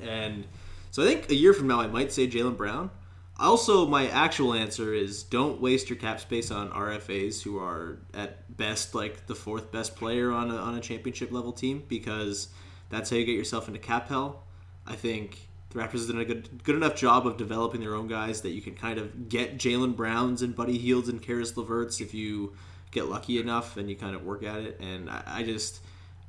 And 0.00 0.46
so 0.90 1.02
I 1.02 1.06
think 1.06 1.30
a 1.30 1.34
year 1.34 1.52
from 1.52 1.68
now, 1.68 1.80
I 1.80 1.86
might 1.86 2.12
say 2.12 2.26
Jaylen 2.26 2.56
Brown, 2.56 2.90
also, 3.38 3.84
my 3.84 4.08
actual 4.08 4.54
answer 4.54 4.94
is 4.94 5.24
don't 5.24 5.60
waste 5.60 5.90
your 5.90 5.98
cap 5.98 6.20
space 6.20 6.52
on 6.52 6.70
RFAs 6.70 7.42
who 7.42 7.58
are 7.58 7.98
at 8.12 8.56
best 8.56 8.94
like 8.94 9.26
the 9.26 9.34
fourth 9.34 9.72
best 9.72 9.96
player 9.96 10.30
on 10.30 10.52
a, 10.52 10.56
on 10.56 10.76
a 10.76 10.80
championship 10.80 11.32
level 11.32 11.52
team 11.52 11.82
because 11.88 12.48
that's 12.90 13.10
how 13.10 13.16
you 13.16 13.24
get 13.24 13.34
yourself 13.34 13.66
into 13.66 13.80
cap 13.80 14.08
hell. 14.08 14.44
I 14.86 14.94
think 14.94 15.48
the 15.70 15.80
Raptors 15.80 16.06
have 16.06 16.08
done 16.08 16.20
a 16.20 16.24
good 16.24 16.62
good 16.62 16.76
enough 16.76 16.94
job 16.94 17.26
of 17.26 17.36
developing 17.36 17.80
their 17.80 17.96
own 17.96 18.06
guys 18.06 18.42
that 18.42 18.50
you 18.50 18.62
can 18.62 18.76
kind 18.76 19.00
of 19.00 19.28
get 19.28 19.58
Jaylen 19.58 19.96
Browns 19.96 20.42
and 20.42 20.54
Buddy 20.54 20.78
Hields 20.78 21.08
and 21.08 21.20
Caris 21.20 21.52
LeVerts 21.54 22.00
if 22.00 22.14
you 22.14 22.54
get 22.92 23.06
lucky 23.06 23.40
enough 23.40 23.76
and 23.76 23.90
you 23.90 23.96
kind 23.96 24.14
of 24.14 24.24
work 24.24 24.44
at 24.44 24.60
it. 24.60 24.78
And 24.80 25.10
I, 25.10 25.22
I 25.26 25.42
just 25.42 25.80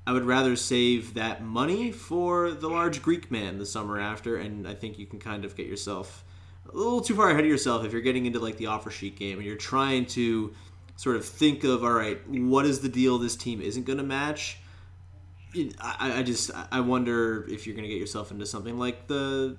I 0.07 0.11
would 0.11 0.25
rather 0.25 0.55
save 0.55 1.15
that 1.15 1.43
money 1.43 1.91
for 1.91 2.51
the 2.51 2.69
large 2.69 3.01
Greek 3.01 3.31
man 3.31 3.57
the 3.57 3.65
summer 3.65 3.99
after, 3.99 4.37
and 4.37 4.67
I 4.67 4.75
think 4.75 4.99
you 4.99 5.07
can 5.07 5.19
kind 5.19 5.43
of 5.45 5.55
get 5.55 5.65
yourself 5.65 6.23
a 6.71 6.75
little 6.75 7.01
too 7.01 7.15
far 7.15 7.29
ahead 7.29 7.43
of 7.43 7.49
yourself 7.49 7.85
if 7.85 7.91
you're 7.91 8.01
getting 8.01 8.25
into 8.25 8.39
like 8.39 8.57
the 8.57 8.67
offer 8.67 8.91
sheet 8.91 9.17
game 9.17 9.37
and 9.37 9.45
you're 9.45 9.55
trying 9.55 10.05
to 10.07 10.53
sort 10.95 11.15
of 11.15 11.25
think 11.25 11.63
of 11.63 11.83
all 11.83 11.91
right, 11.93 12.27
what 12.29 12.65
is 12.65 12.79
the 12.79 12.89
deal 12.89 13.17
this 13.17 13.35
team 13.35 13.61
isn't 13.61 13.85
going 13.85 13.97
to 13.97 14.03
match. 14.03 14.59
I, 15.79 16.19
I 16.19 16.23
just 16.23 16.51
I 16.71 16.81
wonder 16.81 17.45
if 17.49 17.65
you're 17.65 17.75
going 17.75 17.87
to 17.87 17.89
get 17.89 17.99
yourself 17.99 18.29
into 18.29 18.45
something 18.45 18.77
like 18.77 19.07
the, 19.07 19.55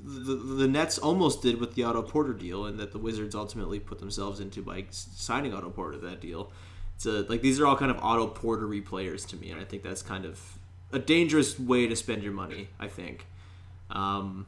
the 0.00 0.34
the 0.34 0.66
Nets 0.66 0.98
almost 0.98 1.42
did 1.42 1.60
with 1.60 1.74
the 1.74 1.84
Otto 1.84 2.02
Porter 2.02 2.32
deal, 2.32 2.64
and 2.64 2.78
that 2.80 2.92
the 2.92 2.98
Wizards 2.98 3.34
ultimately 3.34 3.78
put 3.78 3.98
themselves 3.98 4.40
into 4.40 4.62
by 4.62 4.86
signing 4.90 5.52
Otto 5.52 5.70
Porter 5.70 5.98
that 5.98 6.20
deal. 6.20 6.50
It's 6.96 7.06
like 7.06 7.42
these 7.42 7.60
are 7.60 7.66
all 7.66 7.76
kind 7.76 7.90
of 7.90 7.98
Otto 7.98 8.28
Portery 8.28 8.80
players 8.80 9.24
to 9.26 9.36
me, 9.36 9.50
and 9.50 9.60
I 9.60 9.64
think 9.64 9.82
that's 9.82 10.02
kind 10.02 10.24
of 10.24 10.40
a 10.92 10.98
dangerous 10.98 11.58
way 11.58 11.86
to 11.86 11.96
spend 11.96 12.22
your 12.22 12.32
money. 12.32 12.68
I 12.78 12.88
think. 12.88 13.26
Um, 13.90 14.46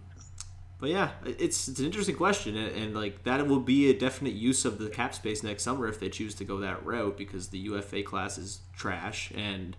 but 0.78 0.90
yeah, 0.90 1.11
it's 1.24 1.68
it's 1.68 1.78
an 1.78 1.86
interesting 1.86 2.16
question, 2.16 2.57
and, 2.57 2.76
and, 2.76 2.94
like 2.94 3.24
that 3.24 3.47
will 3.47 3.61
be 3.61 3.88
a 3.88 3.99
definite 3.99 4.34
use 4.34 4.66
of 4.66 4.78
the 4.78 4.90
cap 4.90 5.14
space 5.14 5.42
next 5.42 5.62
summer 5.62 5.88
if 5.88 5.99
they 5.99 6.11
choose 6.11 6.34
to 6.34 6.44
go 6.44 6.59
that 6.59 6.84
route 6.84 7.16
because 7.16 7.49
the 7.49 7.59
UFA 7.59 8.03
class 8.03 8.36
is 8.36 8.61
trash, 8.76 9.32
and 9.34 9.74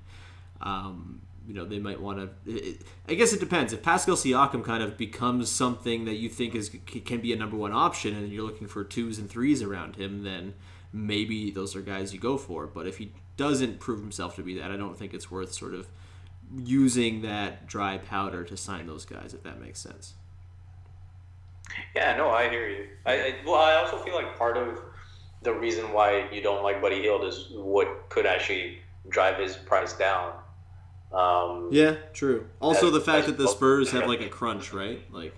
um, 0.60 1.22
you 1.48 1.54
know 1.54 1.66
they 1.66 1.78
might 1.78 2.02
want 2.02 2.18
to. 2.46 2.78
I 3.08 3.14
guess 3.14 3.32
it 3.32 3.40
depends. 3.40 3.74
If 3.74 3.84
Pascal 3.84 4.16
Siakam 4.16 4.64
kind 4.64 4.82
of 4.82 4.98
becomes 4.98 5.52
something 5.52 6.06
that 6.06 6.16
you 6.16 6.30
think 6.30 6.56
is 6.56 6.72
can 6.88 7.22
be 7.22 7.32
a 7.32 7.36
number 7.36 7.58
one 7.58 7.74
option, 7.74 8.16
and 8.16 8.32
you're 8.32 8.44
looking 8.44 8.68
for 8.68 8.84
twos 8.84 9.20
and 9.20 9.30
threes 9.30 9.62
around 9.62 9.98
him, 9.98 10.24
then 10.24 10.56
maybe 10.92 11.52
those 11.52 11.76
are 11.76 11.82
guys 11.82 12.14
you 12.14 12.20
go 12.20 12.38
for. 12.38 12.68
But 12.68 12.88
if 12.88 12.98
he 12.98 13.12
doesn't 13.36 13.80
prove 13.80 14.00
himself 14.00 14.36
to 14.36 14.44
be 14.44 14.56
that, 14.60 14.72
I 14.72 14.78
don't 14.78 14.98
think 14.98 15.14
it's 15.14 15.30
worth 15.30 15.54
sort 15.54 15.74
of 15.74 15.88
using 16.64 17.22
that 17.24 17.68
dry 17.68 17.98
powder 17.98 18.44
to 18.46 18.58
sign 18.58 18.88
those 18.88 19.06
guys. 19.06 19.34
If 19.34 19.44
that 19.44 19.60
makes 19.62 19.80
sense. 19.80 20.14
Yeah, 21.96 22.16
no, 22.16 22.30
I 22.30 22.50
hear 22.50 22.70
you. 22.70 22.88
I, 23.06 23.14
I 23.14 23.36
well, 23.46 23.56
I 23.56 23.76
also 23.76 23.98
feel 23.98 24.16
like 24.16 24.38
part 24.38 24.58
of 24.58 24.80
the 25.44 25.54
reason 25.54 25.92
why 25.92 26.30
you 26.32 26.42
don't 26.42 26.64
like 26.64 26.82
Buddy 26.82 27.02
Hield 27.02 27.24
is 27.24 27.50
what 27.52 28.10
could 28.10 28.26
actually 28.26 28.80
drive 29.10 29.38
his 29.38 29.56
price 29.56 29.94
down. 29.94 30.34
Um, 31.12 31.70
yeah, 31.72 31.96
true. 32.14 32.48
Also, 32.60 32.88
as, 32.88 32.94
the 32.94 33.02
fact 33.02 33.28
that 33.28 33.38
the 33.38 33.48
Spurs 33.48 33.92
have 33.92 34.08
like 34.08 34.22
a 34.22 34.30
crunch, 34.30 34.74
right? 34.74 35.02
Like 35.12 35.36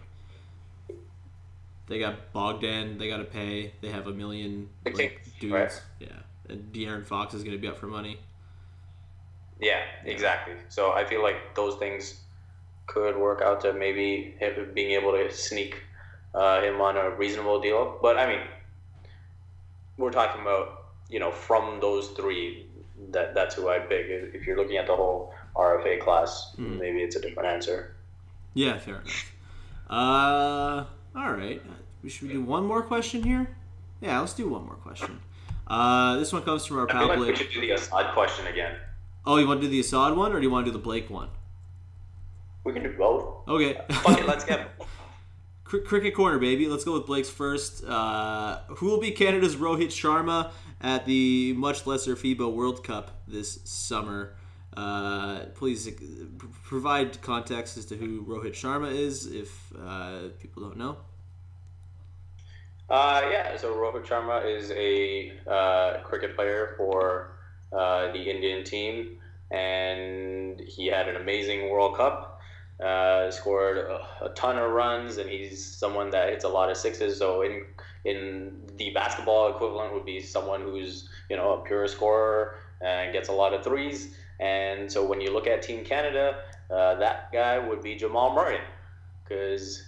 they 1.90 2.00
got 2.00 2.32
Bogdan, 2.32 2.98
they 2.98 3.10
got 3.10 3.18
to 3.18 3.26
pay. 3.26 3.74
They 3.82 3.90
have 3.90 4.08
a 4.08 4.14
million 4.14 4.70
like, 4.86 5.22
dudes. 5.40 5.54
Right. 5.54 5.82
Yeah, 6.00 6.08
and 6.48 6.72
De'Aaron 6.72 7.06
Fox 7.06 7.34
is 7.34 7.44
going 7.44 7.56
to 7.56 7.62
be 7.62 7.68
up 7.68 7.78
for 7.78 7.88
money. 7.88 8.20
Yeah, 9.60 9.82
exactly. 10.06 10.54
So 10.70 10.92
I 10.92 11.04
feel 11.04 11.22
like 11.22 11.56
those 11.56 11.78
things 11.78 12.22
could 12.88 13.18
work 13.18 13.42
out 13.42 13.62
to 13.62 13.74
maybe 13.74 14.36
him 14.40 14.72
being 14.74 14.92
able 14.92 15.12
to 15.12 15.32
sneak 15.32 15.82
uh, 16.34 16.62
him 16.62 16.80
on 16.80 16.96
a 16.96 17.10
reasonable 17.10 17.60
deal. 17.60 17.98
But 18.02 18.18
I 18.18 18.28
mean, 18.28 18.42
we're 19.98 20.12
talking 20.12 20.42
about 20.42 20.86
you 21.10 21.20
know 21.20 21.32
from 21.32 21.80
those 21.82 22.10
three. 22.10 22.68
That 23.12 23.34
that's 23.34 23.56
who 23.56 23.70
I 23.70 23.80
pick. 23.80 24.06
If 24.10 24.46
you're 24.46 24.58
looking 24.58 24.78
at 24.78 24.86
the 24.86 24.96
whole 24.96 25.34
RFA 25.56 26.02
class, 26.02 26.54
mm. 26.58 26.80
maybe 26.80 27.00
it's 27.00 27.16
a 27.16 27.22
different 27.22 27.50
answer. 27.50 27.96
Yeah, 28.54 28.78
fair 28.78 29.02
enough. 29.02 29.32
Uh, 29.90 30.86
all 31.16 31.32
right. 31.32 31.62
We 32.04 32.10
should 32.10 32.28
we 32.28 32.34
do 32.34 32.42
one 32.42 32.66
more 32.66 32.82
question 32.82 33.24
here? 33.24 33.56
Yeah, 34.02 34.20
let's 34.20 34.34
do 34.34 34.48
one 34.48 34.66
more 34.66 34.76
question. 34.76 35.20
Uh, 35.68 36.18
this 36.18 36.32
one 36.32 36.42
comes 36.44 36.66
from 36.66 36.78
our 36.78 36.90
I 36.90 36.94
pal 36.94 37.08
like 37.08 37.18
Blake. 37.18 37.32
We 37.32 37.36
should 37.36 37.52
do 37.52 37.62
the 37.62 37.72
Assad 37.72 38.14
question 38.14 38.48
again. 38.48 38.76
Oh, 39.26 39.38
you 39.38 39.48
want 39.48 39.62
to 39.62 39.68
do 39.68 39.72
the 39.72 39.80
Assad 39.82 40.16
one, 40.16 40.32
or 40.32 40.38
do 40.38 40.44
you 40.44 40.50
want 40.50 40.66
to 40.66 40.72
do 40.72 40.78
the 40.78 40.84
Blake 40.84 41.10
one? 41.10 41.30
We 42.64 42.74
can 42.74 42.84
do 42.84 42.96
both. 42.98 43.48
Okay. 43.48 43.80
Fuck 43.90 44.20
it, 44.20 44.28
let's 44.28 44.46
get 44.46 44.70
cricket 45.64 46.16
corner, 46.16 46.40
baby. 46.40 46.68
Let's 46.68 46.84
go 46.84 46.94
with 46.94 47.06
Blake's 47.06 47.30
first. 47.30 47.84
Uh, 47.84 48.60
who 48.68 48.88
will 48.88 49.00
be 49.00 49.12
Canada's 49.12 49.56
Rohit 49.56 49.88
Sharma 49.88 50.52
at 50.82 51.06
the 51.06 51.54
much 51.54 51.86
lesser 51.86 52.16
FIBA 52.16 52.52
World 52.52 52.84
Cup 52.84 53.22
this 53.28 53.60
summer? 53.66 54.36
Uh, 54.80 55.46
please 55.56 55.90
provide 56.64 57.22
context 57.22 57.76
as 57.76 57.86
to 57.86 57.98
who 57.98 58.24
Rohit 58.24 58.54
Sharma 58.54 58.90
is 58.96 59.26
if 59.26 59.74
uh, 59.78 60.30
people 60.40 60.64
don't 60.64 60.78
know. 60.78 60.98
Uh, 62.90 63.28
yeah, 63.30 63.58
so 63.58 63.74
Rohit 63.74 64.06
Sharma 64.06 64.46
is 64.46 64.72
a 64.72 65.34
uh, 65.48 66.02
cricket 66.04 66.34
player 66.34 66.76
for 66.78 67.40
uh, 67.74 68.14
the 68.14 68.22
Indian 68.22 68.64
team, 68.64 69.18
and 69.52 70.62
he 70.62 70.88
had 70.88 71.10
an 71.10 71.18
amazing 71.18 71.70
World 71.70 71.98
Cup 71.98 72.40
uh, 72.82 73.30
scored 73.32 73.80
a, 73.80 74.00
a, 74.22 74.30
ton 74.30 74.58
of 74.58 74.72
runs, 74.72 75.18
and 75.18 75.30
he's 75.30 75.66
someone 75.66 76.10
that 76.12 76.30
hits 76.30 76.46
a 76.46 76.50
lot 76.50 76.72
of 76.72 76.78
sixes. 76.78 77.18
So 77.18 77.42
in 77.42 77.66
in 78.06 78.62
the 78.80 78.90
basketball 78.92 79.50
equivalent 79.50 79.94
would 79.94 80.06
be 80.06 80.20
someone 80.22 80.62
who's 80.62 81.08
you 81.30 81.38
know 81.38 81.54
a 81.54 81.64
pure 81.64 81.88
scorer 81.88 82.56
and 82.82 83.14
gets 83.14 83.30
a 83.30 83.34
lot 83.34 83.54
of 83.54 83.64
threes. 83.64 84.16
And 84.40 84.92
so 84.92 85.06
when 85.06 85.20
you 85.20 85.32
look 85.32 85.48
at 85.48 85.62
Team 85.62 85.84
Canada, 85.84 86.44
uh, 86.72 86.96
that 86.96 87.32
guy 87.32 87.60
would 87.60 87.84
be 87.84 87.96
Jamal 87.96 88.34
Murray, 88.34 88.62
because 89.24 89.84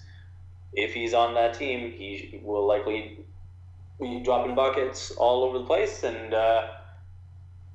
if 0.73 0.93
he's 0.93 1.13
on 1.13 1.33
that 1.35 1.53
team, 1.53 1.91
he 1.91 2.41
will 2.43 2.67
likely 2.67 3.25
be 3.99 4.19
dropping 4.19 4.55
buckets 4.55 5.11
all 5.11 5.43
over 5.45 5.59
the 5.59 5.65
place, 5.65 6.03
and 6.03 6.33
uh, 6.33 6.67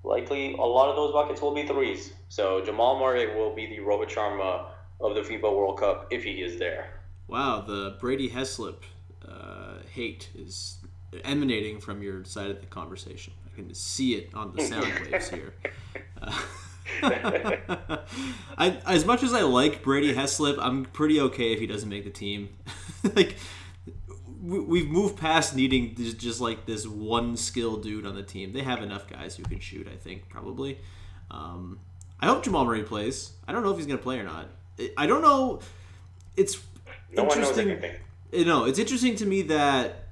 likely 0.05 0.55
a 0.55 0.57
lot 0.61 0.91
of 0.91 0.97
those 0.97 1.13
buckets 1.13 1.41
will 1.41 1.55
be 1.55 1.67
threes. 1.67 2.13
So 2.29 2.63
Jamal 2.65 2.99
Murray 2.99 3.35
will 3.35 3.55
be 3.55 3.67
the 3.67 3.79
Rohit 3.79 4.11
Sharma 4.11 4.67
of 5.01 5.15
the 5.15 5.23
FIBA 5.23 5.43
World 5.43 5.79
Cup 5.79 6.09
if 6.11 6.25
he 6.25 6.43
is 6.43 6.59
there. 6.59 7.01
Wow, 7.29 7.65
the 7.67 7.97
Brady 8.01 8.29
Heslip 8.29 8.83
uh, 9.27 9.79
hate 9.93 10.29
is 10.37 10.79
emanating 11.25 11.81
from 11.81 12.03
your 12.03 12.25
side 12.25 12.51
of 12.51 12.61
the 12.61 12.67
conversation. 12.67 13.33
I 13.47 13.55
can 13.55 13.75
see 13.75 14.15
it 14.15 14.31
on 14.35 14.55
the 14.55 14.63
sound 14.65 14.93
waves 15.11 15.29
here. 15.31 15.55
Uh, 16.21 16.39
I, 18.59 18.79
as 18.87 19.05
much 19.05 19.23
as 19.23 19.35
I 19.35 19.43
like 19.43 19.83
Brady 19.83 20.15
Heslip, 20.15 20.57
I'm 20.61 20.85
pretty 20.85 21.21
okay 21.21 21.53
if 21.53 21.61
he 21.61 21.67
doesn't 21.67 21.89
make 21.89 22.05
the 22.05 22.11
team. 22.11 22.51
like 23.15 23.37
we've 24.43 24.89
moved 24.89 25.17
past 25.17 25.57
needing 25.57 25.95
just 25.97 26.41
like 26.41 26.67
this 26.67 26.87
one 26.87 27.37
skill 27.37 27.77
dude 27.77 28.07
on 28.07 28.15
the 28.15 28.23
team. 28.23 28.53
They 28.53 28.63
have 28.63 28.83
enough 28.83 29.09
guys 29.09 29.37
who 29.37 29.43
can 29.43 29.59
shoot. 29.59 29.89
I 29.93 29.97
think 29.97 30.29
probably. 30.29 30.79
Um, 31.31 31.81
I 32.21 32.27
hope 32.27 32.45
Jamal 32.45 32.65
Murray 32.65 32.83
plays. 32.83 33.33
I 33.47 33.53
don't 33.53 33.63
know 33.63 33.71
if 33.71 33.77
he's 33.77 33.87
going 33.87 33.99
to 33.99 34.03
play 34.03 34.19
or 34.19 34.25
not. 34.25 34.49
I 34.97 35.07
don't 35.07 35.23
know. 35.23 35.61
It's 36.37 36.63
no 37.13 37.25
interesting. 37.25 37.83
You 38.33 38.45
know, 38.45 38.65
it's 38.65 38.79
interesting 38.79 39.17
to 39.17 39.27
me 39.27 39.43
that 39.43 40.06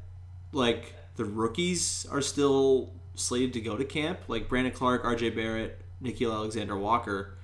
like 0.54 0.94
the 1.16 1.24
rookies 1.24 2.06
are 2.10 2.20
still 2.20 2.92
slated 3.14 3.52
to 3.54 3.60
go 3.60 3.76
to 3.76 3.84
camp, 3.84 4.20
like 4.28 4.48
Brandon 4.48 4.72
Clarke, 4.72 5.04
R.J. 5.04 5.30
Barrett, 5.30 5.80
Nickeil 6.02 6.32
Alexander 6.32 6.76
Walker. 6.76 7.34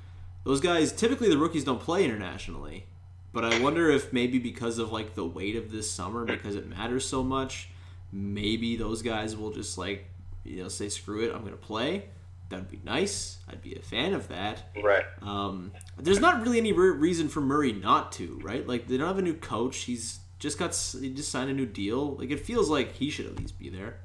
Those 0.44 0.60
guys 0.60 0.92
typically 0.92 1.28
the 1.28 1.38
rookies 1.38 1.64
don't 1.64 1.80
play 1.80 2.04
internationally, 2.04 2.86
but 3.32 3.44
I 3.44 3.60
wonder 3.60 3.90
if 3.90 4.12
maybe 4.12 4.38
because 4.38 4.78
of 4.78 4.90
like 4.90 5.14
the 5.14 5.26
weight 5.26 5.56
of 5.56 5.70
this 5.70 5.90
summer, 5.90 6.24
because 6.24 6.56
it 6.56 6.68
matters 6.68 7.06
so 7.06 7.22
much, 7.22 7.68
maybe 8.12 8.76
those 8.76 9.02
guys 9.02 9.36
will 9.36 9.50
just 9.52 9.76
like 9.76 10.06
you 10.44 10.62
know 10.62 10.68
say 10.68 10.88
screw 10.88 11.22
it, 11.24 11.34
I'm 11.34 11.44
gonna 11.44 11.56
play 11.56 12.04
that'd 12.50 12.70
be 12.70 12.80
nice. 12.84 13.38
I'd 13.48 13.62
be 13.62 13.74
a 13.76 13.80
fan 13.80 14.12
of 14.12 14.28
that. 14.28 14.64
Right. 14.82 15.04
Um, 15.22 15.72
there's 15.96 16.20
not 16.20 16.42
really 16.42 16.58
any 16.58 16.72
re- 16.72 16.90
reason 16.90 17.28
for 17.28 17.40
Murray 17.40 17.72
not 17.72 18.12
to, 18.12 18.38
right? 18.42 18.66
Like 18.66 18.86
they 18.86 18.98
don't 18.98 19.06
have 19.06 19.18
a 19.18 19.22
new 19.22 19.34
coach. 19.34 19.78
He's 19.78 20.19
just 20.40 20.58
got 20.58 20.74
he 21.00 21.10
just 21.10 21.30
signed 21.30 21.50
a 21.50 21.54
new 21.54 21.66
deal. 21.66 22.16
Like 22.16 22.30
it 22.30 22.40
feels 22.40 22.68
like 22.68 22.94
he 22.94 23.10
should 23.10 23.26
at 23.26 23.38
least 23.38 23.58
be 23.58 23.68
there. 23.68 23.98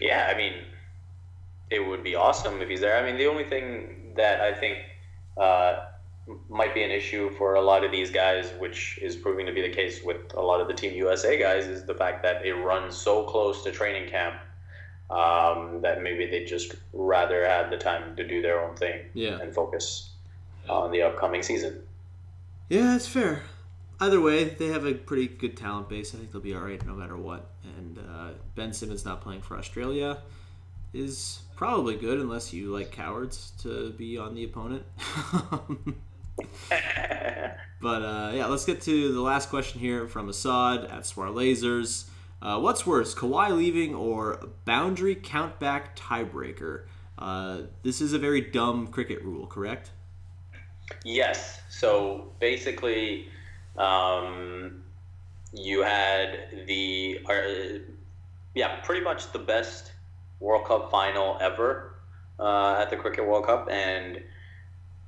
Yeah, 0.00 0.30
I 0.32 0.36
mean, 0.36 0.54
it 1.70 1.80
would 1.80 2.04
be 2.04 2.14
awesome 2.14 2.60
if 2.60 2.68
he's 2.68 2.80
there. 2.80 2.96
I 2.96 3.04
mean, 3.04 3.16
the 3.16 3.26
only 3.26 3.44
thing 3.44 4.12
that 4.16 4.40
I 4.40 4.52
think 4.52 4.78
uh, 5.36 5.86
might 6.48 6.74
be 6.74 6.82
an 6.82 6.90
issue 6.90 7.30
for 7.30 7.54
a 7.54 7.62
lot 7.62 7.84
of 7.84 7.90
these 7.90 8.10
guys, 8.10 8.52
which 8.58 8.98
is 9.00 9.16
proving 9.16 9.46
to 9.46 9.52
be 9.52 9.62
the 9.62 9.72
case 9.72 10.02
with 10.04 10.34
a 10.34 10.40
lot 10.40 10.60
of 10.60 10.68
the 10.68 10.74
Team 10.74 10.94
USA 10.94 11.38
guys, 11.38 11.66
is 11.66 11.84
the 11.86 11.94
fact 11.94 12.22
that 12.22 12.44
it 12.44 12.54
runs 12.54 12.96
so 12.96 13.24
close 13.24 13.62
to 13.64 13.72
training 13.72 14.10
camp 14.10 14.36
um, 15.10 15.80
that 15.80 16.02
maybe 16.02 16.26
they 16.26 16.44
just 16.44 16.74
rather 16.92 17.46
have 17.46 17.70
the 17.70 17.78
time 17.78 18.16
to 18.16 18.26
do 18.26 18.42
their 18.42 18.60
own 18.60 18.76
thing 18.76 19.06
yeah. 19.14 19.38
and 19.40 19.54
focus 19.54 20.10
on 20.68 20.90
the 20.90 21.02
upcoming 21.02 21.42
season. 21.42 21.82
Yeah, 22.68 22.92
that's 22.92 23.06
fair. 23.06 23.42
Either 24.00 24.20
way, 24.20 24.44
they 24.44 24.68
have 24.68 24.84
a 24.84 24.94
pretty 24.94 25.28
good 25.28 25.56
talent 25.56 25.88
base. 25.88 26.14
I 26.14 26.18
think 26.18 26.32
they'll 26.32 26.40
be 26.40 26.54
all 26.54 26.62
right 26.62 26.84
no 26.86 26.94
matter 26.94 27.16
what. 27.16 27.50
And 27.76 27.98
uh, 27.98 28.30
Ben 28.54 28.72
Simmons 28.72 29.04
not 29.04 29.20
playing 29.20 29.42
for 29.42 29.56
Australia 29.56 30.18
is 30.92 31.40
probably 31.56 31.96
good 31.96 32.20
unless 32.20 32.52
you 32.52 32.72
like 32.72 32.90
cowards 32.90 33.52
to 33.62 33.90
be 33.92 34.16
on 34.16 34.34
the 34.34 34.44
opponent. 34.44 34.84
but 37.80 38.02
uh, 38.02 38.32
yeah, 38.34 38.46
let's 38.46 38.64
get 38.64 38.80
to 38.82 39.12
the 39.12 39.20
last 39.20 39.50
question 39.50 39.80
here 39.80 40.06
from 40.06 40.28
Assad 40.28 40.84
at 40.84 41.04
Swar 41.06 41.28
Lasers. 41.28 42.08
Uh, 42.40 42.60
what's 42.60 42.86
worse, 42.86 43.14
Kawhi 43.14 43.56
leaving 43.56 43.94
or 43.94 44.48
boundary 44.64 45.16
countback 45.16 45.96
tiebreaker? 45.96 46.84
Uh, 47.18 47.62
this 47.82 48.00
is 48.00 48.12
a 48.12 48.18
very 48.18 48.40
dumb 48.40 48.88
cricket 48.88 49.22
rule, 49.22 49.46
correct? 49.46 49.90
Yes. 51.04 51.60
So 51.70 52.32
basically, 52.40 53.28
um, 53.76 54.82
you 55.52 55.82
had 55.82 56.66
the 56.66 57.20
uh, 57.28 57.78
yeah, 58.54 58.76
pretty 58.80 59.02
much 59.02 59.32
the 59.32 59.38
best 59.38 59.92
World 60.40 60.66
Cup 60.66 60.90
final 60.90 61.36
ever 61.40 61.94
uh, 62.38 62.76
at 62.80 62.90
the 62.90 62.96
Cricket 62.96 63.26
World 63.26 63.46
Cup, 63.46 63.68
and 63.70 64.22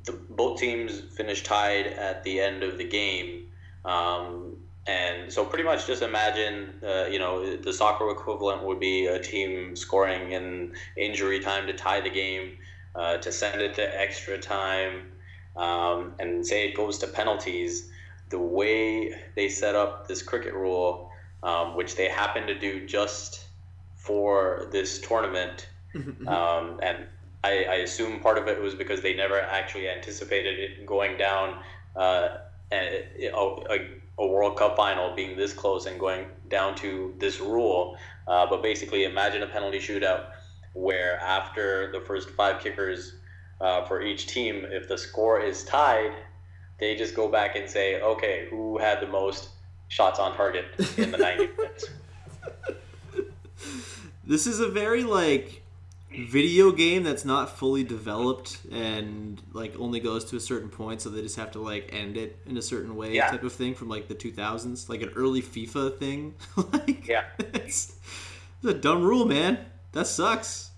the, 0.04 0.12
both 0.12 0.58
teams 0.58 1.00
finished 1.16 1.46
tied 1.46 1.86
at 1.86 2.22
the 2.24 2.40
end 2.40 2.62
of 2.62 2.78
the 2.78 2.84
game. 2.84 3.46
Um, 3.84 4.56
and 4.86 5.32
so, 5.32 5.44
pretty 5.44 5.64
much, 5.64 5.86
just 5.86 6.02
imagine, 6.02 6.74
uh, 6.84 7.06
you 7.06 7.18
know, 7.18 7.56
the 7.56 7.72
soccer 7.72 8.08
equivalent 8.10 8.62
would 8.62 8.78
be 8.78 9.06
a 9.06 9.18
team 9.18 9.74
scoring 9.74 10.32
in 10.32 10.74
injury 10.96 11.40
time 11.40 11.66
to 11.66 11.72
tie 11.72 12.00
the 12.00 12.10
game, 12.10 12.58
uh, 12.94 13.16
to 13.18 13.32
send 13.32 13.60
it 13.60 13.74
to 13.74 14.00
extra 14.00 14.38
time, 14.38 15.10
um, 15.56 16.14
and 16.20 16.46
say 16.46 16.68
it 16.68 16.76
goes 16.76 16.98
to 16.98 17.08
penalties. 17.08 17.90
The 18.29 18.39
way 18.39 19.14
they 19.35 19.49
set 19.49 19.74
up 19.74 20.09
this 20.09 20.22
cricket 20.22 20.55
rule, 20.55 21.11
um, 21.43 21.77
which 21.77 21.97
they 21.97 22.09
happen 22.09 22.47
to 22.47 22.59
do 22.59 22.87
just 22.87 23.45
for 23.95 24.68
this 24.72 25.01
tournament, 25.01 25.68
um, 26.27 26.81
and 26.83 27.07
I, 27.45 27.64
I, 27.64 27.74
assume 27.77 28.20
part 28.20 28.39
of 28.39 28.49
it 28.49 28.61
was 28.61 28.74
because 28.74 29.01
they 29.01 29.14
never 29.14 29.41
actually 29.41 29.89
anticipated 29.89 30.59
it 30.59 30.87
going 30.87 31.16
down. 31.16 31.62
Uh, 31.95 32.39
and 32.70 33.05
a, 33.18 33.33
a, 33.33 33.89
a, 34.18 34.27
World 34.27 34.57
Cup 34.57 34.77
final 34.77 35.14
being 35.14 35.37
this 35.37 35.53
close 35.53 35.87
and 35.87 35.99
going 36.01 36.27
down 36.49 36.74
to 36.77 37.14
this 37.18 37.41
rule. 37.41 37.97
Uh, 38.27 38.47
but 38.47 38.62
basically, 38.62 39.05
imagine 39.05 39.43
a 39.43 39.47
penalty 39.47 39.79
shootout 39.79 40.27
where 40.74 41.18
after 41.20 41.91
the 41.93 42.01
first 42.01 42.31
five 42.31 42.61
kickers 42.61 43.14
uh, 43.61 43.85
for 43.85 44.03
each 44.03 44.27
team, 44.27 44.66
if 44.68 44.89
the 44.89 44.99
score 44.99 45.41
is 45.41 45.64
tied, 45.64 46.12
they 46.79 46.95
just 46.95 47.14
go 47.14 47.29
back 47.29 47.57
and 47.57 47.68
say, 47.68 48.01
okay, 48.01 48.47
who 48.51 48.79
had 48.79 49.01
the 49.01 49.07
most 49.07 49.51
shots 49.89 50.18
on 50.18 50.37
target 50.37 50.66
in 50.97 51.11
the 51.11 51.18
90 51.18 51.49
minutes? 51.57 51.87
This 54.27 54.47
is 54.47 54.61
a 54.61 54.68
very 54.68 55.05
like 55.05 55.62
video 56.11 56.72
game 56.72 57.03
that's 57.03 57.24
not 57.24 57.59
fully 57.59 57.85
developed 57.85 58.59
and 58.72 59.41
like 59.53 59.79
only 59.79 60.01
goes 60.01 60.24
to 60.24 60.37
a 60.37 60.41
certain 60.41 60.68
point 60.68 61.03
so 61.03 61.11
they 61.11 61.20
just 61.20 61.37
have 61.37 61.51
to 61.51 61.59
like 61.59 61.91
end 61.93 62.16
it 62.16 62.39
in 62.47 62.57
a 62.57 62.62
certain 62.62 62.97
way 62.97 63.12
yeah. 63.12 63.31
type 63.31 63.43
of 63.43 63.53
thing 63.53 63.74
from 63.74 63.89
like 63.89 64.09
the 64.09 64.14
2000s 64.14 64.89
like 64.89 65.03
an 65.03 65.11
early 65.14 65.43
fifa 65.43 65.97
thing. 65.99 66.35
Like 66.72 67.07
yeah. 67.07 67.24
it's, 67.39 67.97
it's 68.62 68.64
a 68.64 68.74
dumb 68.74 69.03
rule 69.03 69.27
man. 69.27 69.59
That 69.93 70.07
sucks. 70.07 70.70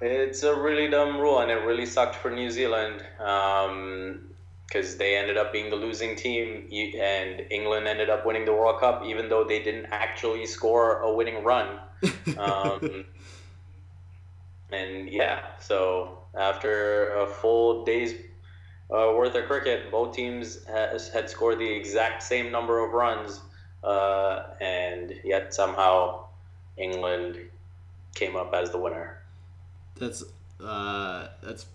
It's 0.00 0.42
a 0.42 0.54
really 0.54 0.88
dumb 0.88 1.18
rule 1.18 1.40
and 1.40 1.50
it 1.50 1.64
really 1.64 1.86
sucked 1.86 2.16
for 2.16 2.30
new 2.30 2.50
zealand 2.50 3.04
um, 3.20 4.28
because 4.66 4.96
they 4.96 5.16
ended 5.16 5.36
up 5.36 5.52
being 5.52 5.70
the 5.70 5.76
losing 5.76 6.16
team 6.16 6.68
and 7.00 7.46
england 7.50 7.86
ended 7.86 8.10
up 8.10 8.26
winning 8.26 8.44
the 8.44 8.52
world 8.52 8.80
cup 8.80 9.04
even 9.04 9.28
though 9.28 9.44
they 9.44 9.62
didn't 9.62 9.86
actually 9.86 10.46
score 10.46 11.00
a 11.00 11.12
winning 11.12 11.44
run 11.44 11.78
um, 12.38 13.04
and 14.70 15.08
yeah, 15.08 15.58
so 15.60 16.18
after 16.34 17.14
a 17.16 17.26
full 17.26 17.84
day's 17.84 18.14
uh, 18.90 19.12
worth 19.16 19.34
of 19.34 19.46
cricket, 19.46 19.90
both 19.90 20.14
teams 20.14 20.64
has, 20.66 21.08
had 21.08 21.30
scored 21.30 21.58
the 21.58 21.70
exact 21.70 22.22
same 22.22 22.50
number 22.50 22.84
of 22.84 22.92
runs, 22.92 23.40
uh, 23.84 24.44
and 24.60 25.14
yet 25.24 25.54
somehow 25.54 26.26
England 26.76 27.38
came 28.14 28.36
up 28.36 28.52
as 28.54 28.70
the 28.70 28.78
winner. 28.78 29.22
That's 29.96 30.24
uh, 30.62 31.28
that's 31.42 31.66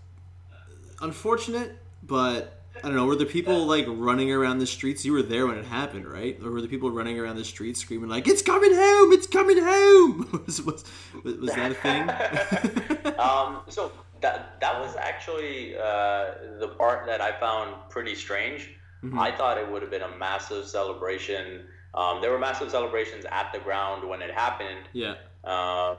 unfortunate, 1.02 1.78
but 2.04 2.61
I 2.78 2.88
don't 2.88 2.96
know. 2.96 3.06
Were 3.06 3.16
the 3.16 3.26
people 3.26 3.66
like 3.66 3.86
running 3.88 4.32
around 4.32 4.60
the 4.60 4.66
streets? 4.66 5.06
You 5.06 5.14
were 5.14 5.22
there 5.22 5.48
when 5.48 5.58
it 5.58 5.66
happened, 5.66 6.08
right? 6.08 6.38
Or 6.44 6.52
were 6.52 6.62
the 6.62 6.68
people 6.68 6.90
running 6.90 7.20
around 7.20 7.36
the 7.36 7.44
streets 7.44 7.80
screaming 7.80 8.10
like, 8.10 8.28
"It's 8.28 8.42
coming 8.42 8.74
home! 8.74 9.12
It's 9.12 9.28
coming 9.28 9.58
home!" 9.60 10.44
was, 10.46 10.62
was, 10.62 10.84
was 11.24 11.54
that 11.54 11.72
a 11.72 11.76
thing? 11.76 13.14
um, 13.20 13.62
so 13.68 13.92
that 14.22 14.60
that 14.62 14.80
was 14.80 14.96
actually 14.96 15.76
uh, 15.78 16.32
the 16.60 16.74
part 16.78 17.06
that 17.06 17.22
I 17.22 17.38
found 17.40 17.76
pretty 17.90 18.16
strange. 18.16 18.72
Mm-hmm. 19.04 19.20
I 19.20 19.36
thought 19.36 19.58
it 19.58 19.70
would 19.70 19.82
have 19.82 19.92
been 19.92 20.04
a 20.04 20.18
massive 20.18 20.68
celebration. 20.68 21.66
Um, 21.94 22.22
there 22.22 22.32
were 22.32 22.40
massive 22.40 22.72
celebrations 22.72 23.26
at 23.32 23.52
the 23.52 23.60
ground 23.60 24.08
when 24.08 24.22
it 24.22 24.32
happened. 24.32 24.88
Yeah. 24.94 25.16
Um, 25.44 25.98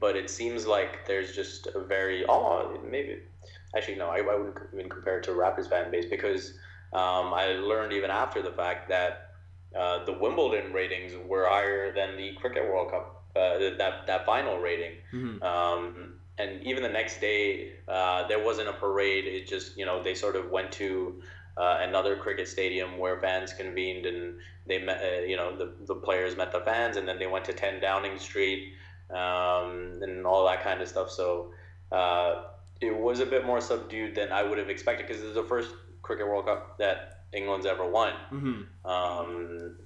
but 0.00 0.16
it 0.16 0.30
seems 0.30 0.66
like 0.66 1.06
there's 1.06 1.34
just 1.34 1.66
a 1.66 1.80
very 1.80 2.24
oh 2.28 2.78
maybe 2.88 3.18
actually 3.76 3.96
no, 3.96 4.08
I, 4.08 4.18
I 4.18 4.36
wouldn't 4.36 4.58
even 4.74 4.88
compare 4.88 5.18
it 5.18 5.24
to 5.24 5.30
Raptors 5.32 5.68
fan 5.68 5.90
base 5.90 6.06
because 6.06 6.54
um, 6.92 7.34
I 7.34 7.52
learned 7.52 7.92
even 7.92 8.10
after 8.10 8.42
the 8.42 8.52
fact 8.52 8.88
that 8.88 9.32
uh, 9.76 10.04
the 10.04 10.12
Wimbledon 10.12 10.72
ratings 10.72 11.12
were 11.26 11.46
higher 11.46 11.92
than 11.92 12.16
the 12.16 12.32
Cricket 12.34 12.64
World 12.64 12.90
Cup 12.90 13.24
uh, 13.36 13.58
that 13.76 14.06
that 14.06 14.26
final 14.26 14.58
rating. 14.58 14.92
Mm-hmm. 15.12 15.42
Um, 15.42 16.14
and 16.38 16.62
even 16.62 16.82
the 16.82 16.88
next 16.88 17.20
day, 17.20 17.72
uh, 17.88 18.26
there 18.28 18.42
wasn't 18.42 18.68
a 18.68 18.72
parade. 18.72 19.26
It 19.26 19.46
just 19.46 19.76
you 19.76 19.84
know 19.84 20.02
they 20.02 20.14
sort 20.14 20.36
of 20.36 20.50
went 20.50 20.72
to 20.72 21.20
uh, 21.56 21.78
another 21.80 22.16
cricket 22.16 22.48
stadium 22.48 22.98
where 22.98 23.20
fans 23.20 23.52
convened 23.52 24.06
and 24.06 24.38
they 24.66 24.78
met. 24.78 25.02
Uh, 25.02 25.22
you 25.22 25.36
know 25.36 25.56
the 25.56 25.72
the 25.86 25.94
players 25.94 26.36
met 26.36 26.52
the 26.52 26.60
fans, 26.60 26.96
and 26.96 27.06
then 27.06 27.18
they 27.18 27.26
went 27.26 27.44
to 27.46 27.52
10 27.52 27.80
Downing 27.80 28.18
Street 28.18 28.72
um, 29.10 29.98
and 30.02 30.26
all 30.26 30.46
that 30.46 30.62
kind 30.62 30.80
of 30.80 30.88
stuff. 30.88 31.10
So 31.10 31.52
uh, 31.92 32.44
it 32.80 32.96
was 32.96 33.20
a 33.20 33.26
bit 33.26 33.44
more 33.44 33.60
subdued 33.60 34.14
than 34.14 34.32
I 34.32 34.42
would 34.42 34.58
have 34.58 34.70
expected 34.70 35.06
because 35.06 35.20
this 35.20 35.30
is 35.30 35.34
the 35.34 35.44
first 35.44 35.70
Cricket 36.02 36.26
World 36.26 36.46
Cup 36.46 36.78
that 36.78 37.24
England's 37.32 37.66
ever 37.66 37.88
won. 37.88 38.12
Mm-hmm. 38.32 38.90
Um, 38.90 39.76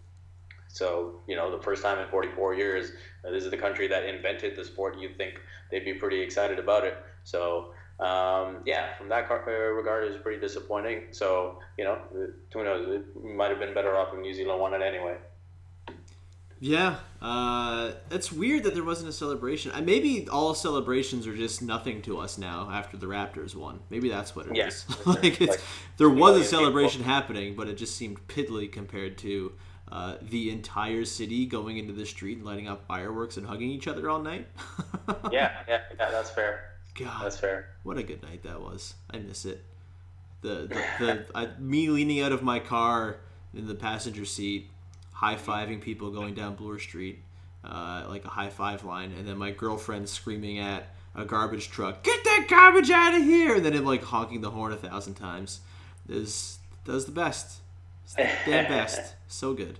so, 0.68 1.20
you 1.26 1.36
know, 1.36 1.54
the 1.54 1.62
first 1.62 1.82
time 1.82 1.98
in 1.98 2.08
44 2.08 2.54
years, 2.54 2.92
uh, 3.26 3.30
this 3.30 3.44
is 3.44 3.50
the 3.50 3.56
country 3.56 3.88
that 3.88 4.04
invented 4.04 4.56
the 4.56 4.64
sport. 4.64 4.98
You'd 4.98 5.16
think 5.16 5.40
they'd 5.70 5.84
be 5.84 5.94
pretty 5.94 6.20
excited 6.20 6.58
about 6.58 6.84
it. 6.84 6.96
So, 7.24 7.74
um, 8.00 8.62
yeah, 8.64 8.94
from 8.94 9.08
that 9.10 9.30
uh, 9.30 9.50
regard, 9.50 10.04
it 10.04 10.12
was 10.12 10.16
pretty 10.16 10.40
disappointing. 10.40 11.08
So, 11.10 11.60
you 11.76 11.84
know, 11.84 11.98
who 12.52 12.64
knows? 12.64 12.88
It 12.88 13.22
might 13.22 13.50
have 13.50 13.58
been 13.58 13.74
better 13.74 13.96
off 13.96 14.14
if 14.14 14.20
New 14.20 14.32
Zealand 14.32 14.60
won 14.60 14.74
it 14.74 14.82
anyway. 14.82 15.16
Yeah, 16.62 16.98
uh, 17.20 17.90
it's 18.12 18.30
weird 18.30 18.62
that 18.62 18.74
there 18.74 18.84
wasn't 18.84 19.08
a 19.08 19.12
celebration. 19.12 19.72
Uh, 19.72 19.80
maybe 19.80 20.28
all 20.28 20.54
celebrations 20.54 21.26
are 21.26 21.34
just 21.34 21.60
nothing 21.60 22.02
to 22.02 22.18
us 22.18 22.38
now 22.38 22.70
after 22.70 22.96
the 22.96 23.06
Raptors 23.06 23.56
won. 23.56 23.80
Maybe 23.90 24.08
that's 24.08 24.36
what 24.36 24.46
it 24.46 24.54
yeah. 24.54 24.68
is. 24.68 24.86
like, 25.06 25.40
like 25.40 25.60
there 25.96 26.08
was 26.08 26.40
a 26.40 26.44
celebration 26.44 27.00
people. 27.00 27.12
happening, 27.12 27.56
but 27.56 27.66
it 27.66 27.74
just 27.74 27.96
seemed 27.96 28.28
piddly 28.28 28.70
compared 28.70 29.18
to 29.18 29.54
uh, 29.90 30.18
the 30.22 30.50
entire 30.50 31.04
city 31.04 31.46
going 31.46 31.78
into 31.78 31.92
the 31.92 32.06
street 32.06 32.38
and 32.38 32.46
lighting 32.46 32.68
up 32.68 32.86
fireworks 32.86 33.36
and 33.36 33.44
hugging 33.44 33.70
each 33.70 33.88
other 33.88 34.08
all 34.08 34.20
night. 34.20 34.46
yeah, 35.32 35.64
yeah, 35.68 35.80
yeah, 35.98 36.10
that's 36.12 36.30
fair. 36.30 36.74
God, 36.94 37.24
that's 37.24 37.40
fair. 37.40 37.70
What 37.82 37.98
a 37.98 38.04
good 38.04 38.22
night 38.22 38.44
that 38.44 38.60
was. 38.60 38.94
I 39.10 39.18
miss 39.18 39.46
it. 39.46 39.64
The 40.42 40.68
the, 40.68 40.84
the 41.00 41.26
I, 41.34 41.48
me 41.58 41.90
leaning 41.90 42.20
out 42.20 42.30
of 42.30 42.44
my 42.44 42.60
car 42.60 43.16
in 43.52 43.66
the 43.66 43.74
passenger 43.74 44.24
seat 44.24 44.70
high 45.22 45.36
fiving 45.36 45.80
people 45.80 46.10
going 46.10 46.34
down 46.34 46.56
Bloor 46.56 46.80
Street, 46.80 47.22
uh, 47.64 48.04
like 48.08 48.24
a 48.24 48.28
high 48.28 48.50
five 48.50 48.84
line, 48.84 49.12
and 49.16 49.26
then 49.26 49.38
my 49.38 49.52
girlfriend 49.52 50.08
screaming 50.08 50.58
at 50.58 50.88
a 51.14 51.24
garbage 51.24 51.70
truck, 51.70 52.02
"Get 52.02 52.24
that 52.24 52.46
garbage 52.50 52.90
out 52.90 53.14
of 53.14 53.22
here!" 53.22 53.54
and 53.54 53.64
then 53.64 53.72
him 53.72 53.84
like 53.84 54.02
honking 54.02 54.40
the 54.40 54.50
horn 54.50 54.72
a 54.72 54.76
thousand 54.76 55.14
times. 55.14 55.60
Is 56.08 56.58
does 56.84 57.04
the 57.04 57.12
best, 57.12 57.60
it's 58.04 58.14
the 58.14 58.28
damn 58.46 58.66
best, 58.66 59.14
so 59.28 59.54
good. 59.54 59.78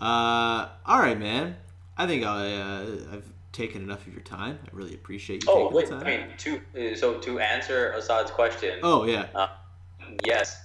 Uh, 0.00 0.68
all 0.84 0.98
right, 0.98 1.18
man. 1.18 1.56
I 1.96 2.08
think 2.08 2.24
I 2.24 2.52
uh, 2.54 2.86
I've 3.12 3.30
taken 3.52 3.82
enough 3.82 4.04
of 4.08 4.12
your 4.12 4.22
time. 4.22 4.58
I 4.64 4.68
really 4.72 4.94
appreciate 4.94 5.44
you. 5.44 5.50
Oh 5.52 5.70
wait, 5.70 5.92
I 5.92 6.02
mean, 6.02 6.26
to 6.38 6.96
so 6.96 7.18
to 7.20 7.38
answer 7.38 7.92
Assad's 7.92 8.32
question. 8.32 8.80
Oh 8.82 9.04
yeah. 9.04 9.26
Uh, 9.34 9.48
yes. 10.24 10.60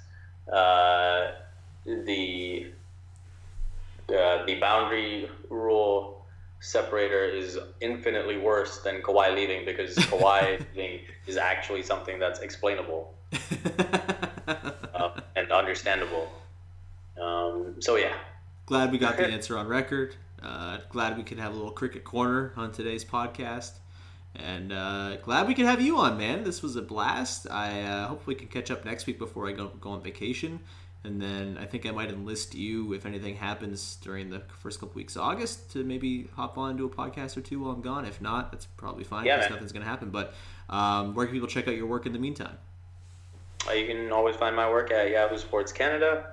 Uh, 0.52 1.34
the 1.86 2.72
uh, 4.10 4.46
the 4.46 4.60
boundary 4.60 5.30
rule 5.50 6.26
separator 6.60 7.26
is 7.26 7.60
infinitely 7.82 8.38
worse 8.38 8.80
than 8.80 9.02
Kawhi 9.02 9.36
leaving 9.36 9.66
because 9.66 9.96
Kawhi 10.12 10.60
leaving 10.76 11.02
is 11.28 11.38
actually 11.38 11.84
something 11.84 12.20
that's 12.20 12.40
explainable 12.40 13.14
uh, 14.48 15.12
and 15.36 15.52
understandable. 15.52 16.32
Um, 17.22 17.76
so 17.80 17.96
yeah, 17.96 18.14
glad 18.66 18.92
we 18.92 18.98
got 18.98 19.18
the 19.18 19.26
answer 19.26 19.58
on 19.58 19.68
record. 19.68 20.16
Uh, 20.42 20.80
glad 20.90 21.18
we 21.18 21.24
could 21.24 21.40
have 21.40 21.54
a 21.54 21.56
little 21.56 21.72
cricket 21.72 22.04
corner 22.04 22.54
on 22.56 22.72
today's 22.72 23.04
podcast. 23.04 23.72
And 24.36 24.74
uh, 24.74 25.16
glad 25.18 25.48
we 25.48 25.54
could 25.54 25.66
have 25.66 25.82
you 25.82 25.98
on, 25.98 26.18
man. 26.18 26.44
This 26.44 26.62
was 26.62 26.76
a 26.76 26.82
blast. 26.82 27.50
I 27.50 27.82
uh, 27.82 28.08
hope 28.08 28.28
we 28.28 28.36
can 28.36 28.48
catch 28.48 28.70
up 28.70 28.84
next 28.84 29.08
week 29.08 29.18
before 29.18 29.48
I 29.48 29.54
go, 29.54 29.70
go 29.80 29.92
on 29.92 30.02
vacation. 30.02 30.60
And 31.06 31.22
then 31.22 31.58
I 31.60 31.66
think 31.66 31.86
I 31.86 31.92
might 31.92 32.10
enlist 32.10 32.56
you 32.56 32.94
if 32.94 33.06
anything 33.06 33.36
happens 33.36 33.98
during 34.02 34.30
the 34.30 34.42
first 34.60 34.80
couple 34.80 34.96
weeks 34.96 35.16
of 35.16 35.22
August 35.22 35.72
to 35.74 35.84
maybe 35.84 36.28
hop 36.36 36.58
on 36.58 36.78
to 36.78 36.86
a 36.86 36.90
podcast 36.90 37.38
or 37.38 37.42
two 37.42 37.60
while 37.60 37.72
I'm 37.72 37.82
gone. 37.82 38.06
If 38.06 38.22
not, 38.22 38.52
that's 38.52 38.66
probably 38.66 39.04
fine 39.04 39.26
Yeah, 39.26 39.38
because 39.38 39.52
nothing's 39.52 39.72
going 39.72 39.84
to 39.84 39.90
happen. 39.90 40.10
But 40.10 40.34
um, 40.70 41.14
where 41.14 41.28
can 41.28 41.34
people 41.34 41.48
check 41.48 41.68
out 41.68 41.76
your 41.76 41.86
work 41.86 42.06
in 42.08 42.14
the 42.14 42.20
meantime? 42.20 42.58
Uh, 43.68 43.74
you 43.74 43.88
can 43.88 44.12
always 44.12 44.36
find 44.36 44.56
my 44.56 44.70
work 44.70 44.92
at 44.92 45.12
Yahoo 45.12 45.38
Sports 45.38 45.72
Canada, 45.72 46.28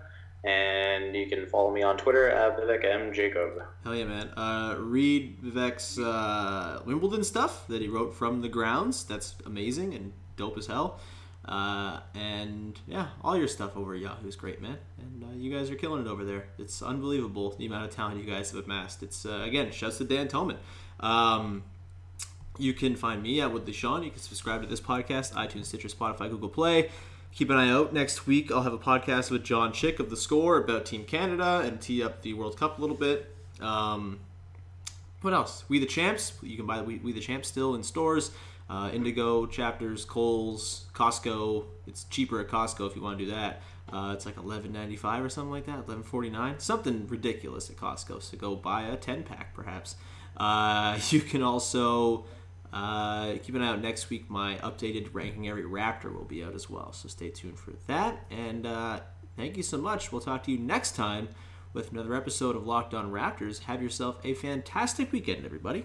and 0.45 1.15
you 1.15 1.27
can 1.29 1.47
follow 1.47 1.71
me 1.71 1.83
on 1.83 1.97
Twitter 1.97 2.29
at 2.29 2.59
Vivek 2.59 2.85
M 2.85 3.13
Jacob. 3.13 3.63
Hell 3.85 3.95
yeah, 3.95 4.05
man. 4.05 4.29
Uh, 4.31 4.77
read 4.79 5.41
Vivek's 5.43 5.99
uh, 5.99 6.81
Wimbledon 6.87 7.25
stuff 7.25 7.67
that 7.69 7.83
he 7.83 7.89
wrote 7.89 8.15
from 8.15 8.41
the 8.41 8.49
grounds. 8.49 9.05
That's 9.05 9.35
amazing 9.45 9.95
and 9.95 10.13
dope 10.37 10.57
as 10.57 10.67
hell. 10.67 10.99
Uh, 11.45 11.99
and 12.15 12.79
yeah, 12.87 13.09
all 13.23 13.37
your 13.37 13.49
stuff 13.49 13.77
over 13.77 13.95
at 13.95 14.01
Yahoo 14.01 14.29
is 14.29 14.37
great, 14.37 14.63
man. 14.63 14.79
And 14.99 15.25
uh, 15.25 15.27
you 15.37 15.53
guys 15.53 15.71
are 15.71 15.75
killing 15.75 16.07
it 16.07 16.09
over 16.09 16.25
there. 16.25 16.47
It's 16.59 16.83
unbelievable 16.83 17.51
the 17.59 17.67
amount 17.67 17.85
of 17.87 17.91
talent 17.91 18.25
you 18.25 18.31
guys 18.31 18.53
have 18.53 18.65
amassed. 18.65 19.03
It's 19.03 19.27
uh, 19.27 19.43
again, 19.45 19.71
shouts 19.73 19.99
to 19.99 20.05
Dan 20.05 20.29
Toman. 20.29 20.57
Um, 21.01 21.65
you 22.59 22.73
can 22.75 22.95
find 22.95 23.23
me 23.23 23.41
at 23.41 23.53
Woodley 23.53 23.73
Sean. 23.73 24.03
You 24.03 24.11
can 24.11 24.21
subscribe 24.21 24.63
to 24.63 24.69
this 24.69 24.81
podcast, 24.81 25.33
iTunes, 25.33 25.67
Stitcher, 25.67 25.89
Spotify, 25.89 26.31
Google 26.31 26.49
Play. 26.49 26.91
Keep 27.33 27.51
an 27.51 27.57
eye 27.57 27.71
out. 27.71 27.93
Next 27.95 28.27
week, 28.27 28.53
I'll 28.53 28.63
have 28.63 28.75
a 28.75 28.79
podcast 28.79 29.31
with 29.31 29.43
John 29.43 29.73
Chick 29.73 29.99
of 29.99 30.11
The 30.11 30.19
Score 30.19 30.59
about 30.59 30.85
Team 30.85 31.05
Canada 31.05 31.63
and 31.65 31.81
tee 31.81 32.03
up 32.03 32.21
the 32.23 32.35
World 32.35 32.59
Cup 32.59 32.79
a 32.79 32.81
little 32.81 32.97
bit. 32.97 33.35
Um, 33.59 34.21
what 35.23 35.33
else? 35.33 35.65
We 35.69 35.79
the 35.79 35.87
Champs. 35.87 36.35
You 36.43 36.57
can 36.57 36.67
buy 36.67 36.83
We, 36.83 36.99
we 36.99 37.13
the 37.13 37.21
Champs 37.21 37.49
still 37.49 37.75
in 37.75 37.83
stores. 37.83 38.33
Uh, 38.73 38.89
Indigo, 38.89 39.45
Chapters, 39.45 40.07
Coles, 40.07 40.87
Costco. 40.95 41.67
It's 41.87 42.05
cheaper 42.05 42.41
at 42.41 42.49
Costco 42.49 42.89
if 42.89 42.97
you 42.97 43.03
want 43.03 43.19
to 43.19 43.27
do 43.27 43.31
that. 43.31 43.61
Uh, 43.93 44.13
it's 44.15 44.25
like 44.25 44.39
eleven 44.39 44.73
ninety 44.73 44.97
five 44.97 45.23
or 45.23 45.29
something 45.29 45.51
like 45.51 45.67
that, 45.67 45.85
eleven 45.85 46.03
forty 46.03 46.31
nine, 46.31 46.59
something 46.59 47.07
ridiculous 47.07 47.69
at 47.69 47.77
Costco. 47.77 48.23
So 48.23 48.39
go 48.39 48.57
buy 48.57 48.85
a 48.85 48.97
ten 48.97 49.25
pack, 49.25 49.53
perhaps. 49.53 49.97
Uh, 50.39 50.99
you 51.11 51.21
can 51.21 51.43
also 51.43 52.25
uh, 52.73 53.35
keep 53.43 53.55
an 53.55 53.61
eye 53.61 53.69
out 53.69 53.83
next 53.83 54.09
week. 54.09 54.31
My 54.31 54.57
updated 54.63 55.11
ranking 55.13 55.51
every 55.51 55.65
Raptor 55.65 56.15
will 56.15 56.25
be 56.25 56.43
out 56.43 56.55
as 56.55 56.71
well. 56.71 56.95
So 56.95 57.11
stay 57.11 57.29
tuned 57.29 57.59
for 57.59 57.73
that. 57.89 58.25
And 58.31 58.67
uh, 58.67 59.01
thank 59.37 59.59
you 59.59 59.63
so 59.63 59.77
much. 59.77 60.11
We'll 60.11 60.23
talk 60.23 60.45
to 60.45 60.51
you 60.51 60.59
next 60.59 60.97
time 60.97 61.29
with 61.75 61.93
another 61.93 62.15
episode 62.15 62.57
of 62.57 62.67
Locked 62.67 62.95
On 62.95 63.13
Raptors. 63.13 63.65
Have 63.65 63.83
yourself 63.83 64.19
a 64.25 64.33
fantastic 64.33 65.13
weekend, 65.13 65.45
everybody. 65.45 65.85